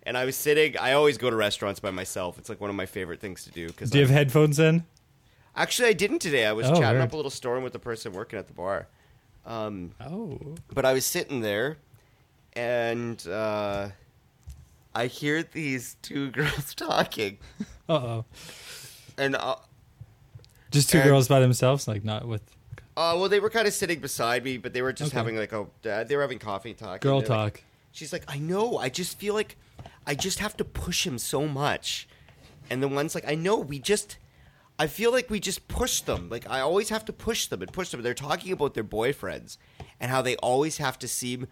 and 0.04 0.16
I 0.16 0.24
was 0.24 0.36
sitting. 0.36 0.76
I 0.78 0.92
always 0.92 1.18
go 1.18 1.30
to 1.30 1.36
restaurants 1.36 1.80
by 1.80 1.90
myself. 1.90 2.38
It's 2.38 2.48
like 2.48 2.60
one 2.60 2.70
of 2.70 2.76
my 2.76 2.86
favorite 2.86 3.20
things 3.20 3.44
to 3.44 3.50
do. 3.50 3.66
Because 3.68 3.90
Do 3.90 3.98
you 3.98 4.04
have 4.04 4.14
headphones 4.14 4.58
in? 4.58 4.84
actually, 5.56 5.88
I 5.88 5.92
didn't 5.94 6.20
today. 6.20 6.46
I 6.46 6.52
was 6.52 6.66
Oh, 6.66 6.74
chatting 6.74 6.98
weird. 6.98 7.02
up 7.02 7.12
a 7.12 7.16
little 7.16 7.30
storm 7.30 7.62
with 7.64 7.72
the 7.72 7.78
person 7.78 8.12
working 8.12 8.38
at 8.38 8.46
the 8.46 8.52
bar. 8.54 8.86
Um, 9.46 9.92
Oh. 10.00 10.54
but 10.72 10.84
I 10.84 10.92
was 10.92 11.04
sitting 11.06 11.40
there, 11.40 11.78
and 12.54 13.26
uh, 13.26 13.88
I 14.94 15.06
hear 15.06 15.42
these 15.42 15.96
two 16.02 16.30
girls 16.38 16.74
talking, 16.74 17.38
Uh 17.88 17.92
oh. 17.92 18.24
and 19.16 19.34
uh, 19.36 19.56
Just 20.70 20.90
two 20.90 20.98
And- 20.98 21.08
girls 21.08 21.28
by 21.28 21.40
themselves, 21.40 21.88
like 21.88 22.04
not 22.04 22.26
with 22.28 22.42
uh, 22.96 23.14
well, 23.18 23.28
they 23.30 23.40
were 23.40 23.48
kind 23.50 23.66
of 23.66 23.72
sitting 23.72 23.98
beside 24.00 24.44
me, 24.44 24.58
but 24.58 24.74
they 24.74 24.82
were 24.82 24.92
just 24.92 25.12
Okay. 25.12 25.16
having 25.18 25.36
like 25.36 25.52
a 25.52 25.66
uh, 25.88 26.04
they 26.04 26.16
were 26.16 26.22
having 26.22 26.38
coffee 26.38 26.74
talk. 26.74 27.00
girl 27.00 27.20
They're 27.20 27.28
like- 27.36 27.54
talk. 27.54 27.62
She's 27.92 28.12
like, 28.12 28.22
I 28.28 28.38
know. 28.38 28.78
I 28.78 28.88
just 28.88 29.18
feel 29.18 29.34
like 29.34 29.56
I 30.06 30.14
just 30.14 30.38
have 30.38 30.56
to 30.58 30.64
push 30.64 31.04
him 31.06 31.18
so 31.18 31.48
much. 31.48 32.06
And 32.68 32.80
the 32.80 32.86
one's 32.88 33.16
like, 33.16 33.24
I 33.26 33.34
know. 33.34 33.56
We 33.56 33.80
just, 33.80 34.16
I 34.80 34.86
feel 34.86 35.12
like 35.12 35.28
we 35.28 35.38
just 35.40 35.68
push 35.68 36.00
them. 36.00 36.28
Like 36.30 36.48
I 36.48 36.60
always 36.60 36.88
have 36.88 37.04
to 37.04 37.12
push 37.12 37.46
them 37.46 37.60
and 37.62 37.70
push 37.72 37.90
them. 37.90 38.00
They're 38.02 38.14
talking 38.14 38.50
about 38.52 38.72
their 38.74 38.84
boyfriends 38.84 39.58
and 40.00 40.10
how 40.10 40.22
they 40.22 40.36
always 40.36 40.78
have 40.78 40.98
to 41.00 41.08
seem 41.08 41.46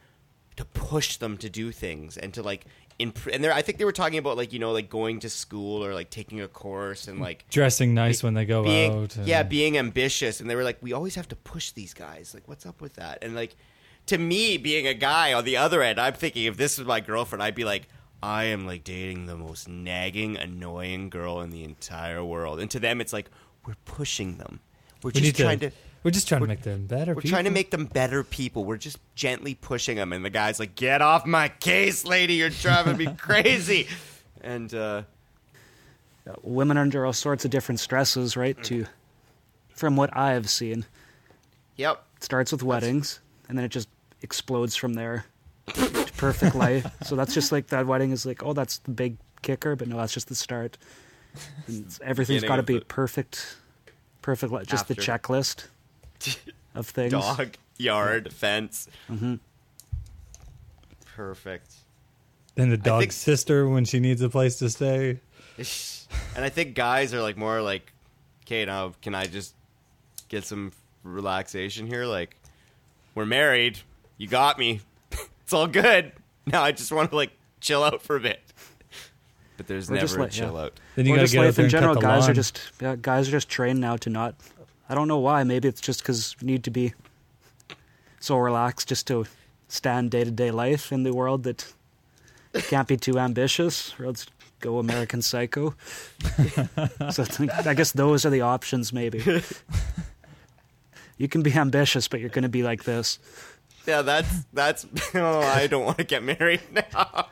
to 0.57 0.65
push 0.65 1.19
them 1.19 1.37
to 1.39 1.49
do 1.51 1.71
things 1.71 2.17
and 2.17 2.33
to 2.35 2.43
like. 2.43 2.65
Imp- 2.99 3.29
and 3.33 3.47
I 3.47 3.63
think 3.63 3.79
they 3.79 3.85
were 3.85 3.93
talking 3.93 4.19
about 4.19 4.37
like 4.37 4.53
you 4.53 4.59
know 4.59 4.73
like 4.73 4.89
going 4.91 5.21
to 5.21 5.31
school 5.31 5.85
or 5.85 5.95
like 5.95 6.11
taking 6.11 6.41
a 6.41 6.49
course 6.49 7.07
and 7.07 7.21
like 7.21 7.45
Dressing 7.49 7.95
nice 7.95 8.25
when 8.25 8.35
they 8.35 8.45
go 8.45 8.65
being, 8.65 8.91
out. 8.93 9.15
and- 9.17 9.29
Yeah, 9.29 9.45
being 9.45 9.79
ambitious, 9.79 10.41
and 10.41 10.51
they 10.51 10.57
were 10.57 10.65
like, 10.65 10.79
we 10.83 10.93
always 10.93 11.15
have 11.15 11.29
to 11.29 11.37
push 11.37 11.71
these 11.71 11.95
guys. 11.95 12.33
Like, 12.35 12.49
what's 12.49 12.67
up 12.67 12.81
with 12.81 12.95
that? 12.95 13.19
And 13.23 13.37
like, 13.37 13.55
to 14.07 14.19
me, 14.19 14.57
being 14.57 14.89
a 14.89 14.95
guy 14.95 15.33
on 15.33 15.45
the 15.45 15.59
other 15.59 15.81
end, 15.81 16.01
I'm 16.01 16.15
thinking 16.15 16.47
if 16.47 16.57
this 16.57 16.77
was 16.79 16.89
my 16.89 16.99
girlfriend, 16.99 17.41
I'd 17.43 17.55
be 17.55 17.65
like, 17.65 17.87
I 18.23 18.45
am 18.45 18.67
like 18.67 18.85
dating 18.85 19.27
the 19.27 19.37
most 19.37 19.69
nagging, 19.69 20.37
annoying 20.37 21.09
girl 21.11 21.41
in 21.41 21.51
the 21.51 21.65
entire 21.65 22.25
world. 22.25 22.61
And 22.61 22.71
to 22.73 22.81
them, 22.81 23.01
it's 23.01 23.13
like 23.13 23.31
we're 23.67 23.77
pushing 23.85 24.39
them. 24.39 24.61
We're 25.03 25.13
we 25.15 25.21
just 25.21 25.37
trying 25.37 25.61
to. 25.61 25.71
We're 26.03 26.11
just 26.13 26.29
trying 26.29 26.41
we're- 26.41 26.55
to 26.55 26.59
make 26.59 26.65
them 26.65 26.87
better. 26.87 27.15
We're 27.15 27.23
trying 27.23 27.45
to 27.45 27.51
make 27.51 27.71
them 27.71 27.87
better 27.87 28.25
people. 28.25 28.65
We're 28.65 28.77
just 28.77 28.99
gently 29.15 29.55
pushing 29.55 29.97
them, 29.97 30.13
and 30.13 30.25
the 30.25 30.31
guy's 30.31 30.59
like, 30.59 30.75
"Get 30.75 31.03
off 31.03 31.27
my 31.27 31.49
case, 31.49 32.05
lady! 32.05 32.35
You're 32.35 32.51
driving 32.51 32.97
me 32.97 33.07
crazy." 33.19 33.89
And 34.41 34.73
uh, 34.75 35.03
Women 36.43 36.77
are 36.77 36.83
under 36.83 37.07
all 37.07 37.13
sorts 37.13 37.45
of 37.45 37.51
different 37.51 37.81
stresses, 37.81 38.37
right? 38.37 38.63
To, 38.65 38.87
from 39.71 39.97
what 39.97 40.15
I've 40.17 40.49
seen, 40.51 40.85
yep, 41.77 42.05
it 42.17 42.25
starts 42.25 42.53
with 42.53 42.63
weddings, 42.63 43.21
and 43.49 43.57
then 43.57 43.65
it 43.65 43.71
just 43.71 43.89
explodes 44.23 44.77
from 44.77 44.95
there 44.95 45.25
to 45.75 46.07
perfect 46.19 46.55
life. 46.67 46.87
So 47.05 47.17
that's 47.17 47.33
just 47.33 47.51
like 47.53 47.69
that 47.69 47.87
wedding 47.87 48.11
is 48.11 48.27
like, 48.27 48.43
oh, 48.45 48.53
that's 48.53 48.79
the 48.79 48.91
big 48.91 49.17
kicker, 49.43 49.75
but 49.77 49.89
no, 49.89 49.97
that's 49.97 50.13
just 50.13 50.29
the 50.29 50.35
start. 50.35 50.77
And 51.67 51.81
it's- 51.81 52.01
everything's 52.03 52.43
Beginning 52.43 52.49
got 52.49 52.57
to 52.57 52.63
be 52.65 52.79
the- 52.81 52.85
perfect, 52.85 53.57
perfect. 54.23 54.53
li- 54.53 54.65
Just 54.67 54.89
the 54.89 54.95
checklist 54.95 55.67
of 56.75 56.87
things. 56.89 57.13
dog, 57.13 57.55
yard, 57.79 58.33
fence. 58.33 58.89
hmm 59.07 59.37
Perfect. 61.17 61.73
And 62.57 62.71
the 62.73 62.77
dog's 62.77 63.03
think- 63.05 63.13
sister 63.13 63.69
when 63.69 63.85
she 63.85 64.01
needs 64.01 64.21
a 64.23 64.29
place 64.29 64.59
to 64.59 64.71
stay. 64.71 65.21
and 66.37 66.45
I 66.45 66.49
think 66.49 66.75
guys 66.75 67.13
are 67.15 67.21
like 67.23 67.37
more 67.37 67.61
like, 67.63 67.93
okay, 68.45 68.65
now 68.65 68.95
can 69.03 69.15
I 69.15 69.27
just 69.27 69.55
get 70.29 70.45
some 70.45 70.73
relaxation 71.03 71.87
here? 71.87 72.05
Like, 72.05 72.37
we're 73.15 73.27
married. 73.27 73.79
You 74.17 74.27
got 74.29 74.59
me. 74.59 74.81
It's 75.49 75.55
all 75.55 75.67
good. 75.67 76.13
Now 76.45 76.63
I 76.63 76.73
just 76.73 76.93
want 76.93 77.09
to 77.09 77.17
like 77.17 77.31
chill 77.59 77.83
out 77.83 78.03
for 78.03 78.17
a 78.17 78.21
bit. 78.21 78.39
But 79.57 79.67
there's 79.67 79.91
Or 79.91 79.97
just 79.97 80.13
never 80.15 80.21
a 80.21 80.25
let- 80.27 80.37
yeah. 80.37 80.45
chill 80.45 80.57
out. 80.59 80.81
Then 80.95 81.07
you 81.07 81.13
or 81.15 81.17
gotta 81.17 81.25
just 81.25 81.33
get 81.33 81.41
out 81.41 81.45
life 81.47 81.55
there 81.57 81.65
in 81.65 81.67
and 81.67 81.73
cut 81.73 81.79
general. 81.81 81.95
the 81.95 82.01
Guys 82.03 82.21
lawn. 82.21 82.31
are 82.31 82.35
just 82.35 82.61
yeah, 82.83 82.97
guys 83.01 83.29
are 83.29 83.31
just 83.31 83.49
trained 83.49 83.81
now 83.81 83.97
to 83.97 84.11
not. 84.11 84.35
I 84.91 84.95
don't 84.95 85.09
know 85.09 85.17
why. 85.19 85.43
Maybe 85.45 85.67
it's 85.67 85.81
just 85.81 86.01
because 86.03 86.37
you 86.41 86.47
need 86.47 86.65
to 86.65 86.71
be 86.71 86.93
so 88.21 88.37
relaxed 88.37 88.89
just 88.91 89.07
to 89.07 89.25
stand 89.69 90.11
day 90.11 90.25
to 90.25 90.31
day 90.31 90.51
life 90.51 90.93
in 90.93 91.03
the 91.03 91.15
world 91.15 91.45
that 91.45 91.73
can't 92.69 92.87
be 92.87 92.99
too 92.99 93.19
ambitious 93.19 93.95
or 93.99 94.05
else 94.05 94.27
go 94.61 94.79
American 94.79 95.23
Psycho. 95.23 95.75
so 97.11 97.23
I, 97.23 97.27
think, 97.27 97.67
I 97.67 97.73
guess 97.73 97.93
those 97.93 98.27
are 98.27 98.31
the 98.31 98.43
options. 98.43 98.93
Maybe 98.93 99.23
you 101.17 101.29
can 101.29 101.43
be 101.43 101.53
ambitious, 101.55 102.07
but 102.07 102.21
you're 102.21 102.29
going 102.29 102.43
to 102.43 102.49
be 102.49 102.63
like 102.63 102.85
this. 102.85 103.19
Yeah, 103.89 104.03
that's 104.03 104.45
that's. 104.53 104.87
Oh, 105.15 105.41
I 105.41 105.67
don't 105.67 105.85
want 105.87 105.97
to 105.99 106.05
get 106.05 106.23
married 106.23 106.61
now. 106.95 107.29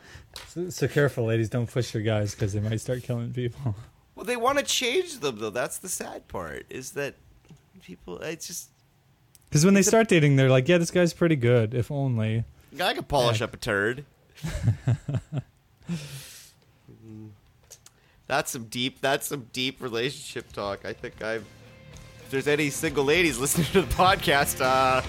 So, 0.49 0.71
so 0.71 0.89
careful, 0.89 1.27
ladies. 1.27 1.51
Don't 1.51 1.71
push 1.71 1.93
your 1.93 2.03
guys 2.03 2.35
because 2.35 2.55
they 2.55 2.61
might 2.61 2.81
start 2.81 3.03
killing 3.03 3.33
people. 3.33 3.75
Well, 4.17 4.25
they 4.25 4.37
want 4.39 4.57
to 4.57 4.65
change 4.65 5.19
them 5.19 5.39
though. 5.41 5.51
That's 5.51 5.77
the 5.77 5.91
sad 5.91 6.27
part. 6.27 6.65
Is 6.71 6.93
that 6.93 7.17
people? 7.83 8.17
It's 8.21 8.47
just 8.47 8.71
Because 9.51 9.63
when 9.63 9.75
they 9.75 9.83
start 9.83 10.09
dating, 10.09 10.37
they're 10.37 10.49
like, 10.49 10.67
"Yeah, 10.67 10.79
this 10.79 10.91
guy's 10.91 11.13
pretty 11.13 11.37
good. 11.37 11.75
If 11.75 11.91
only." 11.91 12.45
I 12.83 12.95
could 12.95 13.09
polish 13.09 13.41
Yeah. 13.41 13.45
up 13.45 13.53
a 13.53 13.59
turd. 13.59 14.07
that's 18.27 18.51
some 18.53 18.65
deep. 18.65 19.03
That's 19.03 19.27
some 19.27 19.49
deep 19.53 19.83
relationship 19.83 20.51
talk. 20.53 20.87
I 20.87 20.95
think 20.95 21.23
I've. 21.23 21.45
If 22.25 22.31
there's 22.31 22.49
any 22.49 22.71
single 22.71 23.05
ladies 23.05 23.39
listening 23.39 23.67
to 23.73 23.83
the 23.83 23.95
podcast, 23.95 24.63
uh, 24.65 25.03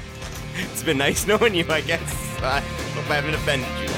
it's 0.57 0.83
been 0.83 0.97
nice 0.97 1.27
knowing 1.29 1.55
you. 1.55 1.65
I 1.69 1.81
guess. 1.81 2.01
I 2.41 2.59
hope 2.59 3.09
I 3.09 3.15
haven't 3.15 3.33
offended 3.33 3.67
you. 3.81 3.96